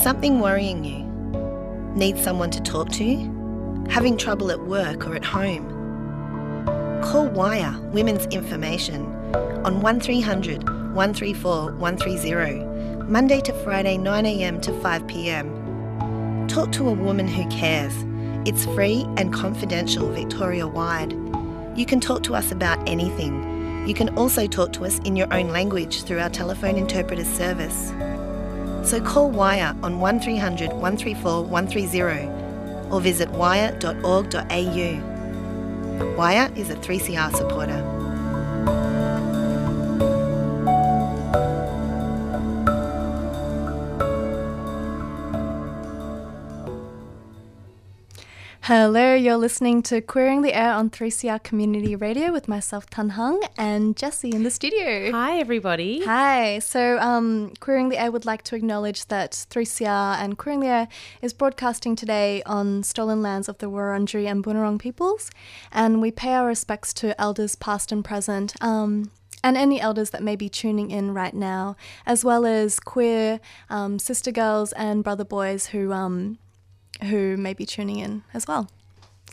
something 0.00 0.40
worrying 0.40 0.82
you? 0.82 1.04
Need 1.94 2.18
someone 2.18 2.50
to 2.52 2.60
talk 2.62 2.90
to? 2.92 3.84
Having 3.90 4.16
trouble 4.16 4.50
at 4.50 4.60
work 4.60 5.06
or 5.06 5.14
at 5.14 5.24
home? 5.24 5.68
Call 7.02 7.28
Wire 7.28 7.78
Women's 7.92 8.24
Information 8.26 9.04
on 9.64 9.80
1300 9.80 10.62
134 10.94 11.72
130, 11.72 12.64
Monday 13.10 13.40
to 13.42 13.52
Friday 13.62 13.98
9am 13.98 14.62
to 14.62 14.72
5pm. 14.72 16.48
Talk 16.48 16.72
to 16.72 16.88
a 16.88 16.92
woman 16.92 17.28
who 17.28 17.46
cares. 17.48 17.94
It's 18.48 18.64
free 18.74 19.04
and 19.18 19.32
confidential 19.32 20.08
Victoria 20.08 20.66
wide. 20.66 21.12
You 21.76 21.84
can 21.86 22.00
talk 22.00 22.22
to 22.24 22.34
us 22.34 22.50
about 22.50 22.88
anything. 22.88 23.86
You 23.86 23.94
can 23.94 24.08
also 24.16 24.46
talk 24.46 24.72
to 24.74 24.84
us 24.84 24.98
in 25.00 25.14
your 25.14 25.32
own 25.32 25.48
language 25.48 26.04
through 26.04 26.20
our 26.20 26.30
telephone 26.30 26.76
interpreter 26.76 27.24
service. 27.24 27.92
So 28.84 29.00
call 29.00 29.30
Wire 29.30 29.76
on 29.82 30.00
1300 30.00 30.72
134 30.72 31.44
130 31.44 32.90
or 32.90 33.00
visit 33.00 33.30
wire.org.au. 33.30 34.96
Wire 36.16 36.50
is 36.56 36.70
a 36.70 36.76
3CR 36.76 37.34
supporter. 37.36 37.89
Hello, 48.70 49.16
you're 49.16 49.36
listening 49.36 49.82
to 49.82 50.00
Queering 50.00 50.42
the 50.42 50.54
Air 50.54 50.72
on 50.72 50.90
3CR 50.90 51.42
Community 51.42 51.96
Radio 51.96 52.30
with 52.30 52.46
myself, 52.46 52.88
Tan 52.88 53.08
Hung, 53.08 53.42
and 53.58 53.96
Jessie 53.96 54.30
in 54.30 54.44
the 54.44 54.50
studio. 54.52 55.10
Hi, 55.10 55.40
everybody. 55.40 56.04
Hi. 56.04 56.60
So, 56.60 56.96
um, 57.00 57.52
Queering 57.58 57.88
the 57.88 58.00
Air 58.00 58.12
would 58.12 58.24
like 58.24 58.42
to 58.44 58.54
acknowledge 58.54 59.06
that 59.06 59.32
3CR 59.50 60.22
and 60.22 60.38
Queering 60.38 60.60
the 60.60 60.68
Air 60.68 60.88
is 61.20 61.32
broadcasting 61.32 61.96
today 61.96 62.44
on 62.46 62.84
stolen 62.84 63.22
lands 63.22 63.48
of 63.48 63.58
the 63.58 63.66
Wurundjeri 63.68 64.30
and 64.30 64.44
Bunurong 64.44 64.78
peoples, 64.78 65.32
and 65.72 66.00
we 66.00 66.12
pay 66.12 66.34
our 66.34 66.46
respects 66.46 66.94
to 66.94 67.20
elders 67.20 67.56
past 67.56 67.90
and 67.90 68.04
present. 68.04 68.54
Um, 68.60 69.10
and 69.42 69.56
any 69.56 69.80
elders 69.80 70.10
that 70.10 70.22
may 70.22 70.36
be 70.36 70.48
tuning 70.48 70.92
in 70.92 71.12
right 71.12 71.34
now, 71.34 71.74
as 72.06 72.24
well 72.24 72.46
as 72.46 72.78
queer 72.78 73.40
um, 73.68 73.98
sister 73.98 74.30
girls 74.30 74.70
and 74.74 75.02
brother 75.02 75.24
boys 75.24 75.66
who 75.66 75.92
um, 75.92 76.38
who 77.04 77.36
may 77.36 77.54
be 77.54 77.66
tuning 77.66 77.98
in 77.98 78.22
as 78.34 78.46
well. 78.46 78.68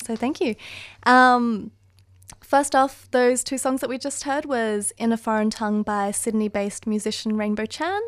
So 0.05 0.16
thank 0.16 0.39
you. 0.39 0.55
Um, 1.03 1.72
first 2.41 2.75
off, 2.75 3.07
those 3.11 3.44
two 3.44 3.57
songs 3.57 3.81
that 3.81 3.89
we 3.89 3.97
just 3.97 4.23
heard 4.23 4.45
was 4.45 4.94
In 4.97 5.11
a 5.11 5.17
Foreign 5.17 5.50
Tongue 5.50 5.83
by 5.83 6.11
Sydney-based 6.11 6.88
musician 6.88 7.35
Rainbow 7.38 7.66
Chan. 7.66 8.01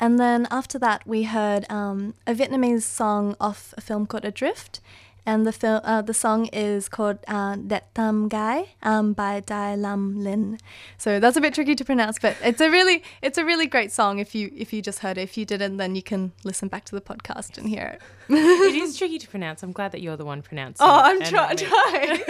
And 0.00 0.18
then 0.18 0.46
after 0.50 0.78
that, 0.78 1.06
we 1.06 1.24
heard 1.24 1.70
um, 1.70 2.14
a 2.26 2.34
Vietnamese 2.34 2.82
song 2.82 3.36
off 3.40 3.72
a 3.76 3.80
film 3.80 4.06
called 4.06 4.24
Adrift. 4.24 4.80
And 5.28 5.44
the 5.44 5.50
film, 5.50 5.80
uh, 5.82 6.02
the 6.02 6.14
song 6.14 6.46
is 6.52 6.88
called 6.88 7.18
uh, 7.26 7.56
Det 7.56 7.82
Tam 7.94 8.28
Gai 8.28 8.76
um, 8.84 9.12
by 9.12 9.40
Dai 9.40 9.74
Lam 9.74 10.22
Lin. 10.22 10.58
So 10.98 11.18
that's 11.18 11.36
a 11.36 11.40
bit 11.40 11.52
tricky 11.52 11.74
to 11.74 11.84
pronounce, 11.84 12.20
but 12.20 12.36
it's 12.44 12.60
a 12.60 12.70
really 12.70 13.02
it's 13.22 13.36
a 13.36 13.44
really 13.44 13.66
great 13.66 13.90
song. 13.90 14.20
If 14.20 14.36
you 14.36 14.52
if 14.54 14.72
you 14.72 14.82
just 14.82 15.00
heard 15.00 15.18
it, 15.18 15.22
if 15.22 15.36
you 15.36 15.44
didn't, 15.44 15.78
then 15.78 15.96
you 15.96 16.02
can 16.02 16.30
listen 16.44 16.68
back 16.68 16.84
to 16.84 16.94
the 16.94 17.00
podcast 17.00 17.58
and 17.58 17.68
hear 17.68 17.86
it. 17.86 18.02
It 18.28 18.74
is 18.82 18.96
tricky 18.98 19.18
to 19.18 19.28
pronounce. 19.28 19.62
I'm 19.62 19.72
glad 19.72 19.92
that 19.92 20.00
you're 20.02 20.16
the 20.16 20.24
one 20.24 20.42
pronouncing. 20.42 20.86
Oh, 20.86 21.00
I'm 21.02 21.20
try- 21.22 21.54
trying. 21.54 22.22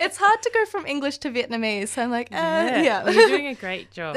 it's 0.00 0.16
hard 0.16 0.42
to 0.42 0.50
go 0.54 0.64
from 0.66 0.86
English 0.86 1.18
to 1.18 1.30
Vietnamese, 1.30 1.88
so 1.88 2.02
I'm 2.02 2.10
like, 2.10 2.28
uh, 2.32 2.36
Yeah, 2.36 2.82
yeah. 2.82 3.04
well, 3.04 3.14
you're 3.14 3.28
doing 3.28 3.46
a 3.48 3.54
great 3.54 3.90
job. 3.98 4.16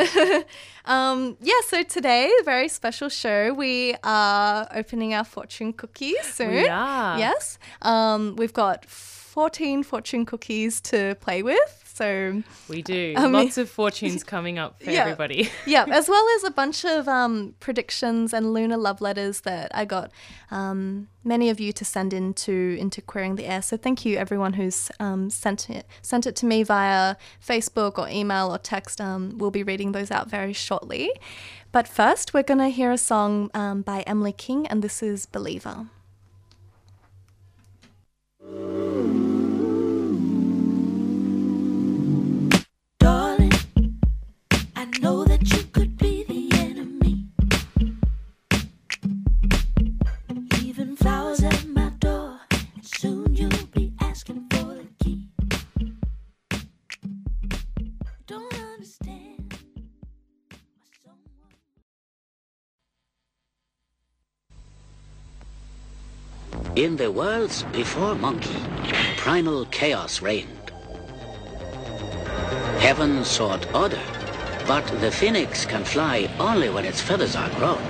um, 0.86 1.38
yeah, 1.42 1.54
so 1.68 1.84
today, 1.84 2.32
a 2.40 2.44
very 2.44 2.68
special 2.68 3.10
show. 3.10 3.54
We 3.54 3.96
are 4.04 4.68
opening 4.74 5.14
our 5.14 5.24
fortune 5.24 5.74
cookies 5.74 6.24
soon. 6.26 6.52
We 6.52 6.68
are. 6.68 7.18
Yes. 7.18 7.58
Um, 7.82 8.36
we've 8.38 8.54
got 8.54 8.86
14 8.86 9.84
fortune 9.84 10.26
cookies 10.26 10.82
to 10.82 11.16
play 11.22 11.42
with. 11.44 11.81
So, 11.94 12.42
We 12.70 12.82
do. 12.82 13.14
Mean- 13.18 13.32
Lots 13.34 13.58
of 13.58 13.70
fortunes 13.70 14.24
coming 14.24 14.58
up 14.58 14.82
for 14.82 14.90
Yeah. 14.92 15.02
everybody. 15.02 15.50
yeah, 15.66 15.86
as 15.90 16.08
well 16.08 16.26
as 16.38 16.44
a 16.46 16.52
bunch 16.52 16.86
of 16.86 17.08
um, 17.08 17.54
predictions 17.60 18.34
and 18.34 18.54
lunar 18.54 18.78
love 18.78 19.02
letters 19.02 19.42
that 19.42 19.72
I 19.76 19.86
got 19.86 20.12
um, 20.52 21.08
many 21.24 21.50
of 21.50 21.60
you 21.60 21.72
to 21.74 21.84
send 21.86 22.14
into 22.14 22.78
into 22.80 23.02
queering 23.02 23.36
the 23.36 23.46
air. 23.46 23.62
So 23.62 23.78
thank 23.78 24.06
you 24.06 24.18
everyone 24.18 24.54
who's 24.54 24.90
um, 25.00 25.30
sent 25.30 25.70
it 25.70 25.86
sent 26.02 26.26
it 26.26 26.36
to 26.38 26.46
me 26.46 26.64
via 26.64 27.16
Facebook 27.46 27.98
or 27.98 28.08
email 28.10 28.54
or 28.54 28.58
text. 28.58 29.00
Um, 29.02 29.38
we'll 29.38 29.52
be 29.52 29.64
reading 29.64 29.92
those 29.92 30.12
out 30.12 30.30
very 30.30 30.54
shortly. 30.54 31.12
But 31.72 31.88
first, 31.88 32.34
we're 32.34 32.44
gonna 32.44 32.70
hear 32.70 32.92
a 32.92 32.98
song 32.98 33.50
um, 33.54 33.82
by 33.82 34.02
Emily 34.02 34.34
King, 34.34 34.66
and 34.68 34.82
this 34.82 35.02
is 35.04 35.26
Believer. 35.26 35.88
In 66.82 66.98
the 66.98 67.12
worlds 67.12 67.62
before 67.74 68.16
Monkey, 68.16 68.58
primal 69.16 69.66
chaos 69.66 70.20
reigned. 70.20 70.72
Heaven 72.80 73.24
sought 73.24 73.64
order, 73.76 74.02
but 74.66 74.88
the 75.00 75.12
phoenix 75.12 75.64
can 75.64 75.84
fly 75.84 76.28
only 76.40 76.70
when 76.72 76.84
its 76.84 77.00
feathers 77.00 77.36
are 77.36 77.52
grown. 77.52 77.84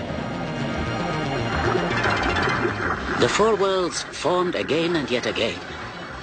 The 3.22 3.30
four 3.30 3.56
worlds 3.56 4.04
formed 4.04 4.56
again 4.56 4.98
and 4.98 5.10
yet 5.10 5.26
again, 5.26 5.62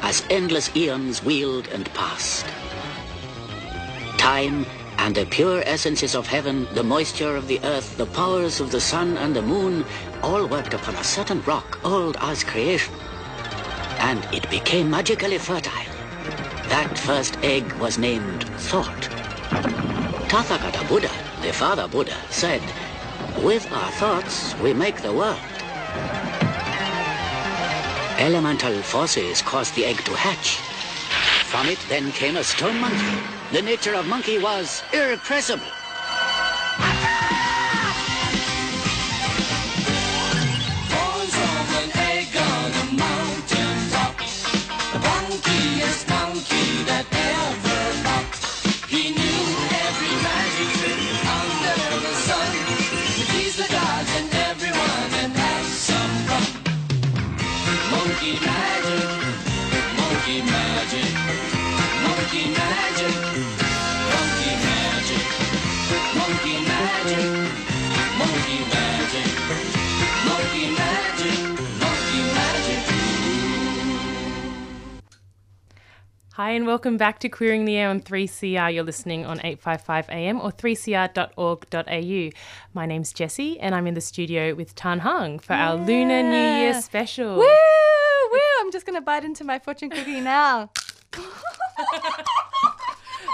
as 0.03 0.23
endless 0.29 0.69
eons 0.77 1.25
wheeled 1.25 1.69
and 1.69 1.91
passed. 1.95 2.45
Time 4.19 4.67
And 5.09 5.17
the 5.17 5.25
pure 5.25 5.63
essences 5.65 6.15
of 6.15 6.27
heaven, 6.27 6.69
the 6.75 6.83
moisture 6.83 7.35
of 7.35 7.49
the 7.49 7.59
earth, 7.65 7.97
the 7.97 8.05
powers 8.05 8.61
of 8.61 8.71
the 8.71 8.79
sun 8.79 9.17
and 9.17 9.35
the 9.35 9.41
moon, 9.41 9.87
all 10.23 10.47
worked 10.47 10.75
upon 10.75 10.97
a 10.97 11.03
certain 11.03 11.41
rock 11.45 11.81
old 11.83 12.19
as 12.21 12.45
creation. 12.45 12.93
And 14.01 14.23
it 14.35 14.51
became 14.51 14.91
magically 14.91 15.39
fertile. 15.39 15.95
That 16.69 16.99
first 16.99 17.39
egg 17.43 17.73
was 17.81 17.97
named 17.97 18.45
Thought. 18.69 19.09
Tathagata 20.29 20.87
Buddha, 20.87 21.11
the 21.41 21.55
father 21.55 21.89
Buddha, 21.89 22.19
said, 22.29 22.61
With 23.43 23.67
our 23.73 23.91
thoughts, 23.93 24.55
we 24.57 24.75
make 24.75 25.01
the 25.01 25.15
world. 25.15 25.41
Elemental 28.19 28.83
forces 28.83 29.41
caused 29.41 29.75
the 29.75 29.87
egg 29.87 30.05
to 30.05 30.13
hatch. 30.13 30.59
From 31.47 31.67
it 31.67 31.79
then 31.89 32.13
came 32.13 32.37
a 32.37 32.45
stone 32.45 32.79
monkey. 32.79 33.38
The 33.51 33.63
nature 33.63 33.95
of 33.95 34.07
monkey 34.07 34.39
was 34.39 34.83
irrepressible. 34.93 35.78
Hi, 76.39 76.51
and 76.51 76.69
welcome 76.69 76.97
back 76.97 77.19
to 77.19 77.29
Queering 77.29 77.65
the 77.65 77.75
Air 77.75 77.89
on 77.89 78.01
3CR. 78.01 78.73
You're 78.73 78.85
listening 78.85 79.27
on 79.27 79.41
855 79.41 80.09
AM 80.09 80.41
or 80.41 80.53
3cr.org.au. 80.53 82.39
My 82.75 82.87
name's 82.87 83.13
Jessie, 83.13 83.59
and 83.59 83.75
I'm 83.75 83.89
in 83.89 83.95
the 83.95 84.01
studio 84.01 84.55
with 84.55 84.77
Tan 84.77 85.01
Hung 85.01 85.41
for 85.41 85.55
our 85.55 85.75
Lunar 85.75 86.23
New 86.23 86.61
Year 86.61 86.81
special. 86.81 87.35
Woo! 87.35 87.41
Woo! 87.43 88.39
I'm 88.61 88.71
just 88.71 88.87
gonna 88.87 89.01
bite 89.01 89.25
into 89.25 89.43
my 89.43 89.59
fortune 89.59 89.91
cookie 89.91 90.21
now. 90.21 90.71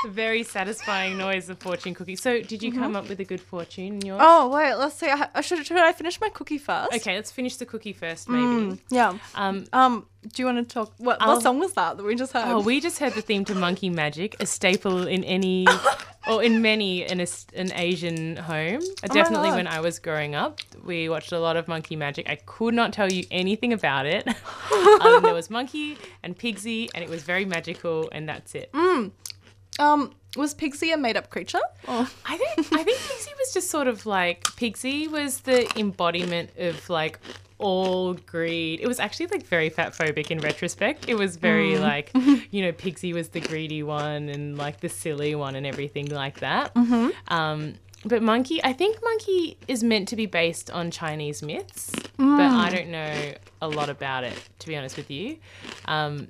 Very 0.04 0.42
satisfying 0.42 1.16
noise 1.16 1.48
of 1.48 1.58
fortune 1.58 1.94
cookie. 1.94 2.16
So, 2.16 2.40
did 2.42 2.62
you 2.62 2.72
come 2.72 2.94
up 2.96 3.08
with 3.08 3.20
a 3.20 3.24
good 3.24 3.40
fortune 3.40 3.84
in 3.86 4.00
yours? 4.02 4.20
Oh 4.22 4.48
wait, 4.48 4.74
let's 4.74 4.96
see. 4.96 5.08
I, 5.08 5.28
I 5.34 5.40
should 5.40 5.64
should 5.66 5.76
I 5.76 5.92
finish 5.92 6.20
my 6.20 6.28
cookie 6.28 6.58
first? 6.58 6.92
Okay, 6.94 7.14
let's 7.14 7.32
finish 7.32 7.56
the 7.56 7.66
cookie 7.66 7.92
first, 7.92 8.28
maybe. 8.28 8.80
Yeah. 8.90 9.18
Um, 9.34 9.64
Um. 9.72 10.06
Do 10.26 10.40
you 10.40 10.46
want 10.46 10.66
to 10.66 10.74
talk? 10.74 10.94
What 10.96 11.20
what 11.20 11.42
song 11.42 11.58
was 11.58 11.74
that 11.74 11.98
that 11.98 12.02
we 12.02 12.14
just 12.14 12.32
heard? 12.32 12.44
Oh, 12.46 12.60
we 12.60 12.80
just 12.80 12.98
heard 12.98 13.12
the 13.12 13.20
theme 13.20 13.44
to 13.44 13.54
Monkey 13.54 13.90
Magic, 13.90 14.36
a 14.40 14.46
staple 14.46 15.06
in 15.06 15.22
any 15.24 15.66
or 16.26 16.42
in 16.42 16.62
many 16.62 17.02
in 17.02 17.20
a, 17.20 17.26
an 17.54 17.70
Asian 17.74 18.36
home. 18.36 18.80
Definitely 19.02 19.50
when 19.50 19.66
I 19.66 19.80
was 19.80 19.98
growing 19.98 20.34
up, 20.34 20.60
we 20.82 21.10
watched 21.10 21.32
a 21.32 21.38
lot 21.38 21.56
of 21.56 21.68
Monkey 21.68 21.94
Magic. 21.94 22.26
I 22.26 22.36
could 22.36 22.72
not 22.72 22.94
tell 22.94 23.12
you 23.12 23.24
anything 23.30 23.74
about 23.74 24.06
it. 24.06 24.26
um, 25.02 25.22
there 25.22 25.34
was 25.34 25.50
Monkey 25.50 25.98
and 26.22 26.38
Pigsy, 26.38 26.88
and 26.94 27.04
it 27.04 27.10
was 27.10 27.22
very 27.22 27.44
magical, 27.44 28.08
and 28.10 28.26
that's 28.26 28.54
it. 28.54 28.70
Um. 29.79 30.12
Was 30.37 30.53
Pigsy 30.53 30.93
a 30.93 30.97
made 30.97 31.17
up 31.17 31.31
creature? 31.31 31.61
I 32.26 32.37
think 32.37 32.73
I 32.73 32.82
think 32.82 32.99
Pigsy 32.99 33.38
was 33.38 33.55
just 33.55 33.71
sort 33.71 33.87
of 33.87 34.05
like 34.05 34.43
Pigsy 34.43 35.09
was 35.09 35.41
the 35.43 35.71
embodiment 35.79 36.50
of 36.59 36.91
like 36.91 37.21
all 37.59 38.15
greed. 38.15 38.81
It 38.81 38.88
was 38.88 38.99
actually 38.99 39.26
like 39.26 39.47
very 39.47 39.69
fat 39.71 39.94
phobic 39.94 40.32
in 40.32 40.41
retrospect. 40.41 41.09
It 41.09 41.15
was 41.15 41.37
very 41.37 41.79
like 41.79 42.11
you 42.50 42.62
know 42.62 42.73
Pigsy 42.73 43.15
was 43.15 43.29
the 43.29 43.38
greedy 43.38 43.85
one 43.85 44.29
and 44.29 44.59
like 44.59 44.81
the 44.81 44.88
silly 44.88 45.37
one 45.37 45.55
and 45.55 45.65
everything 45.67 46.06
like 46.11 46.41
that. 46.41 46.73
Um, 47.29 47.75
but 48.05 48.21
Monkey, 48.23 48.62
I 48.62 48.73
think 48.73 48.99
Monkey 49.05 49.56
is 49.69 49.82
meant 49.85 50.09
to 50.09 50.17
be 50.17 50.26
based 50.26 50.69
on 50.71 50.91
Chinese 50.91 51.43
myths, 51.43 51.93
but 52.17 52.41
I 52.41 52.71
don't 52.71 52.88
know 52.88 53.35
a 53.62 53.69
lot 53.69 53.88
about 53.88 54.25
it 54.25 54.37
to 54.59 54.67
be 54.67 54.76
honest 54.76 54.97
with 54.97 55.11
you. 55.12 55.38
Um, 55.87 56.26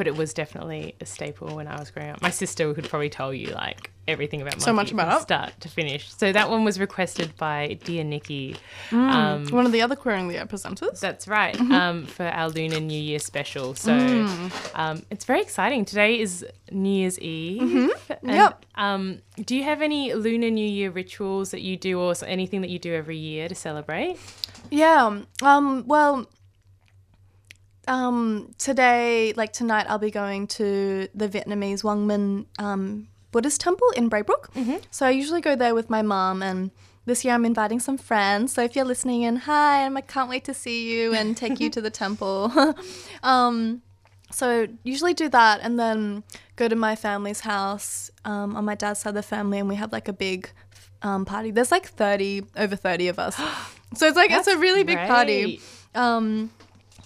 but 0.00 0.06
it 0.06 0.16
was 0.16 0.32
definitely 0.32 0.94
a 0.98 1.04
staple 1.04 1.54
when 1.54 1.68
I 1.68 1.78
was 1.78 1.90
growing 1.90 2.08
up. 2.08 2.22
My 2.22 2.30
sister 2.30 2.72
could 2.72 2.88
probably 2.88 3.10
tell 3.10 3.34
you 3.34 3.48
like 3.48 3.90
everything 4.08 4.40
about 4.40 4.62
So 4.62 4.72
much 4.72 4.92
about 4.92 5.20
start 5.20 5.52
to 5.60 5.68
finish. 5.68 6.10
So 6.14 6.32
that 6.32 6.48
one 6.48 6.64
was 6.64 6.80
requested 6.80 7.36
by 7.36 7.78
dear 7.84 8.02
Nikki. 8.02 8.56
Mm. 8.88 8.96
Um, 9.10 9.46
One 9.48 9.66
of 9.66 9.72
the 9.72 9.82
other 9.82 9.94
queering 9.96 10.28
the 10.28 10.38
air 10.38 10.46
presenters. 10.46 11.00
that's 11.00 11.28
right. 11.28 11.54
Mm-hmm. 11.54 11.72
Um, 11.72 12.06
for 12.06 12.24
our 12.24 12.48
Lunar 12.48 12.80
New 12.80 12.98
Year 12.98 13.18
special. 13.18 13.74
So 13.74 13.92
Mm. 13.92 14.50
um, 14.74 15.02
it's 15.10 15.26
very 15.26 15.42
exciting. 15.42 15.84
Today 15.84 16.18
is 16.18 16.46
New 16.72 16.88
Year's 17.00 17.18
Eve. 17.18 17.60
Mm-hmm. 17.60 18.28
Yep. 18.30 18.64
Um, 18.76 19.20
do 19.44 19.54
you 19.54 19.64
have 19.64 19.82
any 19.82 20.14
Lunar 20.14 20.48
New 20.50 20.66
Year 20.66 20.90
rituals 20.90 21.50
that 21.50 21.60
you 21.60 21.76
do, 21.76 22.00
or 22.00 22.14
anything 22.26 22.62
that 22.62 22.70
you 22.70 22.78
do 22.78 22.94
every 22.94 23.18
year 23.18 23.48
to 23.50 23.54
celebrate? 23.54 24.16
Yeah. 24.70 25.20
Um. 25.42 25.84
Well. 25.86 26.26
Um. 27.88 28.54
Today, 28.58 29.32
like 29.36 29.52
tonight, 29.52 29.86
I'll 29.88 29.98
be 29.98 30.10
going 30.10 30.46
to 30.48 31.08
the 31.14 31.28
Vietnamese 31.28 31.82
Quang 31.82 32.06
Minh 32.06 32.46
um, 32.58 33.08
Buddhist 33.32 33.60
temple 33.60 33.90
in 33.96 34.08
Braybrook. 34.08 34.52
Mm-hmm. 34.54 34.76
So 34.90 35.06
I 35.06 35.10
usually 35.10 35.40
go 35.40 35.56
there 35.56 35.74
with 35.74 35.90
my 35.90 36.02
mom, 36.02 36.42
and 36.42 36.70
this 37.06 37.24
year 37.24 37.34
I'm 37.34 37.44
inviting 37.44 37.80
some 37.80 37.98
friends. 37.98 38.52
So 38.52 38.62
if 38.62 38.76
you're 38.76 38.84
listening 38.84 39.22
in, 39.22 39.36
hi, 39.36 39.86
I 39.86 40.00
can't 40.02 40.28
wait 40.28 40.44
to 40.44 40.54
see 40.54 40.90
you 40.92 41.14
and 41.14 41.36
take 41.36 41.60
you 41.60 41.70
to 41.70 41.80
the 41.80 41.90
temple. 41.90 42.52
um. 43.22 43.82
So 44.32 44.68
usually 44.84 45.12
do 45.12 45.28
that, 45.30 45.58
and 45.60 45.78
then 45.78 46.22
go 46.54 46.68
to 46.68 46.76
my 46.76 46.94
family's 46.94 47.40
house 47.40 48.12
um, 48.24 48.54
on 48.54 48.64
my 48.64 48.76
dad's 48.76 49.00
side 49.00 49.10
of 49.10 49.14
the 49.16 49.22
family, 49.24 49.58
and 49.58 49.68
we 49.68 49.74
have 49.74 49.90
like 49.90 50.06
a 50.06 50.12
big 50.12 50.50
um, 51.02 51.24
party. 51.24 51.50
There's 51.50 51.72
like 51.72 51.86
thirty 51.86 52.42
over 52.56 52.76
thirty 52.76 53.08
of 53.08 53.18
us, 53.18 53.36
so 53.94 54.06
it's 54.06 54.16
like 54.16 54.30
it's 54.30 54.46
a 54.46 54.58
really 54.58 54.84
big 54.84 54.98
party. 54.98 55.42
Great. 55.42 55.62
Um, 55.94 56.50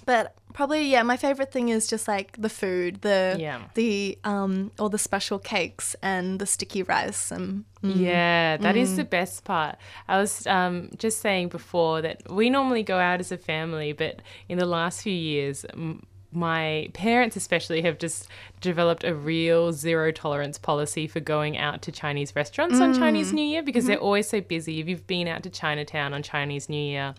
but 0.05 0.35
probably 0.55 0.83
yeah, 0.95 1.03
my 1.03 1.17
favorite 1.19 1.53
thing 1.53 1.69
is 1.69 1.87
just 1.87 2.09
like 2.09 2.29
the 2.41 2.49
food, 2.49 3.03
the 3.03 3.37
Yeah. 3.39 3.61
the 3.75 4.17
um, 4.25 4.71
all 4.79 4.89
the 4.89 4.99
special 5.11 5.39
cakes 5.39 5.95
and 6.01 6.39
the 6.41 6.47
sticky 6.47 6.83
rice 6.83 7.31
and 7.31 7.65
Yeah, 7.83 8.57
that 8.65 8.77
is 8.77 8.93
Mm. 8.93 8.97
the 8.97 9.05
best 9.05 9.45
part. 9.45 9.77
I 10.09 10.17
was 10.19 10.47
um, 10.47 10.89
just 10.97 11.21
saying 11.21 11.49
before 11.49 12.01
that 12.01 12.23
we 12.31 12.49
normally 12.49 12.83
go 12.83 12.99
out 12.99 13.21
as 13.21 13.31
a 13.33 13.37
family, 13.37 13.93
but 13.93 14.23
in 14.49 14.57
the 14.59 14.65
last 14.67 15.03
few 15.03 15.13
years, 15.13 15.67
m- 15.75 16.03
my 16.35 16.89
parents 16.95 17.37
especially 17.37 17.83
have 17.83 17.99
just 17.99 18.29
developed 18.61 19.05
a 19.05 19.15
real 19.15 19.73
zero 19.73 20.11
tolerance 20.11 20.59
policy 20.59 21.07
for 21.07 21.21
going 21.21 21.57
out 21.59 21.83
to 21.83 21.93
Chinese 21.93 22.35
restaurants 22.35 22.81
on 22.81 22.95
Chinese 22.95 23.31
Mm. 23.31 23.35
New 23.35 23.45
Year 23.45 23.63
because 23.63 23.85
Mm-hmm. 23.85 23.89
they're 23.93 23.99
always 24.01 24.29
so 24.29 24.41
busy. 24.41 24.81
If 24.81 24.89
you've 24.89 25.07
been 25.07 25.29
out 25.29 25.43
to 25.43 25.51
Chinatown 25.51 26.15
on 26.15 26.23
Chinese 26.23 26.69
New 26.69 26.77
Year, 26.83 27.15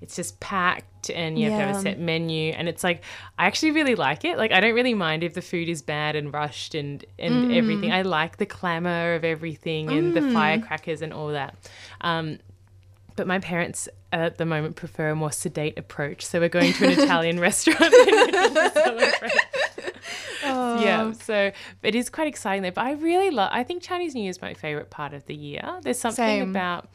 it's 0.00 0.16
just 0.16 0.38
packed 0.40 1.10
and 1.10 1.38
you 1.38 1.50
have 1.50 1.60
to 1.60 1.66
have 1.66 1.76
a 1.76 1.80
set 1.80 1.98
menu 2.00 2.52
and 2.52 2.68
it's 2.68 2.82
like 2.82 3.02
I 3.38 3.46
actually 3.46 3.70
really 3.70 3.94
like 3.94 4.24
it. 4.24 4.36
Like 4.36 4.52
I 4.52 4.60
don't 4.60 4.74
really 4.74 4.94
mind 4.94 5.22
if 5.22 5.34
the 5.34 5.42
food 5.42 5.68
is 5.68 5.80
bad 5.82 6.16
and 6.16 6.32
rushed 6.32 6.74
and 6.74 7.04
and 7.18 7.50
Mm. 7.50 7.56
everything. 7.56 7.92
I 7.92 8.02
like 8.02 8.36
the 8.38 8.46
clamor 8.46 9.14
of 9.14 9.24
everything 9.24 9.90
and 9.90 10.14
the 10.14 10.22
firecrackers 10.32 11.00
and 11.02 11.12
all 11.12 11.28
that. 11.28 11.54
Um, 12.00 12.38
but 13.18 13.26
my 13.26 13.38
parents 13.38 13.88
at 14.12 14.38
the 14.38 14.46
moment 14.46 14.76
prefer 14.76 15.10
a 15.10 15.14
more 15.14 15.30
sedate 15.32 15.78
approach, 15.78 16.24
so 16.24 16.40
we're 16.40 16.48
going 16.48 16.72
to 16.72 16.86
an 16.86 16.92
Italian 17.00 17.38
restaurant. 17.48 17.92
celebrate. 18.72 19.32
Yeah, 20.42 21.12
so 21.12 21.52
it 21.82 21.94
is 21.94 22.08
quite 22.08 22.28
exciting 22.28 22.62
though. 22.62 22.70
But 22.70 22.84
I 22.84 22.92
really 22.92 23.30
love. 23.30 23.50
I 23.52 23.64
think 23.64 23.82
Chinese 23.82 24.14
New 24.14 24.22
Year 24.22 24.30
is 24.30 24.40
my 24.40 24.54
favorite 24.54 24.88
part 24.88 25.12
of 25.12 25.26
the 25.26 25.34
year. 25.34 25.62
There's 25.82 25.98
something 25.98 26.24
Same. 26.24 26.50
about 26.50 26.88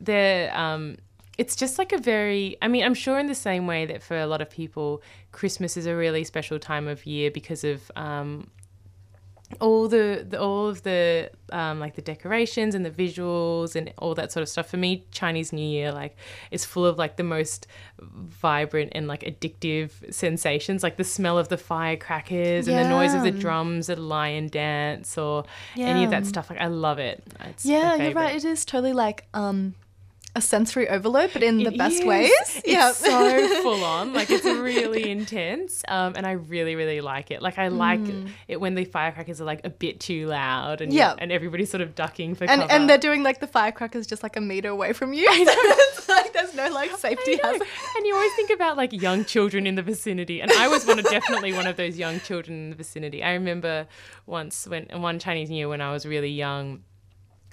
the. 0.00 0.50
Um, 0.52 0.96
it's 1.36 1.54
just 1.54 1.78
like 1.78 1.92
a 1.92 1.98
very. 1.98 2.56
I 2.62 2.68
mean, 2.68 2.82
I'm 2.82 2.94
sure 2.94 3.18
in 3.18 3.26
the 3.26 3.34
same 3.34 3.66
way 3.66 3.86
that 3.86 4.02
for 4.02 4.18
a 4.18 4.26
lot 4.26 4.40
of 4.40 4.50
people, 4.50 5.02
Christmas 5.30 5.76
is 5.76 5.86
a 5.86 5.94
really 5.94 6.24
special 6.24 6.58
time 6.58 6.88
of 6.88 7.06
year 7.06 7.30
because 7.30 7.62
of. 7.62 7.90
Um, 7.94 8.50
all 9.60 9.88
the, 9.88 10.26
the 10.28 10.40
all 10.40 10.68
of 10.68 10.82
the 10.82 11.30
um, 11.52 11.80
like 11.80 11.94
the 11.94 12.02
decorations 12.02 12.74
and 12.74 12.84
the 12.84 12.90
visuals 12.90 13.74
and 13.74 13.92
all 13.98 14.14
that 14.14 14.30
sort 14.30 14.42
of 14.42 14.48
stuff. 14.48 14.68
For 14.68 14.76
me 14.76 15.04
chinese 15.10 15.52
new 15.52 15.66
year 15.66 15.90
like 15.92 16.16
is 16.50 16.64
full 16.64 16.84
of 16.84 16.98
like 16.98 17.16
the 17.16 17.24
most 17.24 17.66
vibrant 18.00 18.92
and 18.94 19.08
like 19.08 19.22
addictive 19.22 20.12
sensations 20.12 20.82
like 20.82 20.96
the 20.96 21.04
smell 21.04 21.38
of 21.38 21.48
the 21.48 21.56
firecrackers 21.56 22.68
and 22.68 22.78
the 22.78 22.88
noise 22.88 23.14
of 23.14 23.22
the 23.22 23.30
drums 23.30 23.88
at 23.88 23.98
a 23.98 24.02
lion 24.02 24.48
dance 24.48 25.16
or 25.16 25.44
any 25.76 26.04
of 26.04 26.10
that 26.10 26.26
stuff. 26.26 26.50
Like 26.50 26.60
i 26.60 26.66
love 26.66 26.98
it. 26.98 27.22
It's 27.40 27.64
yeah, 27.64 27.96
you're 27.96 28.12
right. 28.12 28.36
It 28.36 28.44
is 28.44 28.64
totally 28.64 28.92
like 28.92 29.26
um, 29.34 29.74
a 30.38 30.40
sensory 30.40 30.88
overload, 30.88 31.30
but 31.32 31.42
in 31.42 31.58
the 31.58 31.72
It 31.72 31.78
best 31.78 32.00
is. 32.00 32.04
ways. 32.06 32.30
It's 32.64 32.96
so 32.98 33.62
full 33.62 33.84
on. 33.84 34.12
Like 34.14 34.30
it's 34.30 34.44
really 34.44 35.10
intense. 35.10 35.82
Um, 35.88 36.14
and 36.16 36.26
I 36.26 36.32
really, 36.32 36.74
really 36.76 37.00
like 37.02 37.30
it. 37.30 37.42
Like 37.42 37.58
I 37.58 37.68
like 37.68 38.00
it 38.48 38.60
when 38.60 38.74
the 38.74 38.84
firecrackers 38.84 39.40
are 39.40 39.44
like 39.44 39.60
a 39.64 39.70
bit 39.70 40.00
too 40.00 40.26
loud 40.26 40.80
and 40.80 40.92
Mm. 40.92 40.94
Yeah. 40.96 41.14
and 41.18 41.30
everybody's 41.30 41.70
sort 41.70 41.82
of 41.82 41.94
ducking 41.94 42.34
for 42.34 42.44
and 42.44 42.60
cover. 42.62 42.72
and 42.72 42.88
they're 42.88 42.96
doing 42.98 43.22
like 43.22 43.40
the 43.40 43.46
firecrackers 43.46 44.06
just 44.06 44.22
like 44.22 44.36
a 44.36 44.40
meter 44.40 44.70
away 44.70 44.92
from 44.94 45.12
you. 45.12 45.26
it's 45.28 46.08
like 46.08 46.32
there's 46.32 46.54
no 46.54 46.68
like 46.70 46.90
safety 46.96 47.38
hazard. 47.42 47.66
And 47.96 48.06
you 48.06 48.14
always 48.14 48.32
think 48.34 48.50
about 48.50 48.76
like 48.76 48.92
young 48.92 49.24
children 49.24 49.66
in 49.66 49.74
the 49.74 49.82
vicinity, 49.82 50.40
and 50.40 50.50
I 50.52 50.68
was 50.68 50.86
one 50.86 50.98
of 50.98 51.04
definitely 51.10 51.52
one 51.52 51.66
of 51.66 51.76
those 51.76 51.98
young 51.98 52.20
children 52.20 52.56
in 52.58 52.70
the 52.70 52.76
vicinity. 52.76 53.22
I 53.22 53.32
remember 53.34 53.86
once 54.26 54.66
when 54.66 54.86
one 54.94 55.18
Chinese 55.18 55.50
New 55.50 55.56
Year 55.56 55.68
when 55.68 55.80
I 55.80 55.92
was 55.92 56.06
really 56.06 56.30
young, 56.30 56.82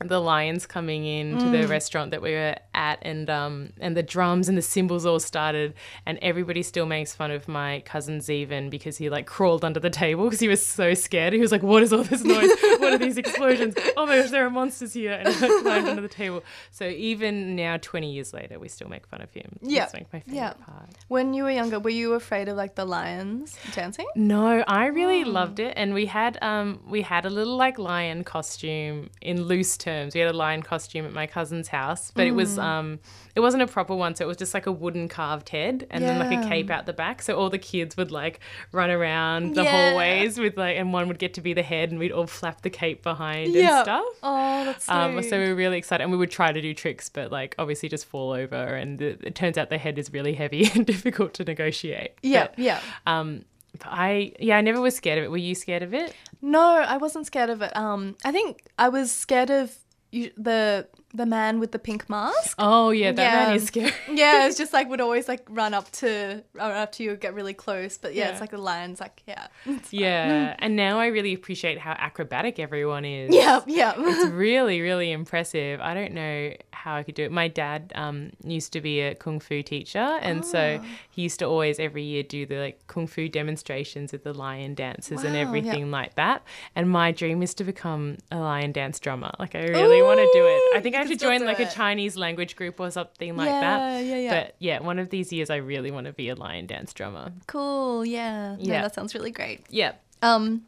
the 0.03 0.19
lions 0.19 0.65
coming 0.65 1.05
in 1.05 1.37
to 1.37 1.45
Mm. 1.45 1.51
the 1.61 1.67
restaurant 1.67 2.11
that 2.11 2.21
we 2.21 2.31
were 2.31 2.55
at, 2.73 2.99
and 3.01 3.29
um 3.29 3.69
and 3.79 3.95
the 3.95 4.03
drums 4.03 4.49
and 4.49 4.57
the 4.57 4.61
cymbals 4.61 5.05
all 5.05 5.19
started, 5.19 5.73
and 6.05 6.19
everybody 6.21 6.61
still 6.63 6.85
makes 6.85 7.15
fun 7.15 7.31
of 7.31 7.47
my 7.47 7.81
cousin 7.85 8.19
Zeven 8.19 8.69
because 8.69 8.97
he 8.97 9.09
like 9.09 9.25
crawled 9.25 9.63
under 9.63 9.79
the 9.79 9.89
table 9.89 10.25
because 10.25 10.41
he 10.41 10.47
was 10.49 10.65
so 10.65 10.93
scared. 10.93 11.31
He 11.33 11.39
was 11.39 11.51
like, 11.51 11.63
"What 11.63 11.81
is 11.81 11.93
all 11.93 12.03
this 12.03 12.23
noise? 12.23 12.49
What 12.79 12.91
are 12.93 12.97
these 12.97 13.17
explosions? 13.17 13.75
Oh 13.95 14.05
my 14.05 14.17
gosh, 14.19 14.31
there 14.31 14.45
are 14.45 14.49
monsters 14.49 14.93
here!" 14.93 15.13
And 15.13 15.33
he 15.33 15.39
like, 15.47 15.61
climbed 15.63 15.87
under 15.87 16.01
the 16.01 16.09
table. 16.09 16.43
So 16.71 16.85
even 16.87 17.55
now, 17.55 17.77
twenty 17.77 18.11
years 18.11 18.33
later, 18.33 18.59
we 18.59 18.67
still 18.67 18.89
make 18.89 19.07
fun 19.07 19.21
of 19.21 19.31
him. 19.33 19.57
Yeah. 19.61 19.85
It's 19.85 19.93
like 19.93 20.11
my 20.11 20.19
favorite 20.19 20.35
Yeah. 20.35 20.53
part. 20.53 20.89
When 21.07 21.33
you 21.33 21.43
were 21.43 21.51
younger, 21.51 21.79
were 21.79 21.89
you 21.89 22.13
afraid 22.13 22.49
of 22.49 22.57
like 22.57 22.75
the 22.75 22.85
lions 22.85 23.57
dancing? 23.73 24.07
No, 24.15 24.63
I 24.67 24.87
really 24.87 25.23
loved 25.23 25.59
it, 25.59 25.73
and 25.77 25.93
we 25.93 26.05
had 26.07 26.37
um 26.41 26.81
we 26.85 27.01
had 27.01 27.25
a 27.25 27.29
little 27.29 27.55
like 27.55 27.79
lion 27.79 28.23
costume 28.25 29.09
in 29.21 29.43
loose 29.43 29.77
terms. 29.85 30.13
We 30.15 30.19
had 30.21 30.29
a 30.29 30.37
lion 30.37 30.61
costume 30.61 31.05
at 31.05 31.13
my 31.13 31.27
cousin's 31.27 31.67
house, 31.69 32.11
but 32.15 32.25
it 32.27 32.31
was 32.31 32.57
um 32.59 32.99
it 33.35 33.39
wasn't 33.41 33.63
a 33.63 33.67
proper 33.67 33.93
one, 33.95 34.15
so 34.15 34.25
it 34.25 34.27
was 34.27 34.37
just 34.37 34.53
like 34.53 34.65
a 34.65 34.71
wooden 34.71 35.07
carved 35.07 35.49
head 35.49 35.87
and 35.91 36.03
then 36.03 36.19
like 36.19 36.33
a 36.45 36.49
cape 36.49 36.69
out 36.69 36.85
the 36.85 36.93
back. 36.93 37.21
So 37.21 37.35
all 37.37 37.49
the 37.49 37.57
kids 37.59 37.95
would 37.97 38.11
like 38.11 38.39
run 38.71 38.89
around 38.89 39.55
the 39.55 39.63
Yeah. 39.63 39.71
hallways 39.89 40.37
with 40.39 40.57
like, 40.57 40.77
and 40.77 40.91
one 40.93 41.07
would 41.09 41.19
get 41.19 41.33
to 41.35 41.41
be 41.41 41.53
the 41.53 41.63
head, 41.63 41.91
and 41.91 41.99
we'd 41.99 42.11
all 42.11 42.27
flap 42.27 42.61
the 42.61 42.69
cape 42.69 43.03
behind 43.03 43.53
Yeah. 43.53 43.77
and 43.77 43.85
stuff. 43.85 44.05
Oh, 44.23 44.65
that's. 44.65 44.89
Um, 44.89 45.21
so 45.23 45.39
we 45.41 45.47
were 45.49 45.55
really 45.55 45.77
excited, 45.77 46.03
and 46.03 46.11
we 46.11 46.17
would 46.17 46.31
try 46.31 46.51
to 46.51 46.61
do 46.61 46.73
tricks, 46.73 47.09
but 47.09 47.31
like 47.31 47.55
obviously 47.59 47.89
just 47.89 48.05
fall 48.05 48.31
over, 48.31 48.55
and 48.55 49.01
it, 49.01 49.21
it 49.23 49.35
turns 49.35 49.57
out 49.57 49.69
the 49.69 49.77
head 49.77 49.97
is 49.99 50.11
really 50.11 50.33
heavy 50.33 50.69
and 50.75 50.85
difficult 50.85 51.33
to 51.35 51.43
negotiate. 51.43 52.11
yeah, 52.23 52.47
But, 52.47 52.59
yeah. 52.59 52.79
um, 53.05 53.45
I 53.83 54.33
yeah, 54.39 54.57
I 54.57 54.61
never 54.61 54.81
was 54.81 54.95
scared 54.95 55.17
of 55.17 55.25
it. 55.25 55.31
Were 55.31 55.37
you 55.37 55.55
scared 55.55 55.83
of 55.83 55.93
it? 55.93 56.15
No, 56.41 56.61
I 56.61 56.97
wasn't 56.97 57.25
scared 57.25 57.49
of 57.49 57.61
it. 57.61 57.75
Um, 57.75 58.15
I 58.23 58.31
think 58.31 58.63
I 58.77 58.89
was 58.89 59.11
scared 59.11 59.49
of 59.49 59.75
you, 60.11 60.31
the 60.37 60.87
the 61.15 61.25
man 61.25 61.59
with 61.59 61.71
the 61.71 61.79
pink 61.79 62.09
mask. 62.09 62.55
Oh 62.59 62.89
yeah, 62.91 63.11
that 63.11 63.21
Yeah. 63.21 63.45
man 63.47 63.55
is 63.55 63.65
scary. 63.67 63.91
yeah, 64.13 64.47
it's 64.47 64.57
just 64.57 64.73
like 64.73 64.89
would 64.89 65.01
always 65.01 65.27
like 65.27 65.43
run 65.49 65.73
up 65.73 65.91
to 65.93 66.43
run 66.53 66.71
up 66.71 66.91
to 66.93 67.03
you, 67.03 67.15
get 67.15 67.33
really 67.33 67.53
close. 67.53 67.97
But 67.97 68.13
yeah, 68.13 68.25
Yeah. 68.25 68.31
it's 68.31 68.41
like 68.41 68.51
the 68.51 68.57
lions, 68.57 68.99
like 68.99 69.21
yeah. 69.27 69.47
Yeah, 69.91 70.55
and 70.59 70.75
now 70.75 70.99
I 70.99 71.07
really 71.07 71.33
appreciate 71.33 71.79
how 71.79 71.91
acrobatic 71.93 72.59
everyone 72.59 73.05
is. 73.05 73.33
yeah, 73.33 73.61
yeah. 73.67 73.93
It's 73.97 74.29
really, 74.31 74.81
really 74.81 75.11
impressive. 75.11 75.79
I 75.81 75.93
don't 75.93 76.13
know 76.13 76.53
how 76.71 76.95
I 76.95 77.03
could 77.03 77.15
do 77.15 77.23
it. 77.23 77.31
My 77.31 77.47
dad 77.47 77.91
um, 77.95 78.31
used 78.43 78.73
to 78.73 78.81
be 78.81 79.01
a 79.01 79.15
kung 79.15 79.39
fu 79.39 79.61
teacher, 79.63 80.19
and 80.21 80.45
so 80.45 80.79
Ah. 80.81 80.85
he 81.09 81.21
used 81.23 81.39
to 81.39 81.45
always 81.45 81.79
every 81.79 82.03
year 82.03 82.23
do 82.23 82.45
the 82.45 82.57
like 82.57 82.85
kung 82.87 83.07
fu 83.07 83.27
demonstrations 83.29 84.11
with 84.11 84.23
the 84.23 84.33
lion 84.33 84.73
dances 84.75 85.23
and 85.23 85.33
Wow, 85.33 85.41
yeah. 85.41 85.47
everything 85.47 85.91
like 85.91 86.15
that. 86.15 86.43
And 86.75 86.89
my 86.89 87.11
dream 87.11 87.41
is 87.41 87.53
to 87.55 87.63
become 87.63 88.17
a 88.31 88.37
lion 88.37 88.71
dance 88.71 88.99
drummer. 88.99 89.31
Like 89.39 89.55
I 89.55 89.63
really 89.65 90.01
want 90.01 90.19
to 90.19 90.29
do 90.33 90.45
it. 90.45 90.77
I 90.77 90.81
think 90.81 90.95
I 90.95 91.04
to 91.07 91.15
join 91.15 91.45
like 91.45 91.59
it. 91.59 91.71
a 91.71 91.75
Chinese 91.75 92.15
language 92.17 92.55
group 92.55 92.79
or 92.79 92.89
something 92.91 93.35
like 93.35 93.47
Yeah, 93.47 93.61
that. 93.61 94.05
yeah, 94.05 94.15
yeah. 94.17 94.43
But 94.43 94.55
yeah, 94.59 94.79
one 94.79 94.99
of 94.99 95.09
these 95.09 95.31
years 95.33 95.49
I 95.49 95.57
really 95.57 95.91
want 95.91 96.07
to 96.07 96.13
be 96.13 96.29
a 96.29 96.35
lion 96.35 96.65
dance 96.67 96.93
drummer. 96.93 97.31
cool. 97.47 98.05
Yeah, 98.05 98.55
Yeah. 98.59 98.77
No, 98.77 98.81
that 98.83 98.93
sounds 98.95 99.13
really 99.13 99.31
great. 99.31 99.61
Yeah. 99.69 99.93
Um, 100.21 100.63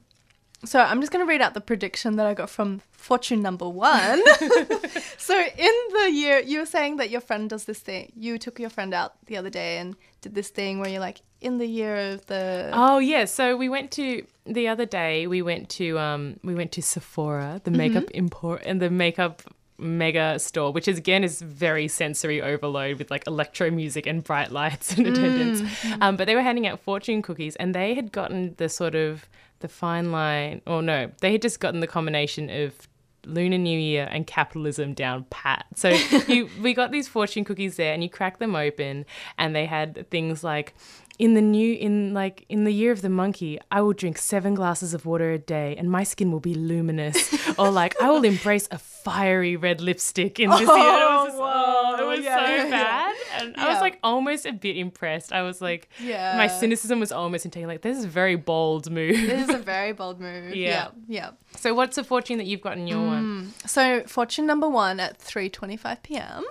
so 0.65 0.79
I'm 0.79 1.01
just 1.01 1.11
gonna 1.11 1.25
read 1.25 1.41
out 1.41 1.53
the 1.53 1.61
prediction 1.61 2.15
that 2.15 2.25
I 2.25 2.33
got 2.33 2.49
from 2.49 2.81
Fortune 2.91 3.41
Number 3.41 3.69
One. 3.69 4.21
so 5.17 5.37
in 5.39 5.75
the 5.93 6.09
year, 6.11 6.39
you 6.39 6.59
were 6.59 6.65
saying 6.65 6.97
that 6.97 7.09
your 7.09 7.21
friend 7.21 7.49
does 7.49 7.65
this 7.65 7.79
thing. 7.79 8.11
You 8.15 8.37
took 8.39 8.59
your 8.59 8.69
friend 8.71 8.93
out 8.93 9.13
the 9.27 9.37
other 9.37 9.49
day 9.51 9.77
and 9.77 9.95
did 10.21 10.33
this 10.35 10.49
thing 10.49 10.79
where 10.79 10.89
you're 10.89 10.99
like, 10.99 11.21
in 11.41 11.59
the 11.59 11.67
year 11.67 11.95
of 12.13 12.25
the. 12.25 12.71
Oh 12.73 12.97
yeah, 12.97 13.25
so 13.25 13.55
we 13.55 13.69
went 13.69 13.91
to 13.91 14.25
the 14.47 14.67
other 14.67 14.87
day. 14.87 15.27
We 15.27 15.43
went 15.43 15.69
to 15.77 15.99
um 15.99 16.39
we 16.43 16.55
went 16.55 16.71
to 16.73 16.81
Sephora, 16.81 17.61
the 17.63 17.69
makeup 17.71 18.09
import 18.15 18.63
and 18.65 18.81
the 18.81 18.89
makeup 18.89 19.43
mega 19.77 20.39
store, 20.39 20.71
which 20.71 20.87
is 20.87 20.97
again 20.97 21.23
is 21.23 21.41
very 21.41 21.87
sensory 21.87 22.41
overload 22.41 22.97
with 22.97 23.11
like 23.11 23.25
electro 23.27 23.69
music 23.69 24.05
and 24.05 24.23
bright 24.23 24.51
lights 24.51 24.93
and 24.97 25.07
attendance. 25.07 25.61
Um, 26.01 26.17
but 26.17 26.25
they 26.25 26.35
were 26.35 26.41
handing 26.41 26.67
out 26.67 26.79
fortune 26.79 27.21
cookies, 27.21 27.55
and 27.57 27.73
they 27.73 27.93
had 27.93 28.11
gotten 28.11 28.55
the 28.57 28.69
sort 28.69 28.95
of 28.95 29.27
the 29.59 29.67
fine 29.67 30.11
line, 30.11 30.61
or 30.67 30.81
no, 30.81 31.11
they 31.21 31.31
had 31.31 31.41
just 31.41 31.59
gotten 31.59 31.79
the 31.79 31.87
combination 31.87 32.49
of 32.49 32.87
Lunar 33.25 33.57
New 33.57 33.77
Year 33.77 34.07
and 34.11 34.25
capitalism 34.25 34.93
down 34.93 35.25
pat. 35.29 35.65
So 35.75 35.89
you, 36.27 36.49
we 36.61 36.73
got 36.73 36.91
these 36.91 37.07
fortune 37.07 37.43
cookies 37.43 37.75
there, 37.75 37.93
and 37.93 38.01
you 38.01 38.09
crack 38.09 38.39
them 38.39 38.55
open, 38.55 39.05
and 39.37 39.55
they 39.55 39.65
had 39.65 40.09
things 40.09 40.43
like, 40.43 40.73
in 41.19 41.33
the 41.33 41.41
new, 41.41 41.73
in 41.73 42.13
like 42.13 42.45
in 42.47 42.63
the 42.63 42.71
year 42.71 42.91
of 42.91 43.01
the 43.01 43.09
monkey, 43.09 43.59
I 43.71 43.81
will 43.81 43.93
drink 43.93 44.17
seven 44.17 44.53
glasses 44.53 44.93
of 44.93 45.05
water 45.05 45.31
a 45.31 45.39
day, 45.39 45.75
and 45.75 45.89
my 45.89 46.03
skin 46.03 46.31
will 46.31 46.39
be 46.39 46.53
luminous. 46.53 47.17
or 47.59 47.71
like, 47.71 47.99
I 48.01 48.11
will 48.11 48.23
embrace 48.23 48.67
a 48.71 48.77
fiery 48.77 49.55
red 49.55 49.81
lipstick 49.81 50.39
in 50.39 50.49
this 50.49 50.59
year. 50.59 50.69
It 50.69 50.71
was, 50.71 51.27
just, 51.27 51.37
oh, 51.39 51.97
it 51.99 52.05
was 52.05 52.25
yeah, 52.25 52.45
so 52.45 52.55
yeah. 52.55 52.69
bad, 52.69 53.15
and 53.41 53.55
I 53.57 53.69
was 53.69 53.81
like 53.81 53.99
almost 54.03 54.45
a 54.45 54.51
bit 54.53 54.77
impressed. 54.77 55.31
I 55.33 55.41
was 55.43 55.61
like, 55.61 55.89
Yeah. 55.99 56.37
my 56.37 56.47
cynicism 56.47 56.99
was 56.99 57.11
almost 57.11 57.45
in 57.45 57.67
like, 57.67 57.81
this 57.81 57.97
is 57.97 58.05
a 58.05 58.07
very 58.07 58.35
bold 58.35 58.89
move. 58.91 59.15
This 59.15 59.49
is 59.49 59.55
a 59.55 59.57
very 59.75 59.91
bold 59.93 60.19
move. 60.19 60.55
Yeah. 60.55 60.67
Yeah, 60.67 60.87
yeah. 61.07 61.29
so 61.55 61.73
what's 61.73 61.95
the 61.95 62.03
fortune 62.03 62.37
that 62.37 62.45
you've 62.47 62.61
got 62.61 62.77
in 62.77 62.87
your 62.87 63.05
one? 63.05 63.53
So 63.65 64.03
fortune 64.07 64.45
number 64.45 64.67
one 64.69 64.99
at 64.99 65.19
3:25 65.19 66.03
p.m. 66.03 66.43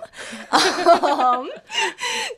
um, 0.51 1.49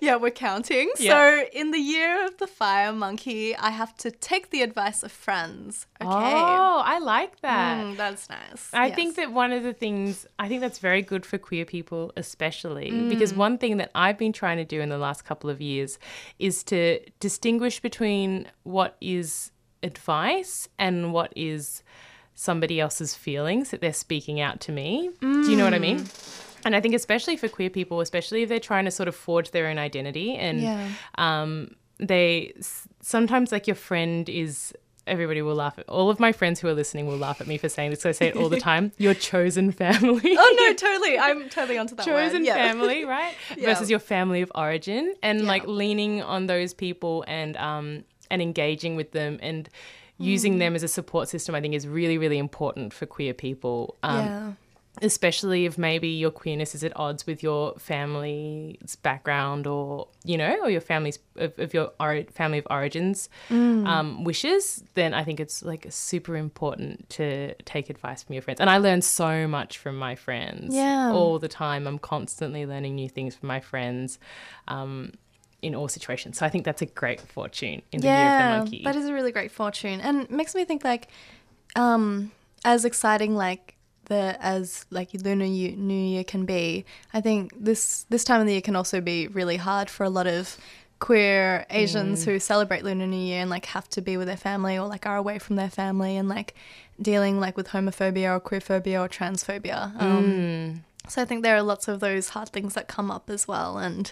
yeah, 0.01 0.15
we're 0.15 0.31
counting. 0.31 0.89
Yeah. 0.99 1.11
So 1.11 1.45
in 1.53 1.71
the 1.71 1.79
year 1.79 2.25
of 2.25 2.37
the 2.37 2.47
fire 2.47 2.91
monkey, 2.93 3.55
I 3.55 3.69
have 3.71 3.95
to 3.97 4.11
take 4.11 4.49
the 4.49 4.61
advice 4.61 5.03
of 5.03 5.11
friends. 5.11 5.87
Okay. 6.01 6.09
Oh, 6.09 6.81
I 6.85 6.99
like 6.99 7.41
that. 7.41 7.83
Mm, 7.83 7.97
that's 7.97 8.29
nice. 8.29 8.69
I 8.73 8.87
Yes. 8.87 8.95
think 8.95 9.15
that 9.17 9.31
one 9.33 9.51
of 9.51 9.63
the 9.63 9.73
things, 9.73 10.25
I 10.37 10.47
think 10.47 10.61
that's 10.61 10.79
very 10.79 11.01
good 11.01 11.25
for 11.25 11.37
queer 11.37 11.65
people, 11.65 12.11
especially 12.15 12.91
Mm. 12.91 13.09
because 13.09 13.33
one 13.33 13.57
thing 13.57 13.77
that 13.77 13.91
I've 13.93 14.17
been 14.17 14.31
trying 14.39 14.57
to 14.57 14.65
do 14.75 14.79
in 14.81 14.89
the 14.89 14.97
last 15.07 15.21
couple 15.29 15.49
of 15.49 15.59
years 15.61 15.99
is 16.39 16.63
to 16.71 16.99
distinguish 17.19 17.79
between 17.81 18.47
what 18.63 18.91
is 19.01 19.51
advice 19.83 20.67
and 20.77 21.13
what 21.13 21.31
is 21.35 21.83
somebody 22.35 22.79
else's 22.79 23.15
feelings 23.15 23.69
that 23.71 23.81
they're 23.81 23.91
speaking 24.07 24.39
out 24.39 24.59
to 24.61 24.71
me. 24.71 25.09
Do 25.21 25.49
you 25.51 25.57
know 25.57 25.65
what 25.65 25.73
I 25.73 25.79
mean? 25.79 25.99
Mm. 25.99 26.45
And 26.65 26.75
I 26.75 26.81
think, 26.81 26.93
especially 26.95 27.35
for 27.37 27.47
queer 27.47 27.69
people, 27.69 28.01
especially 28.01 28.43
if 28.43 28.49
they're 28.49 28.59
trying 28.71 28.85
to 28.85 28.91
sort 28.91 29.07
of 29.09 29.15
forge 29.15 29.51
their 29.51 29.67
own 29.67 29.77
identity 29.77 30.35
and 30.35 30.61
Yeah. 30.61 30.89
um, 31.15 31.75
they 31.99 32.53
sometimes 33.01 33.51
like 33.51 33.67
your 33.67 33.75
friend 33.89 34.27
is 34.29 34.73
everybody 35.09 35.41
will 35.41 35.55
laugh 35.55 35.77
at 35.79 35.87
all 35.89 36.09
of 36.09 36.19
my 36.19 36.31
friends 36.31 36.59
who 36.59 36.67
are 36.67 36.73
listening 36.73 37.07
will 37.07 37.17
laugh 37.17 37.41
at 37.41 37.47
me 37.47 37.57
for 37.57 37.67
saying 37.69 37.89
this. 37.89 38.05
I 38.05 38.11
say 38.11 38.27
it 38.27 38.35
all 38.37 38.49
the 38.49 38.59
time. 38.71 38.91
Your 38.97 39.13
chosen 39.13 39.71
family. 39.71 40.35
Oh 40.37 40.55
no, 40.59 40.73
totally. 40.87 41.17
I'm 41.19 41.49
totally 41.49 41.77
onto 41.77 41.95
that 41.95 42.05
chosen. 42.05 42.45
Yeah. 42.45 42.53
family, 42.55 43.03
right? 43.05 43.33
Yeah. 43.57 43.65
Versus 43.65 43.89
your 43.89 43.99
family 43.99 44.41
of 44.41 44.51
origin, 44.55 45.15
and 45.23 45.45
like 45.45 45.65
leaning 45.67 46.21
on 46.21 46.47
those 46.47 46.73
people 46.73 47.25
and 47.27 47.57
um 47.57 48.03
and 48.31 48.41
engaging 48.41 48.95
with 48.95 49.11
them 49.11 49.39
and 49.41 49.67
using 50.17 50.55
Mm. 50.55 50.59
them 50.59 50.75
as 50.75 50.83
a 50.83 50.87
support 50.87 51.29
system. 51.29 51.55
I 51.55 51.61
think 51.61 51.73
is 51.73 51.87
really 51.87 52.17
really 52.17 52.37
important 52.37 52.93
for 52.93 53.05
queer 53.05 53.33
people. 53.33 53.97
Um, 54.03 54.25
yeah. 54.25 54.51
Especially 55.01 55.65
if 55.65 55.77
maybe 55.77 56.07
your 56.09 56.31
queerness 56.31 56.75
is 56.75 56.83
at 56.83 56.91
odds 56.97 57.25
with 57.25 57.41
your 57.41 57.73
family's 57.77 58.95
background 58.97 59.65
or 59.67 60.07
you 60.25 60.37
know 60.37 60.57
or 60.61 60.69
your 60.69 60.81
family's 60.81 61.19
of, 61.37 61.57
of 61.57 61.73
your 61.73 61.91
ori- 61.99 62.27
family 62.33 62.57
of 62.57 62.67
origins 62.69 63.29
Mm. 63.49 63.87
um, 63.87 64.23
wishes 64.23 64.83
then 64.95 65.13
i 65.13 65.23
think 65.23 65.39
it's 65.39 65.63
like 65.63 65.85
super 65.89 66.35
important 66.35 67.09
to 67.09 67.53
take 67.63 67.89
advice 67.89 68.23
from 68.23 68.33
your 68.33 68.41
friends. 68.41 68.59
And 68.59 68.69
i 68.69 68.77
learn 68.77 69.01
so 69.01 69.47
much 69.47 69.77
from 69.77 69.95
my 69.97 70.15
friends 70.15 70.75
Yeah. 70.75 71.11
all 71.13 71.39
the 71.39 71.47
time. 71.47 71.87
I'm 71.87 71.99
constantly 71.99 72.65
learning 72.65 72.95
new 72.95 73.09
things 73.09 73.35
from 73.35 73.47
my 73.47 73.59
friends 73.59 74.19
um, 74.67 75.13
in 75.61 75.75
all 75.75 75.87
situations. 75.87 76.37
So 76.37 76.45
i 76.45 76.49
think 76.49 76.65
that's 76.65 76.81
a 76.81 76.85
great 76.87 77.21
fortune 77.21 77.81
in 77.91 78.01
the 78.01 78.07
year 78.07 78.31
of 78.31 78.37
the 78.37 78.43
monkey. 78.57 78.81
That 78.83 78.95
is 78.95 79.05
a 79.05 79.13
really 79.13 79.31
great 79.31 79.51
fortune, 79.51 80.01
and 80.01 80.29
makes 80.29 80.55
me 80.55 80.65
think 80.65 80.83
like, 80.83 81.07
um, 81.75 82.31
as 82.65 82.83
exciting 82.85 83.35
like 83.35 83.75
as 84.11 84.85
like 84.89 85.09
Lunar 85.13 85.45
Year, 85.45 85.75
New 85.75 85.93
Year 85.93 86.23
can 86.23 86.45
be. 86.45 86.85
I 87.13 87.21
think 87.21 87.53
this 87.59 88.05
this 88.09 88.23
time 88.23 88.41
of 88.41 88.47
the 88.47 88.53
year 88.53 88.61
can 88.61 88.75
also 88.75 89.01
be 89.01 89.27
really 89.27 89.57
hard 89.57 89.89
for 89.89 90.03
a 90.03 90.09
lot 90.09 90.27
of 90.27 90.57
queer 90.99 91.65
Asians 91.69 92.25
who 92.25 92.39
celebrate 92.39 92.83
Lunar 92.83 93.07
New 93.07 93.17
Year 93.17 93.41
and 93.41 93.49
like 93.49 93.65
have 93.67 93.87
to 93.89 94.01
be 94.01 94.17
with 94.17 94.27
their 94.27 94.37
family 94.37 94.77
or 94.77 94.87
like 94.87 95.05
are 95.05 95.15
away 95.15 95.39
from 95.39 95.55
their 95.55 95.69
family 95.69 96.17
and 96.17 96.27
like 96.27 96.53
dealing 97.01 97.39
like 97.39 97.55
with 97.55 97.69
homophobia 97.69 98.35
or 98.35 98.39
queerphobia 98.41 98.99
or 98.99 99.07
transphobia. 99.07 99.93
Um, 100.01 100.83
So 101.07 101.21
I 101.21 101.25
think 101.25 101.41
there 101.43 101.55
are 101.55 101.63
lots 101.63 101.87
of 101.87 102.01
those 102.01 102.29
hard 102.29 102.49
things 102.49 102.73
that 102.73 102.87
come 102.87 103.09
up 103.09 103.29
as 103.29 103.47
well. 103.47 103.77
And 103.77 104.11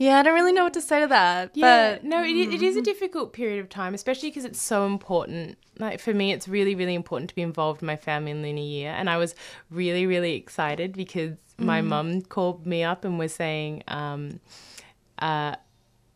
yeah, 0.00 0.18
I 0.18 0.22
don't 0.22 0.32
really 0.34 0.52
know 0.52 0.64
what 0.64 0.72
to 0.72 0.80
say 0.80 1.00
to 1.00 1.06
that. 1.08 1.50
Yeah, 1.52 1.96
but 1.96 2.04
no, 2.04 2.24
it, 2.24 2.30
it 2.30 2.62
is 2.62 2.74
a 2.74 2.80
difficult 2.80 3.34
period 3.34 3.60
of 3.60 3.68
time, 3.68 3.92
especially 3.92 4.30
because 4.30 4.46
it's 4.46 4.60
so 4.60 4.86
important. 4.86 5.58
Like 5.78 6.00
for 6.00 6.14
me, 6.14 6.32
it's 6.32 6.48
really, 6.48 6.74
really 6.74 6.94
important 6.94 7.28
to 7.28 7.34
be 7.34 7.42
involved 7.42 7.82
in 7.82 7.86
my 7.86 7.96
family 7.96 8.30
in 8.30 8.40
Lunar 8.40 8.62
Year, 8.62 8.92
and 8.92 9.10
I 9.10 9.18
was 9.18 9.34
really, 9.70 10.06
really 10.06 10.36
excited 10.36 10.94
because 10.94 11.36
my 11.58 11.82
mum 11.82 12.22
called 12.22 12.66
me 12.66 12.82
up 12.82 13.04
and 13.04 13.18
was 13.18 13.34
saying, 13.34 13.82
um, 13.88 14.40
uh, 15.18 15.56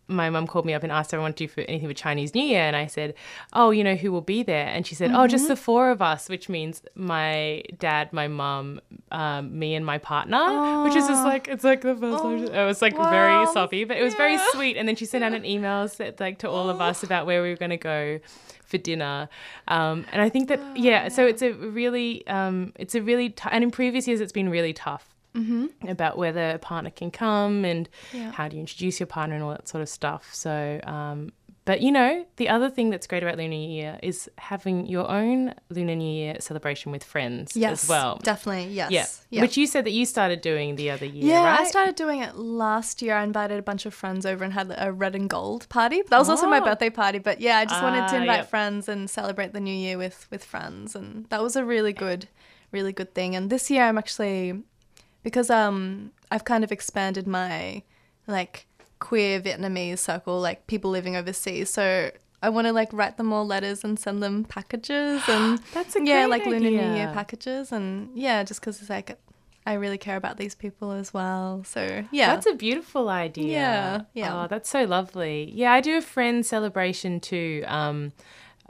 my 0.08 0.30
mum 0.30 0.46
called 0.46 0.66
me 0.66 0.74
up 0.74 0.82
and 0.82 0.92
asked 0.92 1.12
if 1.12 1.18
I 1.18 1.20
wanted 1.20 1.36
to 1.38 1.44
do 1.44 1.48
for 1.48 1.60
anything 1.62 1.88
for 1.88 1.94
Chinese 1.94 2.34
New 2.34 2.44
Year, 2.44 2.62
and 2.62 2.76
I 2.76 2.86
said, 2.86 3.14
"Oh, 3.52 3.70
you 3.70 3.82
know 3.82 3.94
who 3.94 4.12
will 4.12 4.20
be 4.20 4.42
there?" 4.42 4.66
And 4.66 4.86
she 4.86 4.94
said, 4.94 5.12
"Oh, 5.14 5.26
just 5.26 5.48
the 5.48 5.56
four 5.56 5.90
of 5.90 6.02
us," 6.02 6.28
which 6.28 6.48
means 6.48 6.82
my 6.94 7.62
dad, 7.78 8.12
my 8.12 8.28
mum, 8.28 8.80
um, 9.10 9.58
me, 9.58 9.74
and 9.74 9.84
my 9.84 9.98
partner. 9.98 10.84
Which 10.84 10.96
is 10.96 11.06
just 11.06 11.24
like 11.24 11.48
it's 11.48 11.64
like 11.64 11.80
the 11.80 11.96
first 11.96 12.22
time. 12.22 12.44
It 12.44 12.64
was 12.66 12.82
like 12.82 12.94
very 12.94 13.44
wow. 13.44 13.52
soppy, 13.52 13.84
but 13.84 13.96
it 13.96 14.02
was 14.02 14.14
very 14.14 14.38
sweet. 14.52 14.76
And 14.76 14.86
then 14.86 14.96
she 14.96 15.06
sent 15.06 15.24
out 15.24 15.32
an 15.32 15.44
email 15.44 15.88
said, 15.88 16.20
like 16.20 16.38
to 16.38 16.50
all 16.50 16.68
of 16.68 16.80
us 16.80 17.02
about 17.02 17.26
where 17.26 17.42
we 17.42 17.50
were 17.50 17.56
going 17.56 17.70
to 17.70 17.76
go 17.76 18.20
for 18.64 18.78
dinner. 18.78 19.28
Um, 19.68 20.04
and 20.12 20.20
I 20.20 20.28
think 20.28 20.48
that 20.48 20.60
yeah, 20.76 21.08
so 21.08 21.26
it's 21.26 21.42
a 21.42 21.52
really 21.52 22.26
um, 22.26 22.72
it's 22.76 22.94
a 22.94 23.02
really 23.02 23.30
t- 23.30 23.48
and 23.50 23.64
in 23.64 23.70
previous 23.70 24.06
years 24.08 24.20
it's 24.20 24.32
been 24.32 24.48
really 24.48 24.72
tough 24.72 25.13
about 25.88 26.16
whether 26.18 26.50
a 26.50 26.58
partner 26.58 26.90
can 26.90 27.10
come 27.10 27.64
and 27.64 27.88
how 28.32 28.48
do 28.48 28.56
you 28.56 28.60
introduce 28.60 29.00
your 29.00 29.06
partner 29.06 29.34
and 29.34 29.44
all 29.44 29.50
that 29.50 29.68
sort 29.68 29.82
of 29.82 29.88
stuff. 29.88 30.32
So, 30.34 30.80
um, 30.84 31.32
but 31.66 31.80
you 31.80 31.90
know, 31.92 32.26
the 32.36 32.50
other 32.50 32.68
thing 32.68 32.90
that's 32.90 33.06
great 33.06 33.22
about 33.22 33.38
Lunar 33.38 33.48
New 33.48 33.70
Year 33.70 33.98
is 34.02 34.28
having 34.36 34.86
your 34.86 35.10
own 35.10 35.54
Lunar 35.70 35.94
New 35.96 36.12
Year 36.14 36.36
celebration 36.38 36.92
with 36.92 37.02
friends 37.02 37.56
yes, 37.56 37.84
as 37.84 37.88
well. 37.88 38.20
definitely, 38.22 38.66
yes. 38.74 38.90
Yeah. 38.92 39.06
yeah. 39.30 39.40
which 39.40 39.56
you 39.56 39.66
said 39.66 39.86
that 39.86 39.92
you 39.92 40.04
started 40.04 40.42
doing 40.42 40.76
the 40.76 40.90
other 40.90 41.06
year, 41.06 41.24
Yeah, 41.24 41.42
right? 41.42 41.60
I 41.60 41.64
started 41.64 41.94
doing 41.96 42.20
it 42.20 42.36
last 42.36 43.00
year. 43.00 43.16
I 43.16 43.24
invited 43.24 43.58
a 43.58 43.62
bunch 43.62 43.86
of 43.86 43.94
friends 43.94 44.26
over 44.26 44.44
and 44.44 44.52
had 44.52 44.74
a 44.76 44.92
red 44.92 45.14
and 45.14 45.28
gold 45.30 45.66
party. 45.70 46.02
That 46.10 46.18
was 46.18 46.28
also 46.28 46.46
my 46.48 46.60
Oh. 46.60 46.64
birthday 46.66 46.90
party. 46.90 47.18
But 47.18 47.40
yeah, 47.40 47.56
I 47.56 47.64
just 47.64 47.82
wanted 47.82 48.08
to 48.08 48.14
Ah, 48.16 48.20
invite 48.20 48.36
yep. 48.40 48.50
friends 48.50 48.86
and 48.86 49.08
celebrate 49.08 49.54
the 49.54 49.60
new 49.60 49.74
year 49.74 49.96
with 49.96 50.26
with 50.30 50.44
friends, 50.44 50.94
and 50.94 51.24
that 51.30 51.42
was 51.42 51.56
a 51.56 51.64
really 51.64 51.94
good, 51.94 52.28
really 52.72 52.92
good 52.92 53.14
thing. 53.14 53.34
And 53.34 53.48
this 53.48 53.70
year, 53.70 53.84
I'm 53.84 53.96
actually 53.96 54.62
because 55.24 55.50
um 55.50 56.12
I've 56.30 56.44
kind 56.44 56.62
of 56.62 56.70
expanded 56.70 57.26
my 57.26 57.82
like 58.28 58.66
queer 59.00 59.40
Vietnamese 59.40 59.98
circle, 59.98 60.40
like 60.40 60.66
people 60.68 60.90
living 60.90 61.16
overseas. 61.16 61.70
So 61.70 62.10
I 62.42 62.48
want 62.50 62.66
to 62.66 62.72
like 62.72 62.92
write 62.92 63.16
them 63.16 63.32
all 63.32 63.46
letters 63.46 63.82
and 63.82 63.98
send 63.98 64.22
them 64.22 64.44
packages 64.44 65.22
and 65.28 65.58
That's 65.72 65.96
a 65.96 66.04
yeah, 66.04 66.26
like 66.26 66.46
Lunar 66.46 66.70
New 66.70 66.94
Year 66.94 67.10
packages 67.12 67.72
and 67.72 68.16
yeah, 68.16 68.44
just 68.44 68.60
because 68.60 68.80
it's 68.80 68.90
like 68.90 69.18
I 69.66 69.74
really 69.74 69.96
care 69.98 70.16
about 70.16 70.36
these 70.36 70.54
people 70.54 70.92
as 70.92 71.14
well. 71.14 71.64
So 71.64 72.04
yeah, 72.12 72.34
That's 72.34 72.46
a 72.46 72.54
beautiful 72.54 73.08
idea. 73.08 73.46
Yeah, 73.46 74.00
yeah. 74.12 74.44
Oh, 74.44 74.46
that's 74.46 74.68
so 74.68 74.84
lovely. 74.84 75.50
Yeah, 75.54 75.72
I 75.72 75.80
do 75.80 75.96
a 75.96 76.02
friend 76.02 76.44
celebration 76.44 77.18
too. 77.18 77.64
Um, 77.66 78.12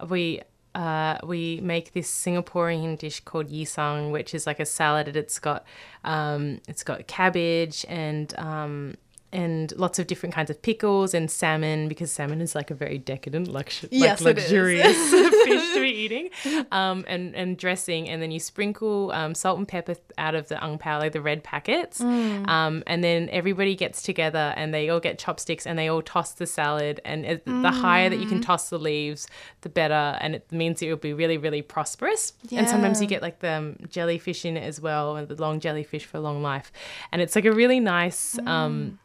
we 0.08 0.40
uh, 0.74 1.18
we 1.22 1.60
make 1.62 1.92
this 1.92 2.10
Singaporean 2.10 2.98
dish 2.98 3.20
called 3.20 3.48
yisang, 3.48 4.10
which 4.10 4.34
is 4.34 4.46
like 4.46 4.60
a 4.60 4.66
salad. 4.66 5.08
And 5.08 5.16
it's 5.16 5.38
got 5.38 5.64
um, 6.04 6.60
it's 6.68 6.82
got 6.82 7.06
cabbage 7.06 7.84
and 7.88 8.36
um, 8.38 8.96
and 9.34 9.72
lots 9.76 9.98
of 9.98 10.06
different 10.06 10.34
kinds 10.34 10.48
of 10.50 10.62
pickles 10.62 11.12
and 11.14 11.30
salmon 11.30 11.88
because 11.88 12.10
salmon 12.10 12.40
is 12.40 12.54
like 12.54 12.70
a 12.70 12.74
very 12.74 12.98
decadent, 12.98 13.48
luxu- 13.48 13.88
Yes, 13.90 14.20
like 14.20 14.36
luxurious 14.36 14.96
fish 15.10 15.72
to 15.74 15.80
be 15.80 15.90
eating. 15.90 16.30
Um, 16.72 17.04
and 17.08 17.34
and 17.34 17.58
dressing, 17.58 18.08
and 18.08 18.22
then 18.22 18.30
you 18.30 18.40
sprinkle 18.40 19.10
um, 19.12 19.34
salt 19.34 19.58
and 19.58 19.66
pepper 19.68 19.96
out 20.16 20.34
of 20.34 20.48
the 20.48 20.62
ung 20.64 20.78
pao, 20.78 20.98
like 20.98 21.12
the 21.12 21.20
red 21.20 21.42
packets. 21.42 22.00
Mm. 22.00 22.48
Um, 22.48 22.82
and 22.86 23.02
then 23.02 23.28
everybody 23.30 23.74
gets 23.74 24.00
together 24.02 24.54
and 24.56 24.72
they 24.72 24.88
all 24.88 25.00
get 25.00 25.18
chopsticks 25.18 25.66
and 25.66 25.78
they 25.78 25.88
all 25.88 26.02
toss 26.02 26.32
the 26.32 26.46
salad. 26.46 27.00
And 27.04 27.24
it, 27.26 27.44
the 27.44 27.70
higher 27.70 28.08
that 28.08 28.18
you 28.18 28.26
Mm. 28.26 28.28
can 28.28 28.40
toss 28.40 28.70
the 28.70 28.78
leaves, 28.78 29.26
the 29.62 29.68
better. 29.68 30.16
And 30.20 30.34
it 30.36 30.50
means 30.52 30.80
it 30.82 30.88
will 30.88 30.96
be 30.96 31.12
really, 31.12 31.36
really 31.38 31.62
prosperous. 31.62 32.32
And 32.52 32.68
sometimes 32.68 33.00
you 33.02 33.06
get 33.08 33.20
like 33.22 33.40
the 33.40 33.50
um, 33.52 33.76
jellyfish 33.88 34.44
in 34.44 34.56
it 34.56 34.62
as 34.62 34.80
well, 34.80 35.16
and 35.16 35.26
the 35.28 35.34
long 35.40 35.60
jellyfish 35.60 36.04
for 36.06 36.18
long 36.20 36.42
life. 36.42 36.70
And 37.12 37.20
it's 37.20 37.34
like 37.34 37.44
a 37.44 37.52
really 37.52 37.80
nice 37.80 38.36
Mm. 38.36 38.98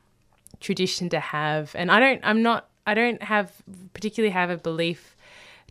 Tradition 0.59 1.09
to 1.09 1.19
have. 1.19 1.75
And 1.75 1.91
I 1.91 1.99
don't, 1.99 2.21
I'm 2.23 2.41
not, 2.41 2.69
I 2.85 2.93
don't 2.93 3.21
have 3.23 3.51
particularly 3.93 4.31
have 4.31 4.49
a 4.49 4.57
belief 4.57 5.15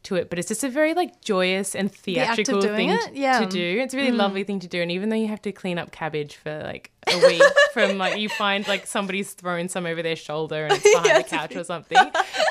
to 0.05 0.17
it, 0.17 0.31
but 0.31 0.39
it's 0.39 0.49
just 0.49 0.65
a 0.65 0.69
very 0.69 0.95
like 0.95 1.21
joyous 1.21 1.75
and 1.75 1.93
theatrical 1.93 2.61
doing 2.61 2.77
thing 2.77 2.91
it? 2.91 3.15
Yeah. 3.15 3.41
Mm. 3.41 3.45
to 3.45 3.51
do. 3.51 3.81
It's 3.81 3.95
a 3.95 3.97
really 3.97 4.13
lovely 4.13 4.45
thing 4.45 4.61
to 4.61 4.69
do. 4.69 4.81
And 4.81 4.91
even 4.91 5.09
though 5.09 5.17
you 5.17 5.29
have 5.29 5.43
to 5.43 5.53
clean 5.53 5.79
up 5.79 5.91
cabbage 5.91 6.37
for 6.37 6.63
like 6.63 6.91
a 7.07 7.19
week 7.27 7.43
from 7.73 7.99
like 7.99 8.19
you 8.19 8.29
find 8.29 8.67
like 8.69 8.87
somebody's 8.87 9.33
thrown 9.33 9.69
some 9.69 9.87
over 9.87 10.03
their 10.03 10.17
shoulder 10.17 10.65
and 10.67 10.75
it's 10.75 10.83
behind 11.03 11.25
the 11.25 11.29
couch 11.29 11.57
or 11.57 11.65
something. 11.65 11.99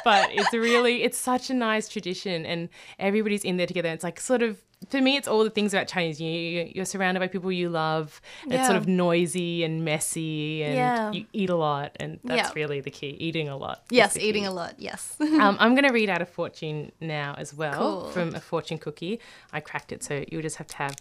But 0.04 0.30
it's 0.32 0.54
really 0.54 1.04
it's 1.04 1.18
such 1.18 1.50
a 1.50 1.54
nice 1.54 1.88
tradition 1.88 2.46
and 2.46 2.70
everybody's 3.00 3.44
in 3.44 3.58
there 3.58 3.68
together. 3.68 3.90
It's 3.90 4.04
like 4.04 4.20
sort 4.20 4.44
of 4.44 4.62
for 4.90 5.02
me, 5.02 5.18
it's 5.18 5.28
all 5.28 5.44
the 5.44 5.50
things 5.50 5.74
about 5.74 5.88
Chinese 5.88 6.20
New 6.20 6.32
Year. 6.32 6.68
You're 6.74 6.86
surrounded 6.86 7.20
by 7.20 7.28
people 7.28 7.52
you 7.52 7.68
love. 7.70 8.22
It's 8.48 8.66
sort 8.66 8.78
of 8.78 8.88
noisy 8.88 9.64
and 9.64 9.84
messy, 9.84 10.64
and 10.64 10.76
Yeah. 10.76 11.12
you 11.12 11.26
eat 11.34 11.50
a 11.50 11.56
lot, 11.56 11.96
and 12.00 12.20
that's 12.24 12.50
Yeah. 12.50 12.54
really 12.56 12.80
the 12.82 12.92
key. 12.92 13.16
Eating 13.20 13.50
a 13.50 13.58
lot. 13.58 13.84
yes, 13.90 14.18
eating 14.18 14.44
key. 14.44 14.48
a 14.48 14.52
lot. 14.52 14.76
Yes. 14.78 15.16
Um, 15.20 15.58
I'm 15.60 15.74
going 15.76 15.86
to 15.88 15.94
read 15.94 16.10
out 16.10 16.22
a 16.22 16.26
fortune 16.26 16.92
now 17.02 17.36
as 17.38 17.54
well 17.54 17.74
Cool. 18.04 18.12
from 18.12 18.36
a 18.36 18.40
fortune 18.40 18.78
cookie. 18.78 19.20
I 19.54 19.60
cracked 19.60 19.92
it, 19.92 20.04
so 20.04 20.24
you'll 20.32 20.42
just 20.42 20.56
have 20.58 20.68
to 20.68 20.78
have 20.78 20.96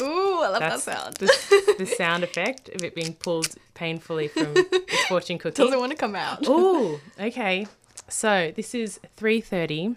Ooh, 0.00 0.40
I 0.42 0.48
love 0.48 0.60
that's 0.60 0.84
that 0.86 0.98
sound. 0.98 1.16
the, 1.16 1.74
the 1.78 1.86
sound 1.86 2.24
effect 2.24 2.68
of 2.70 2.82
it 2.82 2.94
being 2.94 3.14
pulled 3.14 3.54
painfully 3.74 4.28
from 4.28 4.54
its 4.56 5.04
fortune 5.08 5.38
cookie. 5.38 5.62
Doesn't 5.62 5.78
want 5.78 5.90
to 5.92 5.96
come 5.98 6.16
out. 6.16 6.46
Ooh, 6.48 6.98
okay. 7.20 7.66
So 8.08 8.52
this 8.56 8.74
is 8.74 8.98
3:30. 9.18 9.96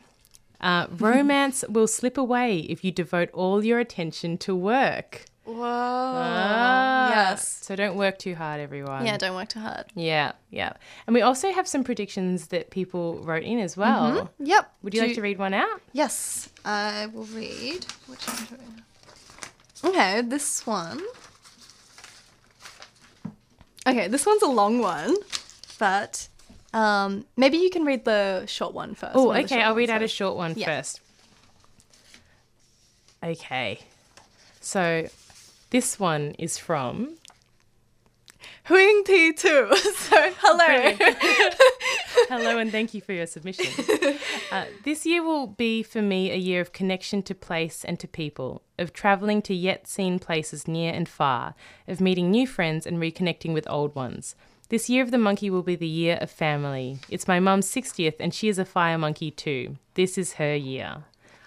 Uh, 0.62 0.88
romance 1.00 1.63
will 1.70 1.88
slip 1.88 2.18
away 2.18 2.60
if 2.60 2.84
you 2.84 2.91
devote 2.91 3.30
all 3.32 3.63
your 3.63 3.80
attention 3.80 4.38
to 4.39 4.56
work. 4.56 5.26
Whoa. 5.46 5.62
Ah. 5.63 7.10
Yes. 7.10 7.48
So 7.48 7.76
don't 7.76 7.96
work 7.96 8.18
too 8.18 8.34
hard, 8.34 8.60
everyone. 8.60 9.06
Yeah, 9.06 9.18
don't 9.18 9.36
work 9.36 9.50
too 9.50 9.60
hard. 9.60 9.86
Yeah, 9.94 10.32
yeah. 10.50 10.74
And 11.06 11.13
we 11.13 11.22
also 11.22 11.52
have 11.52 11.68
some 11.68 11.84
predictions 11.84 12.48
that 12.48 12.72
people 12.72 13.20
wrote 13.20 13.44
in 13.44 13.60
as 13.60 13.78
well. 13.78 14.32
Yep. 14.39 14.74
Would 14.82 14.94
you 14.96 15.02
Do- 15.02 15.08
like 15.08 15.15
to 15.15 15.22
read 15.22 15.38
one 15.38 15.54
out? 15.54 15.82
Yes, 15.94 16.50
I 16.65 17.08
will 17.08 17.26
read. 17.26 17.86
Which 18.08 18.26
one 18.26 18.84
Okay, 19.84 20.22
this 20.22 20.65
one. 20.65 21.00
Okay, 23.88 24.08
this 24.08 24.26
one's 24.26 24.41
a 24.41 24.48
long 24.48 24.80
one, 24.80 25.15
but 25.78 26.28
um, 26.76 27.26
maybe 27.38 27.58
you 27.58 27.70
can 27.70 27.86
read 27.86 28.06
the 28.06 28.46
short 28.46 28.74
one 28.74 28.94
first. 28.96 29.16
Oh, 29.16 29.26
one 29.28 29.44
of 29.44 29.50
the 29.50 29.56
okay. 29.56 29.64
I'll 29.64 29.74
read 29.76 29.90
out 29.90 30.04
a 30.04 30.08
short 30.08 30.36
one 30.36 30.54
Yeah. 30.56 30.66
first. 30.68 31.02
Okay. 33.24 33.80
So 34.60 35.08
this 35.70 36.00
one 36.00 36.36
is 36.38 36.58
from 36.58 37.16
Huing 38.68 39.04
T 39.06 39.32
too. 39.34 39.70
So 39.76 40.32
hello. 40.40 40.96
Hello 42.30 42.58
and 42.58 42.72
thank 42.72 42.94
you 42.94 43.02
for 43.02 43.14
your 43.14 43.26
submission. 43.28 43.66
Uh, 44.52 44.66
this 44.84 45.06
year 45.06 45.24
will 45.24 45.48
be 45.48 45.82
for 45.84 46.02
me 46.02 46.32
a 46.32 46.36
year 46.36 46.62
of 46.62 46.72
connection 46.72 47.22
to 47.24 47.34
place 47.36 47.84
and 47.84 48.00
to 48.00 48.08
people, 48.08 48.62
of 48.78 48.94
travelling 48.94 49.42
to 49.42 49.54
yet 49.56 49.88
seen 49.88 50.20
places 50.20 50.68
near 50.68 50.94
and 50.94 51.10
far, 51.10 51.56
of 51.88 52.00
meeting 52.00 52.30
new 52.32 52.46
friends 52.48 52.86
and 52.86 52.98
reconnecting 53.00 53.54
with 53.54 53.68
old 53.70 53.94
ones. 53.96 54.36
This 54.69 54.89
year 54.89 55.04
of 55.04 55.12
the 55.12 55.17
monkey 55.17 55.49
will 55.49 55.63
be 55.63 55.75
the 55.75 55.88
year 55.88 56.17
of 56.21 56.32
family. 56.32 56.99
It's 57.10 57.28
my 57.28 57.39
mum's 57.39 57.67
60th 57.71 58.15
and 58.19 58.34
she 58.34 58.47
is 58.47 58.58
a 58.58 58.65
fire 58.65 58.97
monkey 58.97 59.32
too. 59.32 59.78
This 59.93 60.17
is 60.17 60.34
her 60.34 60.56
year. 60.56 61.04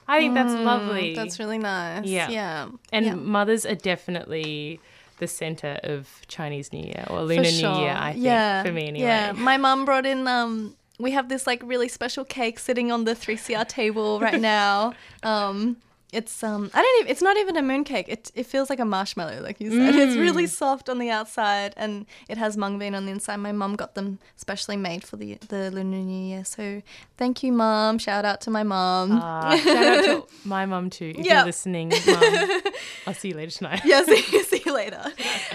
I 0.06 0.20
think 0.20 0.34
that's 0.34 0.54
lovely. 0.54 1.12
Mm, 1.12 1.16
That's 1.16 1.38
really 1.38 1.58
nice. 1.58 2.06
Yeah. 2.06 2.30
Yeah. 2.30 2.68
and 2.92 3.04
yeah. 3.06 3.14
mothers 3.14 3.66
are 3.66 3.74
definitely 3.74 4.80
the 5.18 5.26
center 5.26 5.78
of 5.82 6.08
Chinese 6.28 6.72
New 6.72 6.82
Year 6.84 7.04
or 7.10 7.22
Lunar 7.22 7.44
For 7.44 7.50
New. 7.50 7.80
Year, 7.80 7.94
I 7.94 8.12
think, 8.12 8.24
yeah. 8.24 8.62
for 8.62 8.72
me 8.72 8.88
anyway. 8.88 9.06
Yeah, 9.06 9.32
my 9.32 9.58
mum 9.58 9.84
brought 9.84 10.06
in 10.06 10.26
um 10.26 10.74
we 10.98 11.10
have 11.10 11.28
this 11.28 11.46
like 11.46 11.60
really 11.62 11.88
special 11.88 12.24
cake 12.24 12.58
sitting 12.58 12.90
on 12.90 13.04
the 13.04 13.14
3CR 13.14 13.68
table 13.68 14.18
right 14.20 14.40
now. 14.40 14.94
Um 15.22 15.76
it's 16.12 16.42
um 16.42 16.70
I 16.72 16.80
don't 16.80 17.00
even 17.00 17.10
it's 17.10 17.20
not 17.22 17.36
even 17.36 17.56
a 17.56 17.62
moon 17.62 17.84
cake. 17.84 18.06
It 18.08 18.30
it 18.34 18.46
feels 18.46 18.70
like 18.70 18.80
a 18.80 18.84
marshmallow 18.84 19.42
like 19.42 19.60
you 19.60 19.70
said. 19.70 19.94
It's 19.94 20.16
really 20.16 20.44
Mm. 20.44 20.48
soft 20.48 20.88
on 20.88 20.98
the 20.98 21.10
outside 21.10 21.74
and 21.76 22.06
it 22.28 22.38
has 22.38 22.56
mung 22.56 22.78
bean 22.78 22.94
on 22.94 23.04
the 23.04 23.12
inside. 23.12 23.36
My 23.36 23.52
mum 23.52 23.76
got 23.76 23.94
them 23.94 24.18
specially 24.36 24.76
made 24.76 25.04
for 25.04 25.16
the 25.16 25.34
the 25.48 25.70
Lunar 25.70 25.98
New 25.98 26.26
Year. 26.30 26.44
So 26.44 26.80
thank 27.18 27.42
you 27.42 27.52
mum. 27.52 27.98
Shout 27.98 28.24
out 28.24 28.40
to 28.42 28.50
my 28.50 28.62
mum. 28.62 29.20
Ah, 29.22 29.56
shout 29.62 29.86
out 29.86 30.04
to 30.04 30.26
my 30.48 30.64
mum 30.66 30.88
too. 30.88 31.12
If 31.16 31.26
Yeah. 31.26 31.36
you're 31.38 31.44
listening, 31.46 31.90
mum, 31.90 32.60
I'll 33.06 33.14
see 33.14 33.28
you 33.28 33.34
later 33.34 33.50
tonight. 33.52 33.82
yeah, 33.84 34.02
see, 34.04 34.22
see 34.44 34.62
you 34.64 34.72
later. 34.74 35.04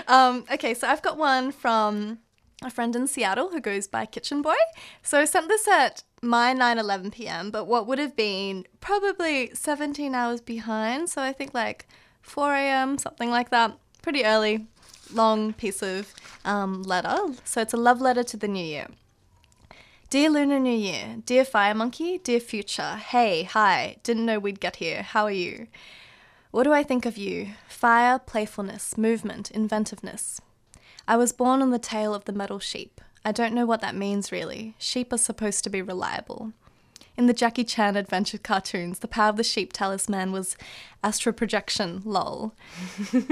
Um, 0.08 0.46
okay, 0.52 0.74
so 0.76 0.88
I've 0.88 1.02
got 1.02 1.18
one 1.18 1.52
from 1.52 2.20
a 2.66 2.70
friend 2.70 2.96
in 2.96 3.08
Seattle 3.08 3.50
who 3.50 3.60
goes 3.60 3.88
by 3.88 4.06
Kitchen 4.06 4.42
Boy. 4.42 4.56
So 5.02 5.20
I 5.20 5.26
sent 5.26 5.48
this 5.48 5.68
at 5.68 6.04
my 6.22 6.54
9 6.54 6.78
11 6.78 7.12
p.m., 7.12 7.52
but 7.52 7.66
what 7.66 7.88
would 7.88 8.00
have 8.00 8.16
been 8.16 8.66
probably 8.80 9.52
17 9.54 10.16
hours 10.16 10.42
behind. 10.42 11.10
So 11.10 11.22
I 11.22 11.34
think 11.34 11.54
like 11.54 11.88
4 12.22 12.54
a.m., 12.54 12.98
something 12.98 13.30
like 13.30 13.50
that. 13.50 13.78
Pretty 14.02 14.26
early. 14.26 14.68
long 15.12 15.54
piece 15.54 15.82
of 15.82 16.14
um, 16.46 16.82
letter. 16.84 17.18
So 17.44 17.62
it's 17.62 17.74
a 17.74 17.78
love 17.78 18.02
letter 18.02 18.24
to 18.24 18.38
the 18.38 18.48
new 18.48 18.64
year. 18.66 18.88
Dear 20.10 20.30
Lunar 20.30 20.60
New 20.60 20.78
Year, 20.78 21.18
dear 21.26 21.44
Fire 21.44 21.74
Monkey, 21.74 22.20
dear 22.20 22.40
Future, 22.40 22.98
hey, 22.98 23.44
hi, 23.44 23.98
didn't 24.04 24.28
know 24.28 24.38
we'd 24.38 24.60
get 24.60 24.76
here. 24.76 25.02
How 25.02 25.24
are 25.24 25.32
you? 25.32 25.68
What 26.52 26.66
do 26.66 26.72
I 26.72 26.84
think 26.84 27.08
of 27.08 27.18
you? 27.18 27.50
Fire, 27.68 28.20
playfulness, 28.20 28.96
movement, 28.96 29.50
inventiveness. 29.50 30.40
I 31.08 31.18
was 31.18 31.34
born 31.34 31.62
on 31.62 31.72
the 31.72 31.80
tail 31.80 32.14
of 32.14 32.26
the 32.26 32.34
metal 32.34 32.60
sheep. 32.60 33.02
I 33.26 33.32
don't 33.32 33.54
know 33.54 33.66
what 33.66 33.82
that 33.82 33.96
means 33.96 34.32
really. 34.32 34.76
Sheep 34.78 35.12
are 35.14 35.18
supposed 35.18 35.64
to 35.64 35.70
be 35.70 35.82
reliable. 35.82 36.54
In 37.16 37.28
the 37.28 37.34
Jackie 37.34 37.64
Chan 37.64 37.96
adventure 37.96 38.40
cartoons, 38.40 39.00
the 39.00 39.08
power 39.08 39.30
of 39.30 39.38
the 39.38 39.44
sheep 39.44 39.72
talisman 39.72 40.32
was 40.32 40.58
astral 41.04 41.34
projection, 41.34 42.02
lol. 42.04 42.54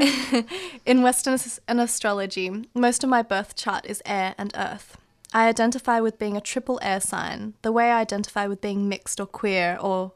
In 0.85 1.01
Western 1.01 1.39
and 1.67 1.81
astrology, 1.81 2.67
most 2.75 3.03
of 3.03 3.09
my 3.09 3.23
birth 3.23 3.55
chart 3.55 3.85
is 3.87 4.03
air 4.05 4.35
and 4.37 4.53
earth. 4.55 4.97
I 5.33 5.47
identify 5.47 5.99
with 5.99 6.19
being 6.19 6.37
a 6.37 6.41
triple 6.41 6.79
air 6.83 6.99
sign, 6.99 7.55
the 7.63 7.71
way 7.71 7.89
I 7.89 8.01
identify 8.01 8.45
with 8.45 8.61
being 8.61 8.87
mixed 8.87 9.19
or 9.19 9.25
queer 9.25 9.77
or 9.81 10.11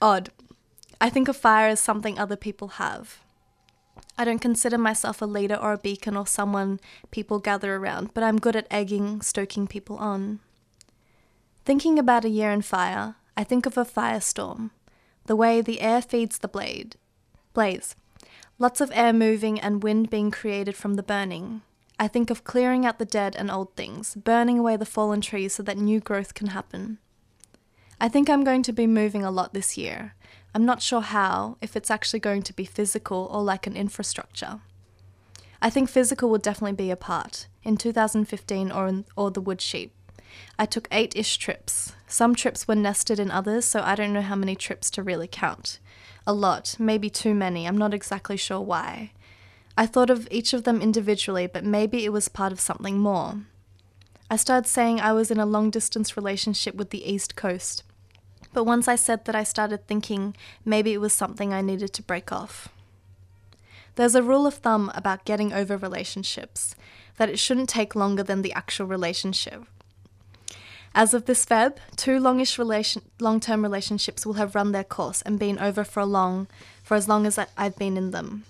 odd. 0.00 0.30
I 1.00 1.10
think 1.10 1.28
of 1.28 1.36
fire 1.36 1.68
as 1.68 1.78
something 1.78 2.18
other 2.18 2.36
people 2.36 2.68
have. 2.68 3.21
I 4.18 4.24
don't 4.24 4.40
consider 4.40 4.78
myself 4.78 5.22
a 5.22 5.26
leader 5.26 5.56
or 5.56 5.72
a 5.72 5.78
beacon 5.78 6.16
or 6.16 6.26
someone 6.26 6.80
people 7.10 7.38
gather 7.38 7.76
around, 7.76 8.12
but 8.14 8.22
I'm 8.22 8.38
good 8.38 8.56
at 8.56 8.66
egging, 8.70 9.22
stoking 9.22 9.66
people 9.66 9.96
on. 9.96 10.40
Thinking 11.64 11.98
about 11.98 12.24
a 12.24 12.28
year 12.30 12.50
in 12.50 12.62
fire, 12.62 13.16
I 13.36 13.44
think 13.44 13.66
of 13.66 13.78
a 13.78 13.84
firestorm, 13.84 14.70
the 15.26 15.36
way 15.36 15.60
the 15.60 15.80
air 15.80 16.02
feeds 16.02 16.38
the 16.38 16.48
blade. 16.48 16.96
Blaze. 17.54 17.94
Lots 18.58 18.80
of 18.80 18.92
air 18.94 19.12
moving 19.12 19.58
and 19.58 19.82
wind 19.82 20.10
being 20.10 20.30
created 20.30 20.76
from 20.76 20.94
the 20.94 21.02
burning. 21.02 21.62
I 21.98 22.08
think 22.08 22.30
of 22.30 22.44
clearing 22.44 22.84
out 22.84 22.98
the 22.98 23.04
dead 23.04 23.36
and 23.36 23.50
old 23.50 23.74
things, 23.76 24.14
burning 24.14 24.58
away 24.58 24.76
the 24.76 24.84
fallen 24.84 25.20
trees 25.20 25.54
so 25.54 25.62
that 25.62 25.78
new 25.78 26.00
growth 26.00 26.34
can 26.34 26.48
happen. 26.48 26.98
I 28.00 28.08
think 28.08 28.28
I'm 28.28 28.44
going 28.44 28.62
to 28.64 28.72
be 28.72 28.86
moving 28.86 29.24
a 29.24 29.30
lot 29.30 29.54
this 29.54 29.78
year. 29.78 30.14
I'm 30.54 30.66
not 30.66 30.82
sure 30.82 31.00
how, 31.00 31.56
if 31.62 31.76
it's 31.76 31.90
actually 31.90 32.20
going 32.20 32.42
to 32.42 32.52
be 32.52 32.64
physical 32.64 33.28
or 33.32 33.42
like 33.42 33.66
an 33.66 33.76
infrastructure. 33.76 34.60
I 35.62 35.70
think 35.70 35.88
physical 35.88 36.28
will 36.28 36.38
definitely 36.38 36.76
be 36.76 36.90
a 36.90 36.96
part, 36.96 37.46
in 37.62 37.76
2015 37.76 38.70
or, 38.70 38.88
in, 38.88 39.04
or 39.16 39.30
the 39.30 39.40
wood 39.40 39.60
sheep. 39.60 39.94
I 40.58 40.66
took 40.66 40.88
eight 40.90 41.16
ish 41.16 41.38
trips. 41.38 41.94
Some 42.06 42.34
trips 42.34 42.68
were 42.68 42.74
nested 42.74 43.18
in 43.18 43.30
others, 43.30 43.64
so 43.64 43.80
I 43.80 43.94
don't 43.94 44.12
know 44.12 44.22
how 44.22 44.36
many 44.36 44.54
trips 44.54 44.90
to 44.90 45.02
really 45.02 45.28
count. 45.28 45.78
A 46.26 46.32
lot, 46.32 46.76
maybe 46.78 47.08
too 47.08 47.34
many, 47.34 47.66
I'm 47.66 47.78
not 47.78 47.94
exactly 47.94 48.36
sure 48.36 48.60
why. 48.60 49.12
I 49.76 49.86
thought 49.86 50.10
of 50.10 50.28
each 50.30 50.52
of 50.52 50.64
them 50.64 50.82
individually, 50.82 51.46
but 51.46 51.64
maybe 51.64 52.04
it 52.04 52.12
was 52.12 52.28
part 52.28 52.52
of 52.52 52.60
something 52.60 52.98
more. 52.98 53.42
I 54.30 54.36
started 54.36 54.68
saying 54.68 55.00
I 55.00 55.12
was 55.12 55.30
in 55.30 55.38
a 55.38 55.46
long 55.46 55.70
distance 55.70 56.16
relationship 56.16 56.74
with 56.74 56.90
the 56.90 57.10
East 57.10 57.36
Coast, 57.36 57.82
but 58.52 58.64
once 58.64 58.88
I 58.88 58.96
said 58.96 59.24
that, 59.24 59.34
I 59.34 59.44
started 59.44 59.86
thinking 59.86 60.36
maybe 60.64 60.92
it 60.92 61.00
was 61.00 61.12
something 61.12 61.52
I 61.52 61.60
needed 61.60 61.92
to 61.94 62.02
break 62.02 62.32
off. 62.32 62.68
There's 63.94 64.14
a 64.14 64.22
rule 64.22 64.46
of 64.46 64.54
thumb 64.54 64.90
about 64.94 65.24
getting 65.24 65.52
over 65.52 65.76
relationships 65.76 66.74
that 67.18 67.28
it 67.28 67.38
shouldn't 67.38 67.68
take 67.68 67.94
longer 67.94 68.22
than 68.22 68.42
the 68.42 68.52
actual 68.52 68.86
relationship. 68.86 69.64
As 70.94 71.14
of 71.14 71.24
this 71.24 71.46
Feb, 71.46 71.76
two 71.96 72.18
longish 72.18 72.58
relation- 72.58 73.02
long-term 73.18 73.62
relationships 73.62 74.26
will 74.26 74.34
have 74.34 74.54
run 74.54 74.72
their 74.72 74.84
course 74.84 75.22
and 75.22 75.38
been 75.38 75.58
over 75.58 75.84
for 75.84 76.00
a 76.00 76.06
long, 76.06 76.48
for 76.82 76.96
as 76.96 77.08
long 77.08 77.26
as 77.26 77.38
I've 77.38 77.76
been 77.76 77.96
in 77.96 78.10
them. 78.10 78.44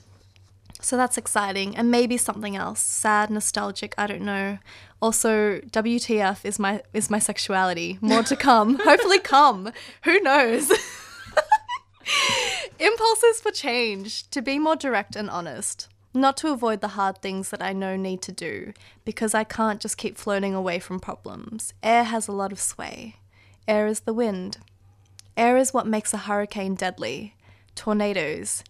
So 0.82 0.96
that's 0.96 1.16
exciting, 1.16 1.76
and 1.76 1.92
maybe 1.92 2.16
something 2.16 2.56
else, 2.56 2.80
sad, 2.80 3.30
nostalgic. 3.30 3.94
I 3.96 4.08
don't 4.08 4.22
know. 4.22 4.58
Also, 5.00 5.60
WTF 5.60 6.44
is 6.44 6.58
my 6.58 6.82
is 6.92 7.08
my 7.08 7.20
sexuality. 7.20 7.98
More 8.00 8.24
to 8.24 8.34
come. 8.34 8.78
Hopefully, 8.84 9.20
come. 9.20 9.70
Who 10.02 10.18
knows? 10.20 10.70
Impulses 12.80 13.40
for 13.40 13.52
change, 13.52 14.28
to 14.30 14.42
be 14.42 14.58
more 14.58 14.74
direct 14.74 15.14
and 15.14 15.30
honest. 15.30 15.88
Not 16.12 16.36
to 16.38 16.52
avoid 16.52 16.80
the 16.80 16.88
hard 16.88 17.22
things 17.22 17.50
that 17.50 17.62
I 17.62 17.72
know 17.72 17.96
need 17.96 18.20
to 18.22 18.32
do, 18.32 18.72
because 19.04 19.34
I 19.34 19.44
can't 19.44 19.80
just 19.80 19.96
keep 19.96 20.18
floating 20.18 20.54
away 20.54 20.80
from 20.80 20.98
problems. 20.98 21.72
Air 21.82 22.04
has 22.04 22.26
a 22.26 22.32
lot 22.32 22.52
of 22.52 22.60
sway. 22.60 23.16
Air 23.68 23.86
is 23.86 24.00
the 24.00 24.12
wind. 24.12 24.58
Air 25.36 25.56
is 25.56 25.72
what 25.72 25.86
makes 25.86 26.12
a 26.12 26.18
hurricane 26.18 26.74
deadly. 26.74 27.36
Tornadoes. 27.74 28.62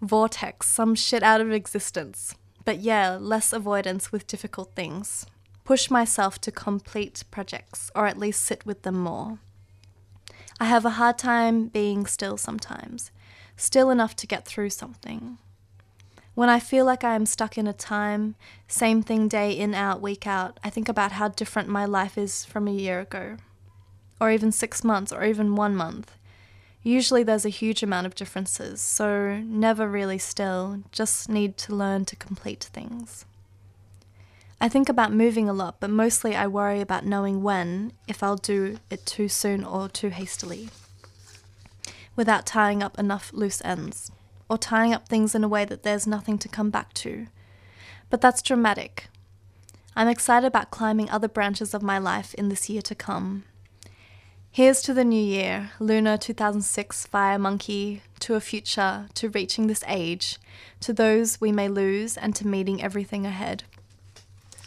Vortex, 0.00 0.66
some 0.66 0.94
shit 0.94 1.22
out 1.22 1.40
of 1.40 1.52
existence. 1.52 2.34
But 2.64 2.78
yeah, 2.80 3.16
less 3.20 3.52
avoidance 3.52 4.12
with 4.12 4.26
difficult 4.26 4.74
things. 4.74 5.26
Push 5.64 5.90
myself 5.90 6.40
to 6.40 6.50
complete 6.50 7.24
projects, 7.30 7.90
or 7.94 8.06
at 8.06 8.18
least 8.18 8.42
sit 8.42 8.64
with 8.64 8.82
them 8.82 8.98
more. 8.98 9.38
I 10.58 10.64
have 10.64 10.84
a 10.84 10.90
hard 10.90 11.18
time 11.18 11.68
being 11.68 12.06
still 12.06 12.36
sometimes, 12.36 13.10
still 13.56 13.90
enough 13.90 14.14
to 14.16 14.26
get 14.26 14.44
through 14.44 14.70
something. 14.70 15.38
When 16.34 16.48
I 16.48 16.60
feel 16.60 16.84
like 16.84 17.04
I 17.04 17.14
am 17.14 17.26
stuck 17.26 17.58
in 17.58 17.66
a 17.66 17.72
time, 17.72 18.34
same 18.68 19.02
thing 19.02 19.28
day 19.28 19.52
in, 19.52 19.74
out, 19.74 20.00
week 20.00 20.26
out, 20.26 20.58
I 20.64 20.70
think 20.70 20.88
about 20.88 21.12
how 21.12 21.28
different 21.28 21.68
my 21.68 21.84
life 21.84 22.16
is 22.16 22.44
from 22.44 22.66
a 22.68 22.72
year 22.72 23.00
ago, 23.00 23.36
or 24.20 24.30
even 24.30 24.52
six 24.52 24.82
months, 24.84 25.12
or 25.12 25.24
even 25.24 25.56
one 25.56 25.74
month. 25.74 26.16
Usually 26.82 27.22
there's 27.22 27.44
a 27.44 27.50
huge 27.50 27.82
amount 27.82 28.06
of 28.06 28.14
differences, 28.14 28.80
so 28.80 29.38
never 29.44 29.86
really 29.86 30.18
still, 30.18 30.82
just 30.92 31.28
need 31.28 31.58
to 31.58 31.74
learn 31.74 32.06
to 32.06 32.16
complete 32.16 32.70
things. 32.72 33.26
I 34.62 34.68
think 34.68 34.88
about 34.88 35.12
moving 35.12 35.48
a 35.48 35.52
lot, 35.52 35.76
but 35.78 35.90
mostly 35.90 36.34
I 36.34 36.46
worry 36.46 36.80
about 36.80 37.04
knowing 37.04 37.42
when, 37.42 37.92
if 38.08 38.22
I'll 38.22 38.36
do 38.36 38.78
it 38.90 39.04
too 39.04 39.28
soon 39.28 39.62
or 39.62 39.88
too 39.88 40.08
hastily, 40.08 40.70
without 42.16 42.46
tying 42.46 42.82
up 42.82 42.98
enough 42.98 43.30
loose 43.34 43.62
ends, 43.62 44.10
or 44.48 44.56
tying 44.56 44.94
up 44.94 45.06
things 45.06 45.34
in 45.34 45.44
a 45.44 45.48
way 45.48 45.66
that 45.66 45.82
there's 45.82 46.06
nothing 46.06 46.38
to 46.38 46.48
come 46.48 46.70
back 46.70 46.94
to. 46.94 47.26
But 48.08 48.20
that's 48.20 48.42
dramatic. 48.42 49.08
I'm 49.94 50.08
excited 50.08 50.46
about 50.46 50.70
climbing 50.70 51.10
other 51.10 51.28
branches 51.28 51.74
of 51.74 51.82
my 51.82 51.98
life 51.98 52.32
in 52.34 52.48
this 52.48 52.68
year 52.70 52.82
to 52.82 52.94
come. 52.94 53.44
Here's 54.52 54.82
to 54.82 54.92
the 54.92 55.04
new 55.04 55.22
year, 55.22 55.70
Lunar 55.78 56.16
2006 56.16 57.06
Fire 57.06 57.38
Monkey, 57.38 58.02
to 58.18 58.34
a 58.34 58.40
future, 58.40 59.06
to 59.14 59.28
reaching 59.28 59.68
this 59.68 59.84
age, 59.86 60.38
to 60.80 60.92
those 60.92 61.40
we 61.40 61.52
may 61.52 61.68
lose, 61.68 62.16
and 62.16 62.34
to 62.34 62.46
meeting 62.46 62.82
everything 62.82 63.24
ahead. 63.24 63.62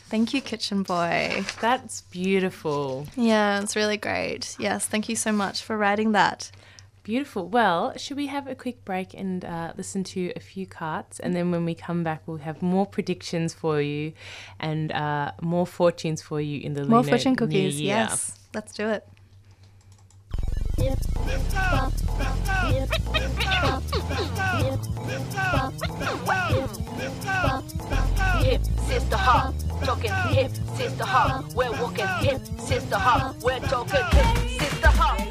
Thank 0.08 0.34
you, 0.34 0.40
Kitchen 0.40 0.84
Boy. 0.84 1.44
That's 1.60 2.02
beautiful. 2.02 3.08
Yeah, 3.18 3.62
it's 3.62 3.76
really 3.76 3.98
great. 3.98 4.56
Yes, 4.58 4.86
thank 4.86 5.10
you 5.10 5.18
so 5.18 5.34
much 5.34 5.62
for 5.62 5.78
writing 5.78 6.14
that. 6.14 6.50
Beautiful. 7.04 7.50
Well, 7.50 7.92
should 7.98 8.16
we 8.16 8.28
have 8.28 8.48
a 8.48 8.56
quick 8.56 8.86
break 8.86 9.14
and 9.14 9.44
uh, 9.44 9.74
listen 9.76 10.06
to 10.06 10.32
a 10.38 10.40
few 10.40 10.66
carts? 10.66 11.20
And 11.20 11.36
then 11.36 11.52
when 11.52 11.66
we 11.66 11.76
come 11.76 12.06
back, 12.06 12.22
we'll 12.26 12.38
have 12.38 12.62
more 12.62 12.86
predictions 12.86 13.54
for 13.54 13.82
you 13.82 14.14
and 14.62 14.94
uh, 14.94 15.34
more 15.42 15.68
fortunes 15.68 16.22
for 16.22 16.40
you 16.40 16.62
in 16.62 16.74
the 16.74 16.84
lunar 16.84 16.90
More 16.90 17.00
Lunar 17.02 17.10
fortune 17.10 17.36
cookies. 17.36 17.82
Yes, 17.82 18.40
let's 18.54 18.72
do 18.74 18.88
it. 18.88 19.06
Hip 20.78 21.00
sister 28.88 29.18
hop, 29.18 29.54
talking 29.84 30.12
hip 30.30 30.52
sister 30.76 31.04
hop. 31.04 31.46
We're 31.54 31.72
walking 31.82 32.08
hip 32.20 32.42
sister 32.60 32.98
hop. 32.98 33.36
We're 33.44 33.60
talking 33.60 34.06
hip 34.12 34.62
sister 34.62 34.88
hop. 34.88 35.23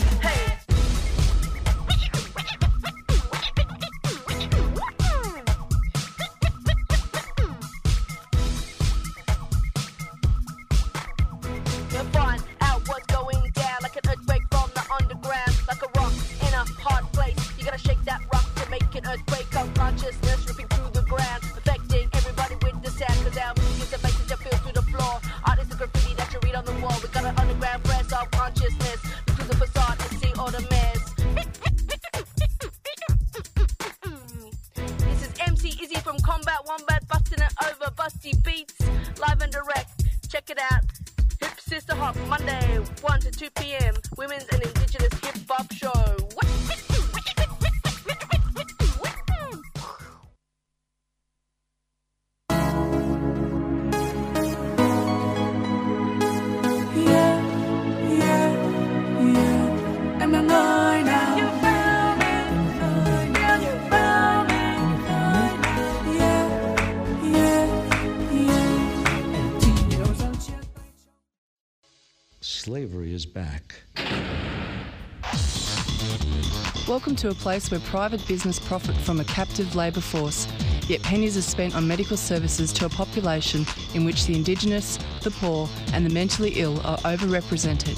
Welcome 76.92 77.16
to 77.16 77.31
a 77.31 77.35
place 77.35 77.70
where 77.70 77.81
private 77.81 78.28
business 78.28 78.59
profit 78.59 78.94
from 78.94 79.18
a 79.18 79.24
captive 79.24 79.74
labour 79.74 80.02
force, 80.02 80.46
yet 80.88 81.02
pennies 81.02 81.38
are 81.38 81.40
spent 81.42 81.74
on 81.74 81.88
medical 81.88 82.18
services 82.18 82.70
to 82.74 82.85
a 82.85 82.90
population 82.90 83.64
in 83.94 84.05
which 84.05 84.26
the 84.26 84.35
Indigenous, 84.35 84.98
the 85.22 85.31
poor, 85.31 85.70
and 85.94 86.05
the 86.05 86.11
mentally 86.11 86.50
ill 86.57 86.78
are 86.85 86.98
overrepresented. 86.98 87.96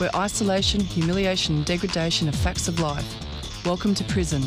Where 0.00 0.10
isolation, 0.16 0.80
humiliation, 0.80 1.58
and 1.58 1.64
degradation 1.64 2.28
are 2.28 2.32
facts 2.32 2.66
of 2.66 2.80
life. 2.80 3.06
Welcome 3.64 3.94
to 3.94 4.02
prison. 4.02 4.42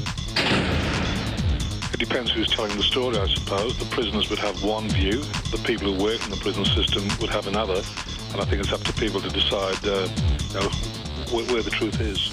It 1.94 2.00
depends 2.00 2.32
who's 2.32 2.50
telling 2.50 2.76
the 2.76 2.84
story, 2.84 3.18
I 3.18 3.28
suppose. 3.28 3.80
The 3.80 3.86
prisoners 3.86 4.30
would 4.30 4.40
have 4.40 4.62
one 4.62 4.90
view, 4.90 5.22
the 5.52 5.62
people 5.64 5.94
who 5.94 6.04
work 6.04 6.22
in 6.26 6.32
the 6.32 6.38
prison 6.42 6.66
system 6.66 7.08
would 7.22 7.30
have 7.30 7.48
another, 7.48 7.82
and 8.34 8.42
I 8.42 8.44
think 8.44 8.62
it's 8.62 8.74
up 8.74 8.82
to 8.82 8.92
people 8.92 9.22
to 9.22 9.30
decide 9.30 9.78
uh, 9.88 10.10
you 10.50 10.60
know, 10.60 10.70
where, 11.32 11.46
where 11.46 11.62
the 11.62 11.72
truth 11.72 12.02
is. 12.02 12.33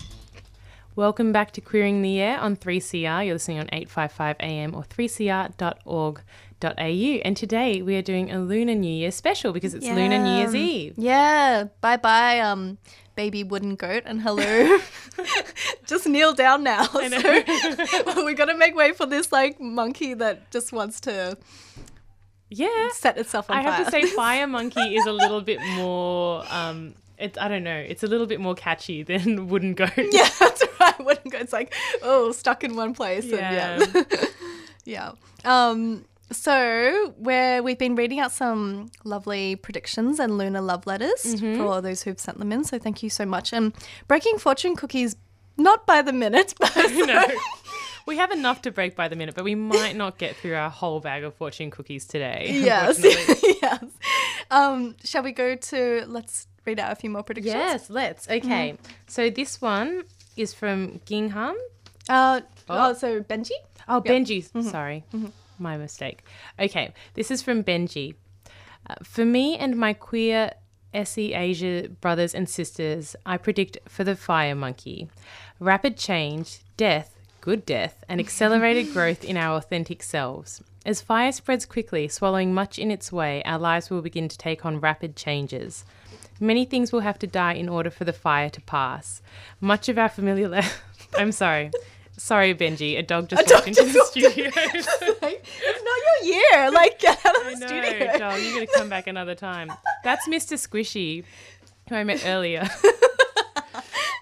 Welcome 0.95 1.31
back 1.31 1.51
to 1.53 1.61
Queering 1.61 2.01
the 2.01 2.19
Air 2.19 2.37
on 2.39 2.57
3CR. 2.57 3.25
You're 3.25 3.35
listening 3.35 3.59
on 3.59 3.69
855 3.71 4.35
AM 4.41 4.75
or 4.75 4.83
3cr.org.au. 4.83 6.17
And 7.25 7.37
today 7.37 7.81
we 7.81 7.95
are 7.95 8.01
doing 8.01 8.29
a 8.29 8.39
Lunar 8.39 8.75
New 8.75 8.91
Year 8.93 9.11
special 9.11 9.53
because 9.53 9.73
it's 9.73 9.85
Lunar 9.85 10.17
New 10.21 10.31
Year's 10.35 10.53
Eve. 10.53 10.95
Yeah. 10.97 11.65
Bye 11.79 11.95
bye, 11.95 12.39
um, 12.41 12.77
baby 13.15 13.43
wooden 13.45 13.75
goat, 13.75 14.03
and 14.05 14.21
hello. 14.21 14.79
just 15.85 16.07
kneel 16.07 16.33
down 16.33 16.63
now. 16.63 16.85
I 16.93 18.03
So 18.13 18.25
we 18.25 18.33
got 18.33 18.45
to 18.45 18.57
make 18.57 18.75
way 18.75 18.91
for 18.91 19.05
this 19.05 19.31
like 19.31 19.61
monkey 19.61 20.13
that 20.15 20.51
just 20.51 20.73
wants 20.73 20.99
to 21.01 21.37
Yeah. 22.49 22.89
set 22.91 23.17
itself 23.17 23.49
on 23.49 23.57
I 23.59 23.63
fire. 23.63 23.71
have 23.71 23.85
to 23.85 23.91
say, 23.91 24.03
Fire 24.07 24.45
Monkey 24.47 24.97
is 24.97 25.05
a 25.05 25.13
little 25.13 25.39
bit 25.41 25.59
more. 25.77 26.43
Um, 26.49 26.95
it's 27.21 27.37
I 27.37 27.47
don't 27.47 27.63
know. 27.63 27.75
It's 27.75 28.03
a 28.03 28.07
little 28.07 28.27
bit 28.27 28.39
more 28.39 28.55
catchy 28.55 29.03
than 29.11 29.47
Wooden 29.47 29.73
Goat. 29.73 29.91
yeah, 30.11 30.29
that's 30.39 30.63
right. 30.79 30.99
Wooden 31.05 31.29
goat. 31.31 31.41
It's 31.41 31.53
like 31.53 31.73
oh, 32.01 32.31
stuck 32.31 32.63
in 32.63 32.75
one 32.75 32.93
place. 32.93 33.25
Yeah. 33.25 33.79
And 33.81 33.95
yeah. 33.95 34.25
yeah. 34.85 35.11
Um. 35.45 36.05
So, 36.31 37.13
where 37.17 37.61
we've 37.61 37.77
been 37.77 37.95
reading 37.95 38.21
out 38.21 38.31
some 38.31 38.89
lovely 39.03 39.57
predictions 39.57 40.17
and 40.17 40.37
lunar 40.37 40.61
love 40.61 40.87
letters 40.87 41.23
Mhm. 41.25 41.57
for 41.57 41.65
all 41.65 41.81
those 41.81 42.03
who've 42.03 42.17
sent 42.17 42.39
them 42.39 42.53
in. 42.53 42.63
So, 42.63 42.79
thank 42.79 43.03
you 43.03 43.09
so 43.09 43.25
much. 43.25 43.51
And 43.51 43.73
breaking 44.07 44.37
fortune 44.37 44.77
cookies, 44.77 45.17
not 45.57 45.85
by 45.85 46.01
the 46.01 46.13
minute, 46.13 46.53
but 46.57 46.73
no. 46.93 47.23
We 48.07 48.15
have 48.17 48.31
enough 48.31 48.61
to 48.63 48.71
break 48.71 48.95
by 48.95 49.09
the 49.09 49.15
minute, 49.17 49.35
but 49.35 49.43
we 49.43 49.55
might 49.55 49.95
not 49.97 50.17
get 50.17 50.35
through 50.37 50.55
our 50.55 50.69
whole 50.69 51.01
bag 51.01 51.23
of 51.25 51.35
fortune 51.35 51.69
cookies 51.69 52.05
today. 52.05 52.47
yes, 52.51 52.99
yes. 53.61 53.83
Um, 54.49 54.95
shall 55.03 55.23
we 55.23 55.33
go 55.33 55.55
to? 55.55 56.05
Let's 56.07 56.47
read 56.65 56.79
out 56.79 56.91
a 56.91 56.95
few 56.95 57.09
more 57.09 57.23
predictions. 57.23 57.53
Yes, 57.55 57.89
let's. 57.89 58.27
Okay. 58.29 58.77
So 59.07 59.29
this 59.29 59.61
one 59.61 60.03
is 60.37 60.53
from 60.53 61.01
Gingham. 61.05 61.55
Uh, 62.09 62.41
Oh. 62.69 62.89
oh. 62.89 62.93
so 62.93 63.21
Benji. 63.21 63.51
Oh, 63.87 64.01
Yep. 64.03 64.05
Benji. 64.05 64.63
Sorry. 64.69 65.03
My 65.59 65.77
mistake. 65.77 66.23
Okay. 66.59 66.93
This 67.13 67.31
is 67.31 67.41
from 67.41 67.63
Benji. 67.63 68.15
Uh, 68.89 68.95
for 69.03 69.25
me 69.25 69.57
and 69.57 69.75
my 69.75 69.93
queer 69.93 70.51
SE 70.93 71.33
Asia 71.33 71.87
brothers 72.01 72.33
and 72.35 72.49
sisters, 72.49 73.15
I 73.25 73.37
predict 73.37 73.77
for 73.87 74.03
the 74.03 74.15
fire 74.15 74.55
monkey 74.55 75.09
rapid 75.59 75.95
change, 75.95 76.61
death, 76.75 77.15
good 77.39 77.65
death, 77.65 78.03
and 78.09 78.19
accelerated 78.25 78.91
growth 78.93 79.23
in 79.23 79.37
our 79.37 79.57
authentic 79.57 80.01
selves. 80.03 80.61
As 80.83 80.99
fire 81.01 81.31
spreads 81.31 81.65
quickly, 81.67 82.07
swallowing 82.07 82.53
much 82.55 82.79
in 82.79 82.89
its 82.89 83.11
way, 83.11 83.43
our 83.43 83.59
lives 83.59 83.91
will 83.91 84.01
begin 84.01 84.27
to 84.27 84.37
take 84.37 84.65
on 84.65 84.79
rapid 84.79 85.15
changes. 85.15 85.85
Many 86.41 86.65
things 86.65 86.91
will 86.91 87.01
have 87.01 87.19
to 87.19 87.27
die 87.27 87.53
in 87.53 87.69
order 87.69 87.91
for 87.91 88.03
the 88.03 88.11
fire 88.11 88.49
to 88.49 88.61
pass. 88.61 89.21
Much 89.61 89.87
of 89.89 89.99
our 89.99 90.09
familiar. 90.09 90.49
Le- 90.49 90.63
I'm 91.17 91.31
sorry. 91.31 91.69
Sorry, 92.17 92.53
Benji. 92.55 92.97
A 92.97 93.03
dog 93.03 93.29
just 93.29 93.49
walked 93.49 93.67
into 93.67 93.83
the 93.83 94.05
studio. 94.05 94.49
It's 95.23 95.83
not 95.83 96.23
your 96.23 96.33
year. 96.33 96.71
Like, 96.81 96.99
get 96.99 97.23
out 97.25 97.35
of 97.35 97.43
the 97.45 97.59
know, 97.59 97.67
studio. 97.67 98.17
Joel, 98.17 98.39
you're 98.39 98.55
going 98.55 98.67
to 98.67 98.73
come 98.75 98.89
back 98.89 99.05
another 99.07 99.35
time. 99.35 99.71
That's 100.03 100.27
Mr. 100.27 100.57
Squishy, 100.57 101.23
who 101.89 101.95
I 101.95 102.03
met 102.03 102.25
earlier. 102.25 102.67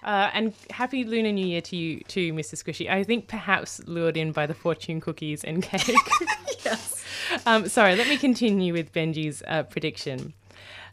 Uh, 0.02 0.30
and 0.32 0.54
happy 0.70 1.04
Lunar 1.04 1.30
New 1.32 1.46
Year 1.46 1.60
to 1.60 1.76
you 1.76 2.00
too, 2.08 2.32
Mr. 2.32 2.54
Squishy. 2.54 2.90
I 2.90 3.04
think 3.04 3.28
perhaps 3.28 3.80
lured 3.86 4.16
in 4.16 4.32
by 4.32 4.46
the 4.46 4.54
fortune 4.54 5.00
cookies 5.00 5.44
and 5.44 5.62
cake. 5.62 5.94
yes. 6.64 7.04
Um, 7.46 7.68
sorry, 7.68 7.96
let 7.96 8.08
me 8.08 8.16
continue 8.16 8.72
with 8.72 8.92
Benji's 8.92 9.42
uh, 9.46 9.62
prediction. 9.64 10.32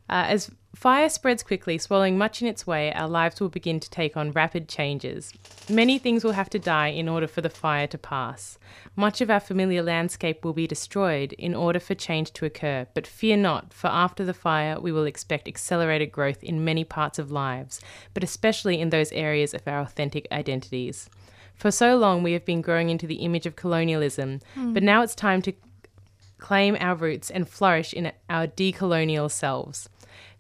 Uh, 0.10 0.26
as 0.28 0.52
fire 0.78 1.10
spreads 1.10 1.42
quickly, 1.42 1.80
swallowing 1.80 2.20
much 2.20 2.40
in 2.40 2.48
its 2.48 2.68
way, 2.68 2.94
our 2.94 3.08
lives 3.08 3.42
will 3.42 3.50
begin 3.50 3.80
to 3.80 3.90
take 3.90 4.16
on 4.16 4.32
rapid 4.32 4.70
changes. 4.70 5.34
Many 5.68 5.98
things 5.98 6.24
will 6.24 6.34
have 6.34 6.52
to 6.52 6.60
die 6.60 6.90
in 6.90 7.10
order 7.10 7.26
for 7.26 7.42
the 7.42 7.50
fire 7.50 7.88
to 7.88 7.98
pass. 7.98 8.60
Much 8.96 9.20
of 9.20 9.32
our 9.32 9.40
familiar 9.40 9.82
landscape 9.82 10.46
will 10.46 10.54
be 10.54 10.68
destroyed 10.68 11.34
in 11.34 11.56
order 11.56 11.80
for 11.80 11.96
change 11.96 12.32
to 12.34 12.46
occur, 12.46 12.86
but 12.94 13.08
fear 13.08 13.36
not, 13.36 13.74
for 13.74 13.88
after 13.88 14.24
the 14.24 14.36
fire 14.36 14.80
we 14.80 14.92
will 14.92 15.06
expect 15.06 15.48
accelerated 15.48 16.12
growth 16.12 16.44
in 16.44 16.64
many 16.64 16.84
parts 16.84 17.18
of 17.18 17.32
lives, 17.32 17.82
but 18.14 18.24
especially 18.24 18.80
in 18.80 18.92
those 18.92 19.12
areas 19.14 19.56
of 19.56 19.68
our 19.68 19.80
authentic 19.82 20.28
identities. 20.32 21.10
For 21.56 21.72
so 21.72 21.98
long 21.98 22.22
we 22.22 22.34
have 22.34 22.46
been 22.46 22.62
growing 22.62 22.92
into 22.92 23.08
the 23.08 23.16
image 23.26 23.48
of 23.48 23.56
colonialism, 23.56 24.42
Hmm. 24.54 24.74
but 24.74 24.84
now 24.84 25.02
it's 25.02 25.16
time 25.16 25.42
to 25.42 25.54
claim 26.38 26.78
our 26.80 26.94
roots 26.94 27.32
and 27.32 27.50
flourish 27.50 27.94
in 27.94 28.12
our 28.30 28.46
decolonial 28.46 29.32
selves. 29.32 29.90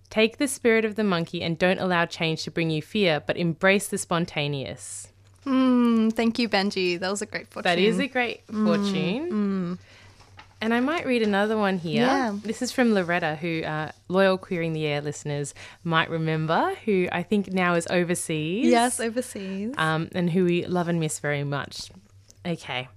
Take 0.09 0.37
the 0.37 0.47
spirit 0.47 0.85
of 0.85 0.95
the 0.95 1.03
monkey 1.03 1.41
and 1.41 1.57
don't 1.59 1.79
allow 1.79 2.05
change 2.05 2.43
to 2.43 2.51
bring 2.51 2.69
you 2.69 2.81
fear, 2.81 3.21
but 3.25 3.35
embrace 3.37 3.87
the 3.87 3.97
spontaneous. 3.97 5.09
Mm, 5.45 6.13
thank 6.13 6.39
you, 6.39 6.47
Benji. 6.49 6.99
That 6.99 7.09
was 7.11 7.21
a 7.21 7.25
great 7.25 7.47
fortune. 7.47 7.69
That 7.69 7.79
is 7.79 7.99
a 7.99 8.07
great 8.07 8.45
Mm, 8.47 8.65
fortune. 8.65 9.31
mm. 9.31 9.77
And 10.59 10.73
I 10.73 10.79
might 10.79 11.05
read 11.05 11.21
another 11.21 11.55
one 11.55 11.77
here. 11.77 12.01
Yeah. 12.01 12.35
This 12.43 12.61
is 12.63 12.71
from 12.71 12.93
Loretta, 12.93 13.35
who 13.35 13.61
uh, 13.63 13.91
loyal 14.07 14.37
Queering 14.39 14.73
the 14.73 14.87
Air 14.87 15.01
listeners 15.01 15.53
might 15.83 16.09
remember, 16.09 16.73
who 16.85 17.07
I 17.11 17.21
think 17.21 17.51
now 17.53 17.75
is 17.75 17.85
overseas. 17.91 18.65
Yes, 18.65 18.99
overseas. 18.99 19.75
um, 19.77 20.09
and 20.15 20.31
who 20.31 20.45
we 20.45 20.65
love 20.65 20.87
and 20.87 20.99
miss 20.99 21.19
very 21.19 21.43
much. 21.43 21.91
Okay. 22.45 22.87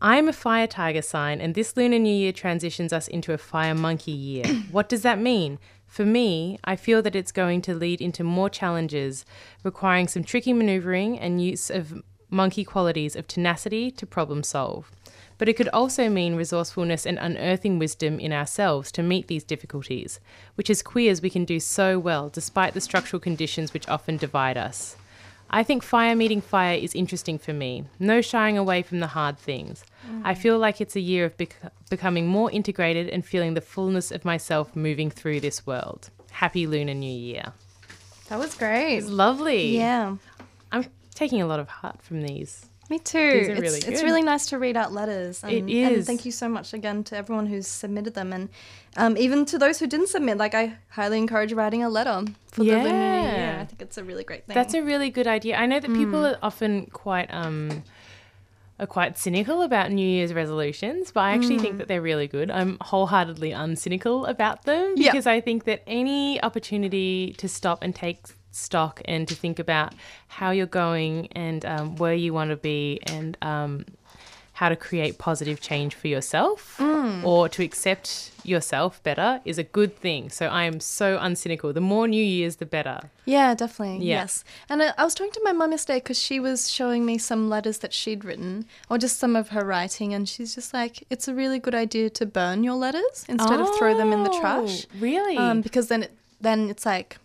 I'm 0.00 0.26
a 0.26 0.32
fire 0.32 0.66
tiger 0.66 1.02
sign, 1.02 1.40
and 1.40 1.54
this 1.54 1.76
Lunar 1.76 1.98
New 1.98 2.14
Year 2.14 2.32
transitions 2.32 2.92
us 2.94 3.08
into 3.08 3.32
a 3.34 3.38
fire 3.38 3.74
monkey 3.74 4.12
year. 4.12 4.46
what 4.70 4.88
does 4.88 5.02
that 5.02 5.18
mean? 5.20 5.58
For 5.92 6.06
me, 6.06 6.58
I 6.64 6.74
feel 6.74 7.02
that 7.02 7.14
it's 7.14 7.32
going 7.32 7.60
to 7.62 7.74
lead 7.74 8.00
into 8.00 8.24
more 8.24 8.48
challenges, 8.48 9.26
requiring 9.62 10.08
some 10.08 10.24
tricky 10.24 10.54
maneuvering 10.54 11.18
and 11.18 11.44
use 11.44 11.68
of 11.68 12.02
monkey 12.30 12.64
qualities 12.64 13.14
of 13.14 13.28
tenacity 13.28 13.90
to 13.90 14.06
problem 14.06 14.42
solve. 14.42 14.90
But 15.36 15.50
it 15.50 15.52
could 15.52 15.68
also 15.68 16.08
mean 16.08 16.34
resourcefulness 16.34 17.04
and 17.04 17.18
unearthing 17.18 17.78
wisdom 17.78 18.18
in 18.18 18.32
ourselves 18.32 18.90
to 18.92 19.02
meet 19.02 19.26
these 19.26 19.44
difficulties, 19.44 20.18
which 20.54 20.70
as 20.70 20.80
queers 20.80 21.20
we 21.20 21.28
can 21.28 21.44
do 21.44 21.60
so 21.60 21.98
well 21.98 22.30
despite 22.30 22.72
the 22.72 22.80
structural 22.80 23.20
conditions 23.20 23.74
which 23.74 23.86
often 23.86 24.16
divide 24.16 24.56
us. 24.56 24.96
I 25.54 25.62
think 25.62 25.82
fire 25.82 26.16
meeting 26.16 26.40
fire 26.40 26.76
is 26.76 26.94
interesting 26.94 27.38
for 27.38 27.52
me, 27.52 27.84
no 27.98 28.22
shying 28.22 28.56
away 28.56 28.82
from 28.82 29.00
the 29.00 29.08
hard 29.08 29.38
things. 29.38 29.84
I 30.24 30.32
mm. 30.32 30.38
feel 30.38 30.58
like 30.58 30.80
it's 30.80 30.96
a 30.96 31.00
year 31.00 31.26
of 31.26 31.36
bec- 31.36 31.72
becoming 31.90 32.26
more 32.26 32.50
integrated 32.50 33.08
and 33.10 33.24
feeling 33.24 33.52
the 33.52 33.60
fullness 33.60 34.10
of 34.10 34.24
myself 34.24 34.74
moving 34.74 35.10
through 35.10 35.40
this 35.40 35.66
world. 35.66 36.08
Happy 36.30 36.66
Lunar 36.66 36.94
New 36.94 37.12
Year. 37.12 37.52
That 38.28 38.38
was 38.38 38.54
great. 38.54 38.96
It's 38.96 39.08
lovely. 39.08 39.76
Yeah. 39.76 40.16
I'm 40.72 40.86
taking 41.14 41.42
a 41.42 41.46
lot 41.46 41.60
of 41.60 41.68
heart 41.68 42.00
from 42.00 42.22
these. 42.22 42.66
Me 42.92 42.98
too. 42.98 43.18
It's, 43.18 43.60
really 43.60 43.78
it's 43.90 44.02
really 44.02 44.22
nice 44.22 44.44
to 44.50 44.58
read 44.58 44.76
out 44.76 44.92
letters. 44.92 45.42
It 45.44 45.60
And, 45.60 45.70
is. 45.70 45.96
And 45.98 46.06
thank 46.06 46.26
you 46.26 46.32
so 46.42 46.46
much 46.56 46.74
again 46.74 46.98
to 47.04 47.16
everyone 47.16 47.46
who's 47.46 47.66
submitted 47.66 48.12
them. 48.14 48.32
And 48.36 48.48
um, 49.02 49.16
even 49.16 49.46
to 49.46 49.56
those 49.58 49.78
who 49.80 49.86
didn't 49.86 50.08
submit, 50.08 50.36
like 50.36 50.54
I 50.54 50.64
highly 50.90 51.16
encourage 51.18 51.52
writing 51.54 51.82
a 51.82 51.88
letter 51.88 52.18
for 52.48 52.64
the 52.64 52.70
Lunar 52.72 52.82
New 52.82 52.88
Year. 52.88 53.32
Yeah. 53.44 53.58
I 53.62 53.64
think 53.64 53.80
it's 53.80 53.96
a 53.96 54.04
really 54.04 54.24
great 54.24 54.44
thing. 54.46 54.54
That's 54.54 54.74
a 54.74 54.82
really 54.82 55.08
good 55.08 55.26
idea. 55.26 55.56
I 55.56 55.64
know 55.64 55.80
that 55.80 55.92
people 56.02 56.20
Mm. 56.20 56.32
are 56.34 56.38
often 56.42 56.72
quite 56.92 57.32
um 57.32 57.82
are 58.80 58.86
quite 58.86 59.16
cynical 59.16 59.62
about 59.62 59.92
New 59.92 60.06
Year's 60.16 60.34
resolutions, 60.34 61.12
but 61.12 61.20
I 61.20 61.30
actually 61.32 61.60
think 61.60 61.74
Mm. 61.76 61.78
that 61.78 61.88
they're 61.88 62.02
really 62.02 62.26
good. 62.26 62.50
I'm 62.50 62.78
wholeheartedly 62.80 63.50
uncynical 63.52 64.28
about 64.28 64.64
them 64.64 64.94
Yeah. 64.96 65.12
because 65.12 65.26
I 65.26 65.40
think 65.40 65.64
that 65.64 65.82
any 65.86 66.42
opportunity 66.42 67.34
to 67.38 67.48
stop 67.48 67.78
and 67.84 67.94
take 67.94 68.18
stock 68.54 69.00
and 69.06 69.26
to 69.28 69.34
think 69.34 69.58
about 69.58 69.94
how 70.28 70.50
you're 70.50 70.66
going 70.66 71.28
and 71.32 71.64
um, 71.64 71.96
where 71.96 72.14
you 72.14 72.32
want 72.32 72.50
to 72.50 72.56
be 72.56 73.00
and 73.06 73.36
um, 73.42 73.84
how 74.54 74.68
to 74.68 74.76
create 74.76 75.18
positive 75.18 75.60
change 75.60 75.94
for 75.94 76.08
yourself 76.08 76.76
Mm. 76.78 77.24
or 77.24 77.48
to 77.48 77.64
accept 77.64 78.30
yourself 78.44 79.02
better 79.02 79.40
is 79.44 79.58
a 79.58 79.64
good 79.64 79.96
thing. 79.98 80.30
So 80.30 80.46
I 80.46 80.64
am 80.64 80.78
so 80.78 81.18
uncynical. 81.18 81.74
The 81.74 81.80
more 81.80 82.06
New 82.06 82.22
Year's, 82.22 82.56
the 82.56 82.66
better. 82.66 83.10
Yeah, 83.24 83.54
definitely. 83.56 84.06
Yeah. 84.06 84.20
Yes. 84.20 84.44
And 84.68 84.82
I, 84.82 84.92
I 84.96 85.02
was 85.04 85.14
talking 85.14 85.32
to 85.32 85.40
my 85.42 85.50
mum 85.52 85.72
yesterday 85.72 85.98
because 85.98 86.18
she 86.18 86.38
was 86.38 86.70
showing 86.70 87.04
me 87.04 87.18
some 87.18 87.48
letters 87.48 87.78
that 87.78 87.92
she'd 87.92 88.24
written 88.24 88.66
or 88.88 88.98
just 88.98 89.18
some 89.18 89.34
of 89.34 89.48
her 89.48 89.64
writing. 89.64 90.14
And 90.14 90.28
she's 90.28 90.54
just 90.54 90.72
like, 90.72 91.04
it's 91.10 91.26
a 91.26 91.34
really 91.34 91.58
good 91.58 91.74
idea 91.74 92.08
to 92.10 92.26
burn 92.26 92.62
your 92.62 92.74
letters 92.76 93.24
instead 93.28 93.58
of 93.60 93.68
throw 93.78 93.96
them 93.96 94.12
in 94.12 94.22
the 94.22 94.30
trash. 94.40 94.86
Oh, 94.86 94.98
Really? 95.00 95.36
Um, 95.36 95.60
because 95.60 95.88
then, 95.88 96.04
it, 96.04 96.12
then 96.40 96.70
it's 96.70 96.86
like, 96.86 97.16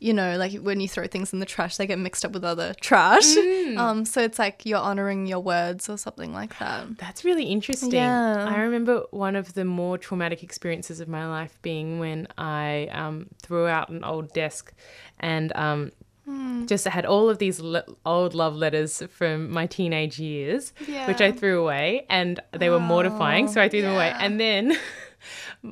you 0.00 0.14
know, 0.14 0.36
like 0.38 0.54
when 0.54 0.80
you 0.80 0.88
throw 0.88 1.06
things 1.06 1.32
in 1.32 1.38
the 1.38 1.46
trash, 1.46 1.76
they 1.76 1.86
get 1.86 1.98
mixed 1.98 2.24
up 2.24 2.32
with 2.32 2.44
other 2.44 2.74
trash. 2.80 3.36
Mm. 3.36 3.78
Um, 3.78 4.04
so 4.04 4.20
it's 4.22 4.38
like 4.38 4.64
you're 4.64 4.78
honoring 4.78 5.26
your 5.26 5.40
words 5.40 5.88
or 5.88 5.96
something 5.98 6.32
like 6.32 6.58
that. 6.58 6.98
That's 6.98 7.24
really 7.24 7.44
interesting. 7.44 7.92
Yeah. 7.92 8.46
I 8.48 8.60
remember 8.60 9.04
one 9.10 9.36
of 9.36 9.54
the 9.54 9.64
more 9.64 9.98
traumatic 9.98 10.42
experiences 10.42 11.00
of 11.00 11.08
my 11.08 11.26
life 11.28 11.58
being 11.62 11.98
when 11.98 12.26
I 12.38 12.88
um, 12.92 13.28
threw 13.42 13.66
out 13.66 13.90
an 13.90 14.02
old 14.02 14.32
desk 14.32 14.72
and 15.20 15.54
um, 15.54 15.92
Hmm. 16.26 16.66
just 16.66 16.86
had 16.86 17.06
all 17.06 17.28
of 17.30 17.38
these 17.38 17.60
le- 17.60 17.82
old 18.06 18.34
love 18.34 18.54
letters 18.54 19.02
from 19.10 19.50
my 19.50 19.66
teenage 19.66 20.18
years, 20.20 20.72
which 21.06 21.20
I 21.20 21.32
threw 21.32 21.60
away, 21.60 22.06
and 22.08 22.38
they 22.52 22.68
were 22.68 22.78
mortifying. 22.78 23.48
So 23.48 23.60
I 23.60 23.68
threw 23.68 23.82
them 23.82 23.94
away. 23.94 24.12
And 24.16 24.38
then. 24.38 24.76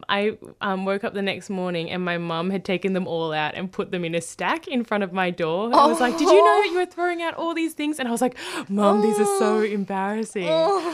I 0.09 0.37
um, 0.61 0.85
woke 0.85 1.03
up 1.03 1.14
the 1.14 1.22
next 1.22 1.48
morning 1.48 1.90
and 1.90 2.05
my 2.05 2.18
mum 2.18 2.51
had 2.51 2.62
taken 2.62 2.92
them 2.92 3.07
all 3.07 3.33
out 3.33 3.55
and 3.55 3.72
put 3.72 3.90
them 3.90 4.05
in 4.05 4.14
a 4.14 4.20
stack 4.20 4.68
in 4.68 4.85
front 4.85 5.03
of 5.03 5.14
my 5.14 5.31
door. 5.31 5.70
I 5.74 5.87
was 5.87 5.98
like, 5.98 6.18
Did 6.18 6.29
you 6.29 6.44
know 6.44 6.62
that 6.62 6.68
you 6.70 6.77
were 6.79 6.85
throwing 6.85 7.22
out 7.22 7.35
all 7.35 7.55
these 7.55 7.72
things? 7.72 7.98
And 7.98 8.07
I 8.07 8.11
was 8.11 8.20
like, 8.20 8.37
Mum, 8.68 9.01
these 9.01 9.18
are 9.18 9.38
so 9.38 9.61
embarrassing. 9.62 10.46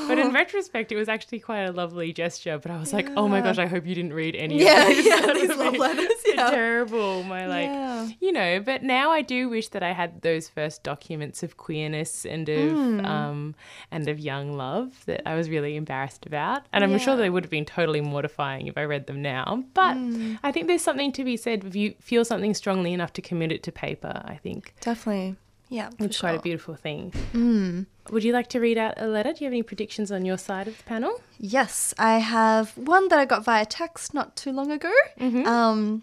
But 0.07 0.19
in 0.19 0.33
retrospect, 0.33 0.93
it 0.93 0.97
was 0.97 1.09
actually 1.09 1.41
quite 1.41 1.63
a 1.65 1.73
lovely 1.73 2.13
gesture. 2.13 2.57
But 2.59 2.71
I 2.71 2.79
was 2.79 2.93
like, 2.93 3.09
Oh 3.17 3.27
my 3.27 3.41
gosh, 3.41 3.59
I 3.59 3.67
hope 3.67 3.85
you 3.85 3.97
didn't 3.97 4.13
read 4.13 4.37
any 4.37 4.63
Yeah, 4.63 4.83
of 4.83 4.89
these. 4.89 5.07
yeah, 5.07 5.33
these 5.35 5.57
love 5.57 5.77
letters, 5.77 6.13
yeah. 6.27 6.51
Terrible. 6.51 7.25
My 7.25 7.47
like, 7.47 7.67
Yeah. 7.71 8.09
you 8.21 8.31
know, 8.33 8.61
but 8.61 8.85
now 8.85 9.11
I 9.11 9.23
do 9.23 9.49
wish 9.49 9.69
that 9.69 9.83
I 9.83 9.93
had 9.93 10.23
those 10.23 10.49
first 10.49 10.85
documents 10.85 11.43
of 11.43 11.57
queerness 11.57 12.25
and 12.25 12.49
of 12.49 12.71
Hmm. 12.75 13.05
um 13.05 13.55
and 13.91 14.09
of 14.09 14.19
young 14.21 14.53
love 14.57 15.05
that 15.07 15.29
I 15.29 15.35
was 15.35 15.51
really 15.51 15.75
embarrassed 15.77 16.27
about. 16.27 16.63
And 16.73 16.85
I'm 16.85 16.97
sure 16.99 17.17
they 17.17 17.31
would 17.31 17.43
have 17.45 17.51
been 17.51 17.65
totally 17.65 18.01
mortifying 18.01 18.67
if 18.69 18.79
I 18.79 18.84
read 18.85 19.07
them 19.07 19.21
now. 19.23 19.65
But 19.75 19.95
Hmm. 19.95 20.35
I 20.43 20.53
think 20.53 20.67
there's 20.69 20.83
something 20.83 21.13
to 21.13 21.25
be 21.25 21.37
said 21.37 21.65
if 21.65 21.75
you 21.77 21.95
feel 22.01 22.25
something 22.25 22.55
strongly 22.55 22.93
enough 22.93 23.13
to 23.15 23.23
commit 23.23 23.53
it 23.53 23.63
to 23.65 23.73
paper, 23.73 24.23
I 24.25 24.37
think. 24.37 24.75
Definitely. 24.81 25.37
Yeah. 25.71 25.91
It's 25.99 26.21
quite 26.21 26.37
a 26.39 26.43
beautiful 26.43 26.75
thing. 26.77 27.13
Mm. 27.33 27.87
Would 28.11 28.23
you 28.23 28.33
like 28.33 28.49
to 28.51 28.61
read 28.61 28.79
out 28.79 28.95
a 28.97 29.07
letter? 29.07 29.33
Do 29.33 29.39
you 29.41 29.47
have 29.47 29.53
any 29.53 29.63
predictions 29.63 30.13
on 30.13 30.25
your 30.25 30.37
side 30.39 30.69
of 30.69 30.77
the 30.77 30.85
panel? 30.85 31.21
Yes, 31.39 31.95
I 31.99 32.19
have 32.19 32.77
one 32.77 33.09
that 33.09 33.19
I 33.19 33.25
got 33.25 33.45
via 33.45 33.65
text 33.65 34.15
not 34.15 34.37
too 34.37 34.53
long 34.53 34.71
ago. 34.71 34.93
Um, 35.21 36.03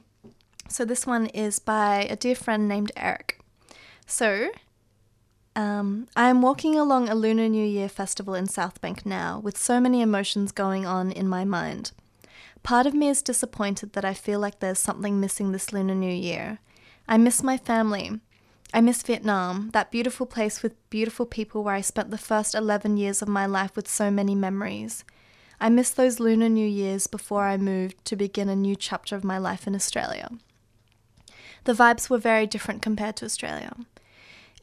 so 0.68 0.84
this 0.84 1.06
one 1.08 1.28
is 1.28 1.60
by 1.60 2.08
a 2.10 2.16
dear 2.16 2.36
friend 2.36 2.68
named 2.68 2.92
Eric. 2.98 3.40
So, 4.08 4.50
um, 5.56 6.08
I 6.16 6.30
am 6.30 6.42
walking 6.42 6.78
along 6.78 7.08
a 7.10 7.16
Lunar 7.16 7.48
New 7.48 7.66
Year 7.66 7.88
festival 7.90 8.34
in 8.34 8.48
South 8.48 8.82
Bank 8.82 9.06
now, 9.06 9.40
with 9.40 9.58
so 9.58 9.80
many 9.80 10.02
emotions 10.02 10.52
going 10.52 10.86
on 10.86 11.12
in 11.12 11.28
my 11.28 11.46
mind. 11.46 11.92
Part 12.64 12.86
of 12.86 12.94
me 12.94 13.10
is 13.10 13.22
disappointed 13.22 13.94
that 13.94 14.06
I 14.06 14.14
feel 14.14 14.40
like 14.40 14.60
there's 14.60 14.80
something 14.80 15.20
missing 15.20 15.52
this 15.52 15.74
Lunar 15.74 15.96
New 15.96 16.14
Year. 16.14 16.60
I 17.08 17.18
miss 17.18 17.42
my 17.44 17.58
family. 17.58 18.20
I 18.74 18.80
miss 18.82 19.02
Vietnam, 19.04 19.70
that 19.74 19.92
beautiful 19.92 20.26
place 20.26 20.64
with 20.64 20.90
beautiful 20.90 21.26
people 21.26 21.64
where 21.64 21.76
I 21.76 21.82
spent 21.82 22.10
the 22.10 22.18
first 22.18 22.56
11 22.56 22.96
years 22.98 23.22
of 23.22 23.28
my 23.28 23.46
life 23.46 23.76
with 23.76 23.88
so 23.88 24.10
many 24.10 24.36
memories. 24.36 25.04
I 25.60 25.70
miss 25.70 25.90
those 25.92 26.20
Lunar 26.20 26.50
New 26.50 26.68
Years 26.68 27.08
before 27.08 27.44
I 27.44 27.58
moved 27.58 28.06
to 28.06 28.16
begin 28.16 28.48
a 28.48 28.56
new 28.56 28.76
chapter 28.76 29.16
of 29.16 29.24
my 29.24 29.38
life 29.38 29.68
in 29.68 29.76
Australia. 29.76 30.30
The 31.66 31.74
vibes 31.74 32.10
were 32.10 32.18
very 32.18 32.48
different 32.48 32.82
compared 32.82 33.18
to 33.18 33.26
Australia. 33.26 33.76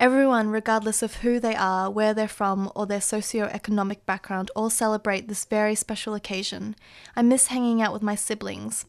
Everyone, 0.00 0.50
regardless 0.50 1.02
of 1.02 1.16
who 1.16 1.40
they 1.40 1.56
are, 1.56 1.90
where 1.90 2.14
they're 2.14 2.28
from, 2.28 2.70
or 2.76 2.86
their 2.86 3.00
socio-economic 3.00 4.06
background, 4.06 4.48
all 4.54 4.70
celebrate 4.70 5.26
this 5.26 5.44
very 5.44 5.74
special 5.74 6.14
occasion. 6.14 6.76
I 7.16 7.22
miss 7.22 7.48
hanging 7.48 7.82
out 7.82 7.92
with 7.92 8.02
my 8.02 8.14
siblings. 8.14 8.86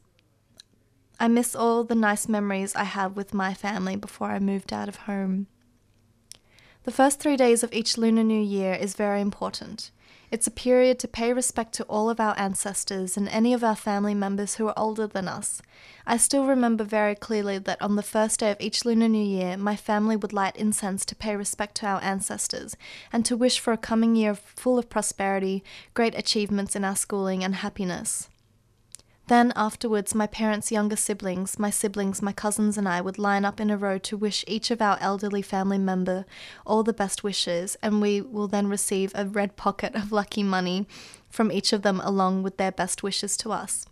I 1.20 1.28
miss 1.28 1.56
all 1.56 1.84
the 1.84 1.96
nice 1.96 2.30
memories 2.30 2.76
I 2.76 2.84
have 2.84 3.16
with 3.16 3.34
my 3.34 3.56
family 3.56 3.96
before 3.96 4.30
I 4.30 4.40
moved 4.40 4.72
out 4.72 4.88
of 4.88 4.98
home. 4.98 5.48
The 6.84 6.92
first 6.92 7.20
three 7.20 7.36
days 7.36 7.64
of 7.64 7.74
each 7.74 7.98
Lunar 7.98 8.24
New 8.24 8.42
Year 8.42 8.74
is 8.74 8.94
very 8.94 9.20
important. 9.20 9.90
It's 10.32 10.46
a 10.46 10.52
period 10.52 11.00
to 11.00 11.08
pay 11.08 11.34
respect 11.34 11.74
to 11.74 11.84
all 11.86 12.08
of 12.08 12.20
our 12.20 12.38
ancestors 12.38 13.18
and 13.18 13.28
any 13.30 13.52
of 13.52 13.64
our 13.64 13.76
family 13.76 14.14
members 14.14 14.56
who 14.56 14.68
are 14.68 14.78
older 14.78 15.08
than 15.08 15.28
us. 15.28 15.60
I 16.06 16.18
still 16.18 16.46
remember 16.46 16.84
very 16.84 17.16
clearly 17.16 17.58
that 17.58 17.82
on 17.82 17.96
the 17.96 18.04
first 18.04 18.40
day 18.40 18.52
of 18.52 18.62
each 18.62 18.86
Lunar 18.86 19.08
New 19.08 19.24
Year, 19.24 19.58
my 19.58 19.76
family 19.76 20.16
would 20.16 20.32
light 20.32 20.56
incense 20.56 21.04
to 21.06 21.16
pay 21.16 21.36
respect 21.36 21.76
to 21.78 21.88
our 21.88 22.04
ancestors 22.04 22.78
and 23.12 23.26
to 23.26 23.36
wish 23.36 23.60
for 23.60 23.74
a 23.74 23.78
coming 23.78 24.16
year 24.16 24.36
full 24.36 24.78
of 24.78 24.88
prosperity, 24.88 25.64
great 25.96 26.16
achievements 26.16 26.76
in 26.76 26.86
our 26.86 26.96
schooling, 26.96 27.44
and 27.44 27.56
happiness. 27.56 28.30
Then, 29.30 29.54
afterwards, 29.56 30.16
my 30.16 30.26
parents' 30.26 30.72
younger 30.72 30.96
siblings, 30.96 31.60
my 31.60 31.70
siblings, 31.70 32.20
my 32.20 32.32
cousins, 32.32 32.80
and 32.80 32.90
I 32.90 33.00
would 33.00 33.20
line 33.20 33.46
up 33.46 33.60
in 33.60 33.70
a 33.70 33.78
row 33.78 34.00
to 34.00 34.18
wish 34.18 34.44
each 34.48 34.72
of 34.72 34.82
our 34.82 34.98
elderly 35.00 35.44
family 35.44 35.78
member 35.78 36.26
all 36.66 36.82
the 36.82 36.94
best 36.94 37.24
wishes, 37.24 37.78
and 37.84 38.02
we 38.02 38.22
will 38.22 38.48
then 38.48 38.66
receive 38.66 39.12
a 39.14 39.28
red 39.28 39.56
pocket 39.56 39.94
of 39.94 40.12
lucky 40.12 40.42
money 40.42 40.88
from 41.30 41.52
each 41.52 41.74
of 41.74 41.84
them 41.84 42.02
along 42.04 42.42
with 42.42 42.58
their 42.58 42.72
best 42.72 43.04
wishes 43.04 43.38
to 43.38 43.52
us. 43.52 43.86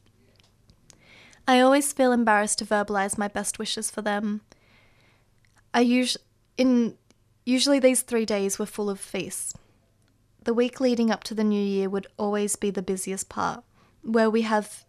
I 1.47 1.59
always 1.59 1.93
feel 1.93 2.11
embarrassed 2.11 2.57
to 2.57 2.65
verbalize 2.65 3.15
my 3.15 3.27
best 3.27 3.59
wishes 3.59 3.91
for 3.91 4.01
them. 4.01 4.41
I 5.71 5.83
us- 5.83 6.17
in 6.57 6.97
usually 7.45 7.77
these 7.77 8.01
3 8.01 8.25
days 8.25 8.57
were 8.57 8.65
full 8.65 8.89
of 8.89 8.99
feasts. 8.99 9.53
The 10.45 10.55
week 10.55 10.79
leading 10.79 11.11
up 11.11 11.23
to 11.25 11.35
the 11.35 11.43
new 11.43 11.63
year 11.63 11.91
would 11.91 12.07
always 12.17 12.55
be 12.55 12.71
the 12.71 12.81
busiest 12.81 13.29
part, 13.29 13.63
where 14.01 14.31
we 14.31 14.41
have 14.41 14.86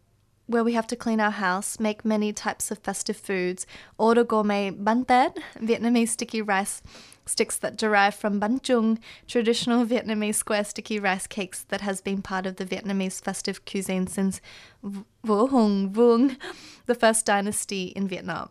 where 0.48 0.64
we 0.64 0.72
have 0.72 0.86
to 0.88 0.96
clean 0.96 1.20
our 1.20 1.30
house, 1.30 1.78
make 1.78 2.04
many 2.04 2.32
types 2.32 2.70
of 2.70 2.78
festive 2.78 3.16
foods, 3.16 3.66
order 3.98 4.24
gourmet 4.24 4.70
tét, 4.70 5.36
Vietnamese 5.60 6.08
sticky 6.08 6.42
rice 6.42 6.82
sticks 7.26 7.58
that 7.58 7.76
derive 7.76 8.14
from 8.14 8.40
bánh 8.40 8.58
chung, 8.62 8.98
traditional 9.26 9.84
Vietnamese 9.84 10.36
square 10.36 10.64
sticky 10.64 10.98
rice 10.98 11.26
cakes 11.26 11.62
that 11.64 11.82
has 11.82 12.00
been 12.00 12.22
part 12.22 12.46
of 12.46 12.56
the 12.56 12.64
Vietnamese 12.64 13.22
festive 13.22 13.64
cuisine 13.66 14.06
since 14.06 14.40
Vua 14.82 15.50
Hung 15.50 15.92
Vuong, 15.92 16.36
the 16.86 16.94
first 16.94 17.26
dynasty 17.26 17.88
in 17.94 18.08
Vietnam. 18.08 18.48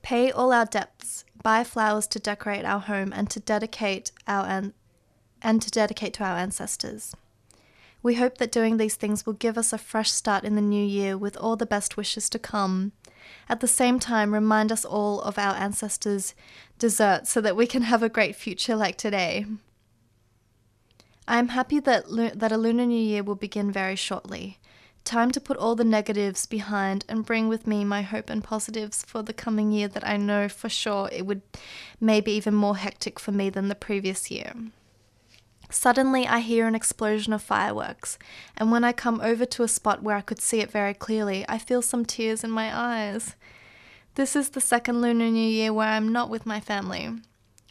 Pay 0.00 0.32
all 0.32 0.52
our 0.52 0.64
debts, 0.64 1.26
buy 1.42 1.62
flowers 1.62 2.06
to 2.08 2.18
decorate 2.18 2.64
our 2.64 2.80
home 2.80 3.12
and 3.14 3.28
to 3.30 3.38
dedicate 3.38 4.10
our 4.26 4.46
an- 4.46 4.72
and 5.42 5.60
to 5.60 5.70
dedicate 5.70 6.14
to 6.14 6.24
our 6.24 6.38
ancestors. 6.38 7.14
We 8.02 8.14
hope 8.14 8.38
that 8.38 8.50
doing 8.50 8.76
these 8.76 8.96
things 8.96 9.24
will 9.24 9.34
give 9.34 9.56
us 9.56 9.72
a 9.72 9.78
fresh 9.78 10.10
start 10.10 10.44
in 10.44 10.56
the 10.56 10.60
new 10.60 10.84
year 10.84 11.16
with 11.16 11.36
all 11.36 11.56
the 11.56 11.66
best 11.66 11.96
wishes 11.96 12.28
to 12.30 12.38
come. 12.38 12.92
At 13.48 13.60
the 13.60 13.68
same 13.68 14.00
time, 14.00 14.34
remind 14.34 14.72
us 14.72 14.84
all 14.84 15.20
of 15.20 15.38
our 15.38 15.54
ancestors' 15.54 16.34
desserts 16.78 17.30
so 17.30 17.40
that 17.40 17.56
we 17.56 17.66
can 17.66 17.82
have 17.82 18.02
a 18.02 18.08
great 18.08 18.34
future 18.34 18.74
like 18.74 18.96
today. 18.96 19.46
I 21.28 21.38
am 21.38 21.48
happy 21.48 21.78
that, 21.78 22.04
that 22.34 22.50
a 22.50 22.56
Lunar 22.56 22.86
New 22.86 23.00
Year 23.00 23.22
will 23.22 23.36
begin 23.36 23.70
very 23.70 23.94
shortly. 23.94 24.58
Time 25.04 25.30
to 25.30 25.40
put 25.40 25.56
all 25.56 25.76
the 25.76 25.84
negatives 25.84 26.46
behind 26.46 27.04
and 27.08 27.26
bring 27.26 27.48
with 27.48 27.66
me 27.66 27.84
my 27.84 28.02
hope 28.02 28.30
and 28.30 28.42
positives 28.42 29.04
for 29.04 29.22
the 29.22 29.32
coming 29.32 29.72
year 29.72 29.88
that 29.88 30.06
I 30.06 30.16
know 30.16 30.48
for 30.48 30.68
sure 30.68 31.08
it 31.12 31.26
would 31.26 31.42
maybe 32.00 32.32
even 32.32 32.54
more 32.54 32.76
hectic 32.76 33.18
for 33.18 33.32
me 33.32 33.50
than 33.50 33.68
the 33.68 33.74
previous 33.74 34.30
year. 34.30 34.54
Suddenly, 35.72 36.26
I 36.26 36.40
hear 36.40 36.66
an 36.66 36.74
explosion 36.74 37.32
of 37.32 37.40
fireworks, 37.40 38.18
and 38.58 38.70
when 38.70 38.84
I 38.84 38.92
come 38.92 39.22
over 39.22 39.46
to 39.46 39.62
a 39.62 39.68
spot 39.68 40.02
where 40.02 40.16
I 40.16 40.20
could 40.20 40.40
see 40.40 40.60
it 40.60 40.70
very 40.70 40.92
clearly, 40.92 41.46
I 41.48 41.56
feel 41.56 41.80
some 41.80 42.04
tears 42.04 42.44
in 42.44 42.50
my 42.50 42.70
eyes. 42.76 43.36
This 44.14 44.36
is 44.36 44.50
the 44.50 44.60
second 44.60 45.00
Lunar 45.00 45.30
New 45.30 45.48
Year 45.48 45.72
where 45.72 45.88
I'm 45.88 46.12
not 46.12 46.28
with 46.28 46.44
my 46.44 46.60
family. 46.60 47.10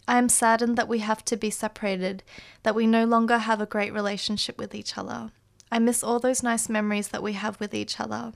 I 0.07 0.17
am 0.17 0.29
saddened 0.29 0.77
that 0.77 0.87
we 0.87 0.99
have 0.99 1.23
to 1.25 1.37
be 1.37 1.51
separated, 1.51 2.23
that 2.63 2.73
we 2.73 2.87
no 2.87 3.05
longer 3.05 3.37
have 3.37 3.61
a 3.61 3.67
great 3.67 3.93
relationship 3.93 4.57
with 4.57 4.73
each 4.73 4.97
other. 4.97 5.31
I 5.71 5.77
miss 5.77 6.03
all 6.03 6.19
those 6.19 6.41
nice 6.41 6.67
memories 6.67 7.09
that 7.09 7.21
we 7.21 7.33
have 7.33 7.59
with 7.59 7.75
each 7.75 7.99
other. 7.99 8.33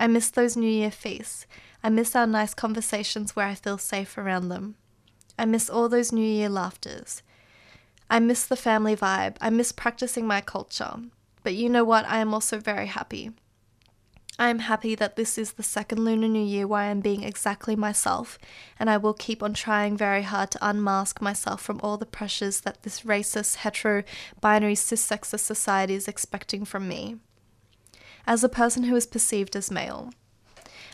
I 0.00 0.08
miss 0.08 0.30
those 0.30 0.56
New 0.56 0.68
Year 0.68 0.90
feasts. 0.90 1.46
I 1.82 1.90
miss 1.90 2.16
our 2.16 2.26
nice 2.26 2.54
conversations 2.54 3.36
where 3.36 3.46
I 3.46 3.54
feel 3.54 3.78
safe 3.78 4.18
around 4.18 4.48
them. 4.48 4.74
I 5.38 5.44
miss 5.44 5.70
all 5.70 5.88
those 5.88 6.10
New 6.10 6.26
Year 6.26 6.48
laughters. 6.48 7.22
I 8.08 8.18
miss 8.20 8.46
the 8.46 8.56
family 8.56 8.94
vibe. 8.96 9.36
I 9.40 9.50
miss 9.50 9.72
practicing 9.72 10.26
my 10.26 10.40
culture. 10.40 10.94
But 11.42 11.54
you 11.54 11.68
know 11.68 11.84
what? 11.84 12.04
I 12.06 12.18
am 12.18 12.32
also 12.34 12.58
very 12.58 12.86
happy. 12.86 13.32
I 14.38 14.50
am 14.50 14.58
happy 14.58 14.94
that 14.96 15.16
this 15.16 15.38
is 15.38 15.52
the 15.52 15.62
second 15.62 16.04
Lunar 16.04 16.28
New 16.28 16.44
Year 16.44 16.66
where 16.66 16.82
I 16.82 16.86
am 16.86 17.00
being 17.00 17.22
exactly 17.22 17.74
myself, 17.74 18.38
and 18.78 18.90
I 18.90 18.98
will 18.98 19.14
keep 19.14 19.42
on 19.42 19.54
trying 19.54 19.96
very 19.96 20.22
hard 20.22 20.50
to 20.50 20.68
unmask 20.68 21.22
myself 21.22 21.62
from 21.62 21.80
all 21.82 21.96
the 21.96 22.04
pressures 22.04 22.60
that 22.60 22.82
this 22.82 23.00
racist, 23.00 23.56
hetero, 23.56 24.02
binary, 24.42 24.74
cis-sexist 24.74 25.40
society 25.40 25.94
is 25.94 26.06
expecting 26.06 26.66
from 26.66 26.86
me. 26.86 27.16
As 28.26 28.44
a 28.44 28.48
person 28.50 28.82
who 28.82 28.96
is 28.96 29.06
perceived 29.06 29.56
as 29.56 29.70
male, 29.70 30.10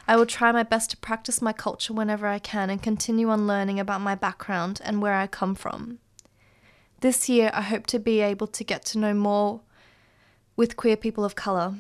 I 0.07 0.15
will 0.15 0.27
try 0.27 0.53
my 0.53 0.63
best 0.63 0.91
to 0.91 0.97
practice 0.97 1.43
my 1.43 1.53
culture 1.53 1.93
whenever 1.93 2.29
I 2.29 2.39
can 2.39 2.71
and 2.71 2.81
continue 2.81 3.29
on 3.29 3.49
learning 3.49 3.81
about 3.81 4.01
my 4.01 4.15
background 4.15 4.81
and 4.85 5.03
where 5.03 5.15
I 5.15 5.27
come 5.27 5.57
from. 5.57 5.99
This 7.03 7.29
year, 7.29 7.51
I 7.53 7.63
hope 7.63 7.87
to 7.89 7.99
be 7.99 8.21
able 8.21 8.47
to 8.47 8.63
get 8.63 8.85
to 8.85 8.99
know 8.99 9.13
more 9.13 9.63
with 10.55 10.77
queer 10.77 10.97
people 10.97 11.25
of 11.25 11.35
colour. 11.35 11.75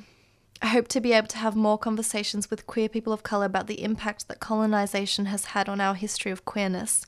I 0.60 0.66
hope 0.66 0.88
to 0.88 1.00
be 1.00 1.12
able 1.12 1.28
to 1.28 1.38
have 1.38 1.54
more 1.54 1.78
conversations 1.78 2.50
with 2.50 2.66
queer 2.66 2.88
people 2.88 3.12
of 3.12 3.22
colour 3.22 3.46
about 3.46 3.68
the 3.68 3.84
impact 3.84 4.26
that 4.26 4.40
colonisation 4.40 5.26
has 5.26 5.44
had 5.54 5.68
on 5.68 5.80
our 5.80 5.94
history 5.94 6.32
of 6.32 6.44
queerness. 6.44 7.06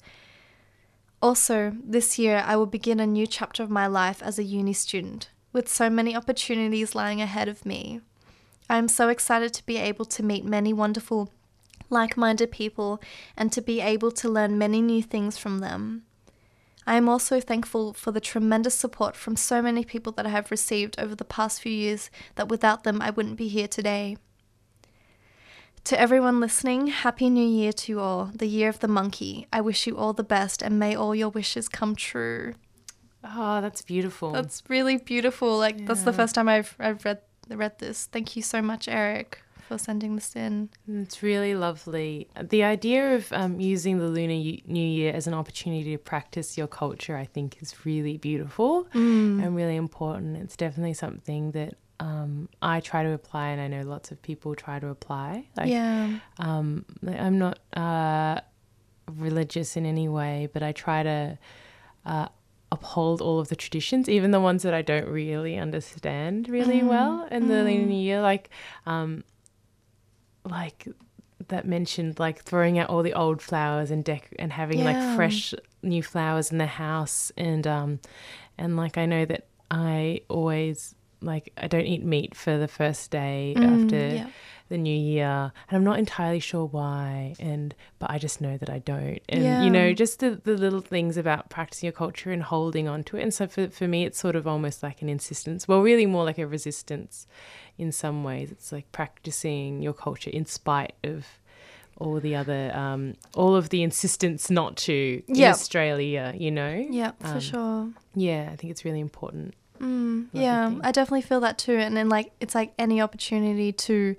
Also, 1.21 1.73
this 1.83 2.17
year 2.17 2.45
I 2.47 2.55
will 2.55 2.67
begin 2.67 3.01
a 3.01 3.07
new 3.07 3.27
chapter 3.27 3.65
of 3.65 3.69
my 3.69 3.89
life 3.89 4.23
as 4.23 4.39
a 4.39 4.45
uni 4.45 4.75
student, 4.75 5.31
with 5.53 5.69
so 5.69 5.91
many 5.91 6.15
opportunities 6.15 6.95
lying 6.95 7.21
ahead 7.21 7.49
of 7.49 7.67
me. 7.67 8.01
I 8.71 8.77
am 8.79 8.87
so 8.87 9.09
excited 9.09 9.53
to 9.55 9.67
be 9.67 9.77
able 9.77 10.05
to 10.05 10.23
meet 10.23 10.45
many 10.45 10.73
wonderful, 10.73 11.33
like 11.91 12.17
minded 12.17 12.53
people 12.53 13.03
and 13.37 13.51
to 13.51 13.61
be 13.61 13.81
able 13.81 14.13
to 14.13 14.29
learn 14.29 14.57
many 14.57 14.81
new 14.81 15.03
things 15.03 15.37
from 15.37 15.59
them. 15.59 16.05
I 16.87 16.97
am 16.97 17.09
also 17.09 17.41
thankful 17.41 17.93
for 17.95 18.13
the 18.13 18.21
tremendous 18.21 18.75
support 18.75 19.17
from 19.17 19.37
so 19.37 19.63
many 19.63 19.85
people 19.85 20.13
that 20.13 20.27
I 20.27 20.31
have 20.31 20.51
received 20.51 20.99
over 20.99 21.15
the 21.15 21.25
past 21.25 21.63
few 21.63 21.73
years 21.73 22.11
that 22.35 22.49
without 22.49 22.85
them 22.85 23.01
I 23.01 23.11
wouldn't 23.11 23.37
be 23.37 23.49
here 23.49 23.69
today. 23.69 24.17
To 25.85 26.01
everyone 26.01 26.41
listening, 26.41 26.87
Happy 26.87 27.29
New 27.29 27.47
Year 27.47 27.73
to 27.73 27.93
you 27.93 28.01
all, 28.01 28.31
the 28.35 28.47
year 28.47 28.71
of 28.71 28.81
the 28.81 28.89
monkey. 28.89 29.47
I 29.53 29.61
wish 29.61 29.87
you 29.87 29.99
all 29.99 30.15
the 30.15 30.25
best 30.25 30.63
and 30.63 30.79
may 30.79 30.95
all 30.95 31.15
your 31.15 31.29
wishes 31.29 31.69
come 31.69 31.95
true. 31.95 32.55
Oh, 33.23 33.61
that's 33.61 33.83
beautiful. 33.83 34.33
That's 34.33 34.63
really 34.69 34.97
beautiful. 34.97 35.59
Like 35.59 35.87
that's 35.87 36.03
the 36.03 36.13
first 36.13 36.35
time 36.35 36.49
I've 36.49 36.75
I've 36.79 37.05
read 37.05 37.21
read 37.49 37.79
this. 37.79 38.07
Thank 38.07 38.37
you 38.37 38.43
so 38.43 38.63
much, 38.63 38.89
Eric, 38.89 39.43
for 39.67 39.79
sending 39.79 40.15
this 40.17 40.35
in. 40.37 40.69
It's 40.89 41.23
really 41.23 41.55
lovely. 41.55 42.29
The 42.41 42.63
idea 42.65 43.15
of 43.17 43.33
um, 43.33 43.61
using 43.61 43.99
the 43.99 44.07
Lunar 44.07 44.35
New 44.67 44.89
Year 44.99 45.13
as 45.13 45.27
an 45.27 45.35
opportunity 45.35 45.93
to 45.93 45.99
practice 45.99 46.57
your 46.59 46.67
culture, 46.67 47.17
I 47.17 47.25
think, 47.25 47.59
is 47.63 47.85
really 47.87 48.17
beautiful 48.17 48.85
Mm. 48.95 49.43
and 49.45 49.57
really 49.57 49.77
important. 49.77 50.37
It's 50.37 50.57
definitely 50.57 50.95
something 50.95 51.53
that 51.53 51.75
um, 52.01 52.49
I 52.61 52.81
try 52.81 53.03
to 53.05 53.11
apply, 53.13 53.49
and 53.51 53.61
I 53.61 53.69
know 53.69 53.83
lots 53.89 54.11
of 54.11 54.21
people 54.21 54.55
try 54.55 54.79
to 54.81 54.89
apply. 54.89 55.47
Yeah. 55.65 56.19
Um, 56.39 56.85
I'm 57.07 57.39
not 57.39 57.59
uh, 57.77 58.41
religious 59.11 59.77
in 59.77 59.87
any 59.87 60.09
way, 60.09 60.49
but 60.53 60.63
I 60.63 60.73
try 60.73 61.03
to. 61.03 61.39
Uh, 62.05 62.29
uphold 62.73 63.21
all 63.23 63.39
of 63.39 63.47
the 63.49 63.55
traditions 63.55 64.09
even 64.09 64.33
the 64.33 64.41
ones 64.41 64.65
that 64.65 64.75
i 64.75 64.83
don't 64.83 65.07
really 65.07 65.57
understand 65.57 66.49
really 66.49 66.81
Mm, 66.81 66.89
well 66.89 67.29
in 67.31 67.47
the 67.47 67.63
Lunar 67.63 67.85
mm. 67.85 67.87
New 67.87 67.95
year 68.03 68.21
like 68.21 68.51
um 68.85 69.23
like 70.45 70.87
that 71.49 71.67
mentioned 71.67 72.19
like 72.19 72.43
throwing 72.43 72.79
out 72.79 72.89
all 72.89 73.03
the 73.03 73.13
old 73.13 73.43
flowers 73.43 73.91
and 73.91 74.05
deck 74.05 74.29
and 74.39 74.53
having 74.53 74.79
Yeah. 74.79 74.85
like 74.85 75.01
fresh 75.17 75.55
new 75.83 76.03
flowers 76.03 76.51
in 76.51 76.59
the 76.59 76.67
house 76.67 77.31
and 77.37 77.67
um 77.67 78.01
and 78.57 78.77
like 78.77 78.97
I 78.97 79.07
know 79.07 79.25
that 79.27 79.47
I 79.71 80.23
always 80.29 80.95
like 81.21 81.53
I 81.57 81.67
don't 81.67 81.85
eat 81.87 82.05
meat 82.05 82.35
for 82.35 82.57
the 82.59 82.69
first 82.69 83.11
day 83.11 83.55
Mm, 83.59 83.75
after 83.75 83.97
yeah. 83.97 84.27
The 84.71 84.79
new 84.79 84.97
year 84.97 85.53
and 85.69 85.77
I'm 85.77 85.85
not 85.85 85.99
entirely 85.99 86.41
sure 86.41 86.65
why 86.65 87.35
and 87.39 87.75
but 87.99 88.11
I 88.11 88.19
just 88.19 88.41
know 88.41 88.57
that 88.57 88.71
I 88.71 88.79
don't 88.79 89.21
and 89.29 89.45
Yeah. 89.45 89.61
you 89.63 89.71
know 89.71 89.93
just 89.93 90.21
the, 90.21 90.41
the 90.43 90.57
little 90.57 90.81
things 90.81 91.17
about 91.19 91.51
practicing 91.51 91.87
your 91.87 91.93
culture 91.93 92.33
and 92.33 92.43
holding 92.43 92.89
on 92.89 93.05
to 93.05 93.19
it 93.19 93.23
and 93.23 93.35
so 93.35 93.47
for, 93.47 93.69
for 93.69 93.87
me 93.87 94.05
it's 94.05 94.19
sort 94.19 94.37
of 94.37 94.47
almost 94.47 94.83
like 94.83 95.03
an 95.03 95.09
insistence 95.11 95.69
well 95.69 95.83
really 95.83 96.07
more 96.07 96.25
like 96.25 96.39
a 96.39 96.47
resistance 96.47 97.27
in 97.77 97.93
some 97.93 98.25
ways 98.25 98.51
it's 98.51 98.73
like 98.73 98.91
practicing 98.91 99.83
your 99.83 99.93
culture 99.93 100.31
in 100.31 100.47
spite 100.47 100.95
of 101.05 101.27
all 101.99 102.19
the 102.19 102.35
other 102.35 102.73
um 102.75 103.15
all 103.35 103.55
of 103.55 103.69
the 103.69 103.83
insistence 103.83 104.51
not 104.51 104.77
to 104.77 105.23
in 105.29 105.37
Yep. 105.37 105.55
Australia 105.55 106.33
you 106.37 106.51
know 106.51 106.87
Yeah, 106.89 107.13
for 107.21 107.37
Um, 107.37 107.41
sure. 107.41 107.89
yeah 108.15 108.49
I 108.51 108.57
think 108.57 108.71
it's 108.71 108.85
really 108.85 109.01
important 109.01 109.55
Mm, 109.81 110.29
yeah. 110.33 110.73
I 110.85 110.93
definitely 110.93 111.23
feel 111.23 111.41
that 111.41 111.59
too. 111.59 111.77
And 111.77 111.97
then 111.97 112.09
like 112.09 112.31
it's 112.41 112.55
like 112.55 112.73
any 112.79 113.01
opportunity 113.03 113.73
to, 113.73 114.15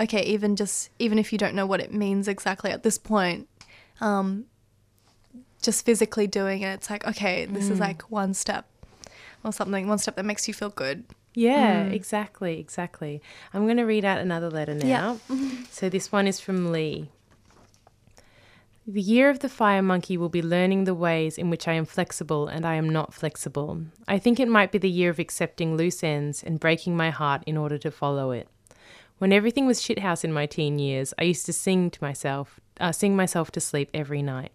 okay, 0.00 0.22
even 0.24 0.56
just 0.56 0.90
even 0.98 1.18
if 1.18 1.32
you 1.32 1.38
don't 1.38 1.54
know 1.54 1.66
what 1.66 1.80
it 1.80 1.92
means 1.92 2.26
exactly 2.26 2.70
at 2.70 2.82
this 2.82 2.98
point, 2.98 3.48
um, 4.00 4.46
just 5.62 5.84
physically 5.84 6.26
doing 6.26 6.62
it, 6.62 6.74
it's 6.74 6.90
like 6.90 7.06
okay, 7.06 7.44
this 7.44 7.70
is 7.70 7.78
Mm. 7.78 7.82
like 7.82 8.10
one 8.10 8.34
step 8.34 8.66
or 9.44 9.52
something, 9.52 9.86
one 9.88 9.98
step 9.98 10.16
that 10.16 10.24
makes 10.24 10.48
you 10.48 10.54
feel 10.54 10.70
good. 10.70 11.04
Yeah, 11.34 11.84
Mm. 11.84 11.92
exactly, 11.92 12.58
exactly. 12.58 13.22
I'm 13.54 13.64
going 13.66 13.76
to 13.76 13.84
read 13.84 14.04
out 14.04 14.18
another 14.18 14.50
letter 14.50 14.74
now. 14.74 14.86
Yeah. 14.86 15.16
so 15.70 15.88
this 15.88 16.10
one 16.10 16.26
is 16.26 16.40
from 16.40 16.72
Lee. 16.72 17.08
The 18.86 19.00
year 19.00 19.30
of 19.30 19.38
the 19.38 19.48
fire 19.48 19.82
monkey 19.82 20.16
will 20.16 20.28
be 20.30 20.42
learning 20.42 20.84
the 20.84 20.94
ways 20.94 21.38
in 21.38 21.48
which 21.50 21.68
I 21.68 21.74
am 21.74 21.84
flexible 21.84 22.48
and 22.48 22.64
I 22.66 22.74
am 22.74 22.88
not 22.88 23.14
flexible. 23.14 23.82
I 24.08 24.18
think 24.18 24.40
it 24.40 24.48
might 24.48 24.72
be 24.72 24.78
the 24.78 24.90
year 24.90 25.10
of 25.10 25.20
accepting 25.20 25.76
loose 25.76 26.02
ends 26.02 26.42
and 26.42 26.58
breaking 26.58 26.96
my 26.96 27.10
heart 27.10 27.44
in 27.46 27.56
order 27.56 27.78
to 27.78 27.90
follow 27.92 28.32
it. 28.32 28.48
When 29.20 29.34
everything 29.34 29.66
was 29.66 29.82
shithouse 29.82 30.24
in 30.24 30.32
my 30.32 30.46
teen 30.46 30.78
years, 30.78 31.12
I 31.18 31.24
used 31.24 31.44
to 31.44 31.52
sing 31.52 31.90
to 31.90 32.02
myself, 32.02 32.58
uh, 32.80 32.90
sing 32.90 33.14
myself 33.14 33.50
to 33.50 33.60
sleep 33.60 33.90
every 33.92 34.22
night. 34.22 34.50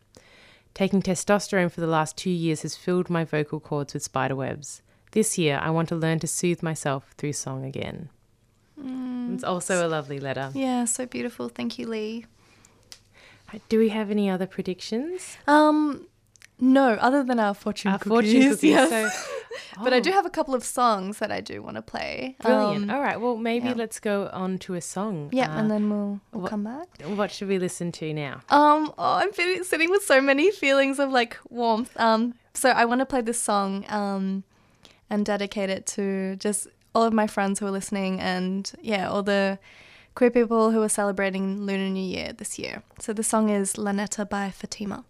Taking 0.73 1.03
testosterone 1.03 1.71
for 1.71 1.81
the 1.81 1.87
last 1.87 2.17
two 2.17 2.31
years 2.31 2.63
has 2.63 2.75
filled 2.75 3.07
my 3.07 3.23
vocal 3.23 3.59
cords 3.59 3.93
with 3.93 4.01
spiderwebs. 4.01 4.81
This 5.11 5.37
year, 5.37 5.59
I 5.61 5.69
want 5.69 5.87
to 5.89 5.95
learn 5.95 6.17
to 6.17 6.25
soothe 6.25 6.63
myself 6.63 7.13
through 7.15 7.33
song 7.33 7.63
again. 7.63 8.09
Mm. 8.81 9.35
It's 9.35 9.43
also 9.43 9.85
a 9.85 9.87
lovely 9.87 10.19
letter. 10.19 10.49
Yeah, 10.55 10.85
so 10.85 11.05
beautiful. 11.05 11.47
Thank 11.47 11.77
you, 11.77 11.85
Lee. 11.87 12.25
Do 13.69 13.77
we 13.77 13.89
have 13.89 14.09
any 14.09 14.31
other 14.31 14.47
predictions? 14.47 15.37
Um, 15.45 16.07
no, 16.59 16.89
other 16.93 17.23
than 17.23 17.39
our 17.39 17.53
fortune 17.53 17.91
Our 17.91 17.99
cookies. 17.99 18.09
fortune 18.31 18.41
cookies, 18.49 18.63
yes. 18.63 18.89
so- 18.89 19.31
But 19.83 19.93
I 19.93 19.97
Oh. 19.97 20.01
do 20.01 20.11
have 20.11 20.25
a 20.25 20.29
couple 20.29 20.53
of 20.53 20.63
songs 20.65 21.19
that 21.19 21.31
I 21.31 21.39
do 21.41 21.61
want 21.61 21.75
to 21.77 21.81
play. 21.81 22.35
Brilliant. 22.41 22.89
Um, 22.89 22.95
All 22.95 23.01
right. 23.01 23.19
Well, 23.19 23.37
maybe 23.37 23.69
yeah. 23.69 23.73
let's 23.75 23.99
go 24.01 24.29
on 24.33 24.57
to 24.59 24.73
a 24.73 24.81
song. 24.81 25.29
Yeah, 25.31 25.53
Uh, 25.53 25.59
and 25.59 25.71
then 25.71 25.89
we'll, 25.89 26.19
we'll 26.33 26.41
what- 26.43 26.49
come 26.49 26.63
back. 26.63 26.87
What 27.05 27.31
should 27.31 27.47
we 27.47 27.57
listen 27.59 27.91
to 27.93 28.13
now? 28.13 28.41
Um, 28.49 28.93
oh, 28.97 29.13
I'm 29.15 29.31
feeling, 29.31 29.63
sitting 29.63 29.89
with 29.89 30.03
so 30.03 30.19
many 30.21 30.51
feelings 30.51 30.99
of 30.99 31.09
like 31.11 31.37
warmth. 31.49 31.97
Um, 31.99 32.33
so 32.53 32.69
I 32.69 32.83
want 32.85 32.99
to 32.99 33.05
play 33.05 33.21
this 33.21 33.39
song, 33.39 33.85
um, 33.89 34.43
and 35.09 35.25
dedicate 35.25 35.69
it 35.69 35.85
to 35.95 36.35
just 36.37 36.67
all 36.93 37.03
of 37.03 37.13
my 37.13 37.27
friends 37.27 37.59
who 37.59 37.65
are 37.67 37.71
listening, 37.71 38.19
and 38.19 38.71
yeah, 38.81 39.09
all 39.09 39.23
the 39.23 39.57
queer 40.15 40.31
people 40.31 40.71
who 40.71 40.81
are 40.81 40.89
celebrating 40.89 41.61
Lunar 41.65 41.89
New 41.89 42.03
Year 42.03 42.33
this 42.33 42.57
year. 42.59 42.83
So 42.99 43.13
the 43.13 43.23
song 43.23 43.49
is 43.49 43.73
Lanetta 43.73 44.27
by 44.29 44.49
Fatima. 44.51 45.03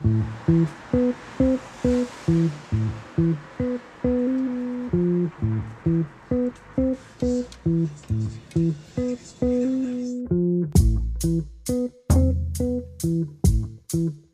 That. 0.00 0.38
You 13.90 14.27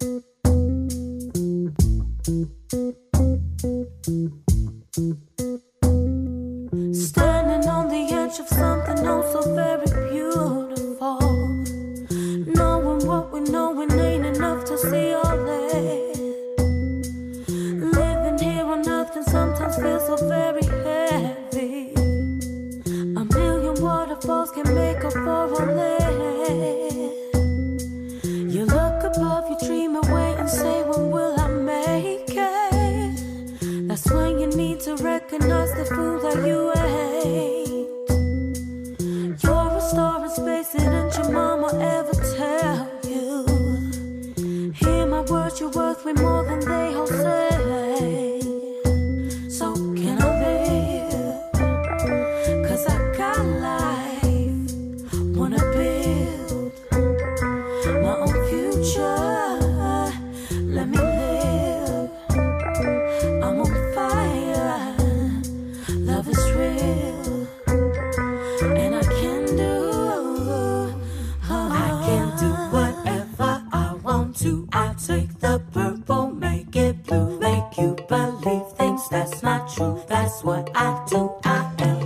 that's 80.25 80.43
what 80.43 80.70
I 80.75 81.05
do. 81.07 81.31
I 81.45 81.70
am. 81.81 82.03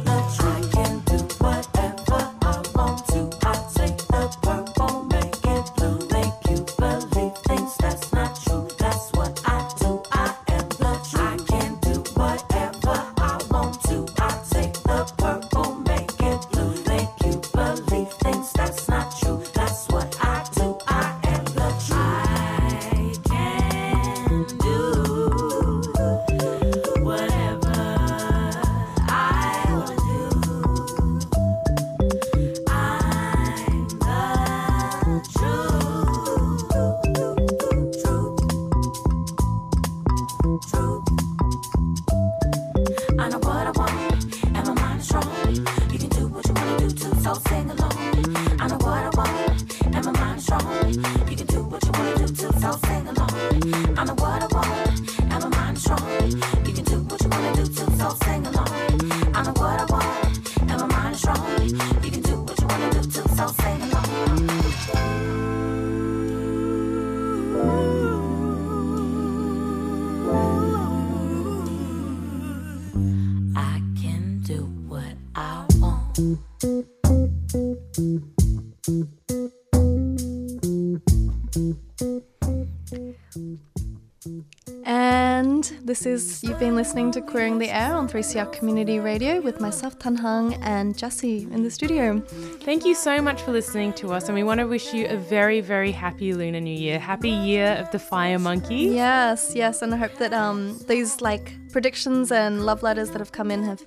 This 85.89 86.05
is, 86.05 86.45
you've 86.45 86.59
been 86.59 86.77
listening 86.77 87.11
to 87.11 87.23
Queering 87.23 87.59
the 87.59 87.71
Air 87.71 87.95
on 87.95 88.07
3CR 88.07 88.53
Community 88.53 88.99
Radio 88.99 89.41
with 89.41 89.59
myself, 89.59 89.99
Tan 89.99 90.17
Hung, 90.17 90.53
and 90.63 90.95
Jessie 90.97 91.49
in 91.51 91.63
the 91.63 91.71
studio. 91.71 92.21
Thank 92.61 92.85
you 92.85 92.95
so 92.95 93.23
much 93.23 93.41
for 93.41 93.53
listening 93.53 93.95
to 93.95 94.13
us, 94.13 94.27
and 94.29 94.35
we 94.35 94.43
want 94.43 94.61
to 94.61 94.67
wish 94.67 94.93
you 94.93 95.07
a 95.09 95.17
very, 95.17 95.63
very 95.63 95.91
happy 95.91 96.35
Lunar 96.35 96.61
New 96.61 96.77
Year. 96.77 96.99
Happy 96.99 97.31
Year 97.31 97.73
of 97.81 97.91
the 97.91 97.99
Fire 97.99 98.39
Monkey. 98.39 98.75
Yes, 98.93 99.53
yes, 99.55 99.81
and 99.81 99.95
I 99.95 99.97
hope 99.97 100.15
that 100.17 100.35
um, 100.35 100.79
these 100.89 101.23
like 101.23 101.55
predictions 101.73 102.31
and 102.33 102.67
love 102.67 102.83
letters 102.83 103.11
that 103.13 103.19
have 103.19 103.33
come 103.33 103.51
in 103.51 103.63
have 103.63 103.83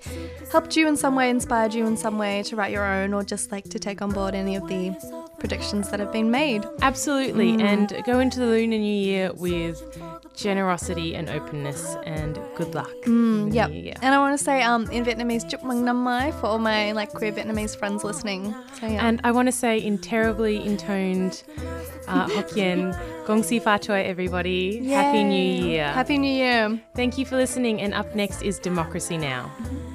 helped 0.51 0.75
you 0.75 0.87
in 0.87 0.97
some 0.97 1.15
way, 1.15 1.29
inspired 1.29 1.71
you 1.75 1.85
in 1.85 1.95
some 1.97 2.17
way 2.17 2.41
to 2.43 2.55
write 2.55 2.71
your 2.71 2.83
own, 2.85 3.13
or 3.13 3.23
just 3.23 3.51
like 3.51 3.65
to 3.69 3.77
take 3.77 4.01
on 4.01 4.09
board 4.11 4.33
any 4.33 4.55
of 4.55 4.67
the 4.67 4.95
predictions 5.37 5.89
that 5.89 5.99
have 5.99 6.11
been 6.11 6.31
made. 6.31 6.65
Absolutely, 6.81 7.51
Mm. 7.57 7.61
and 7.61 8.03
go 8.05 8.19
into 8.19 8.39
the 8.39 8.47
Lunar 8.47 8.77
New 8.79 8.91
Year 9.05 9.31
with 9.35 9.83
generosity 10.35 11.15
and 11.15 11.29
openness, 11.29 11.95
and 12.05 12.39
good 12.55 12.73
luck. 12.75 12.91
the 13.05 13.49
Yep. 13.51 13.69
year. 13.71 13.93
And 14.01 14.15
I 14.15 14.19
want 14.19 14.37
to 14.37 14.43
say 14.43 14.61
um, 14.63 14.89
in 14.91 15.03
Vietnamese, 15.05 15.45
chúc 15.49 15.63
mừng 15.63 15.85
năm 15.85 16.03
mới 16.03 16.31
for 16.31 16.47
all 16.49 16.59
my 16.59 16.91
like 16.93 17.11
queer 17.13 17.31
Vietnamese 17.33 17.75
friends 17.79 18.03
listening. 18.03 18.53
So 18.79 18.87
yeah. 18.87 19.07
And 19.07 19.19
I 19.23 19.31
want 19.31 19.47
to 19.47 19.51
say 19.51 19.77
in 19.77 19.97
terribly 19.97 20.57
intoned 20.65 21.43
uh, 22.07 22.27
Hokkien, 22.35 22.93
Gong 23.27 23.43
Si 23.43 23.59
Fa 23.59 23.77
Choi, 23.79 24.01
everybody. 24.03 24.83
Happy 24.89 25.23
New 25.23 25.65
Year. 25.67 25.87
Happy 25.93 26.17
New 26.17 26.31
Year. 26.33 26.79
Thank 26.95 27.17
you 27.17 27.25
for 27.25 27.37
listening, 27.37 27.81
and 27.81 27.93
up 27.93 28.15
next 28.15 28.41
is 28.41 28.59
Democracy 28.59 29.17
Now. 29.17 29.51
Share 29.59 29.90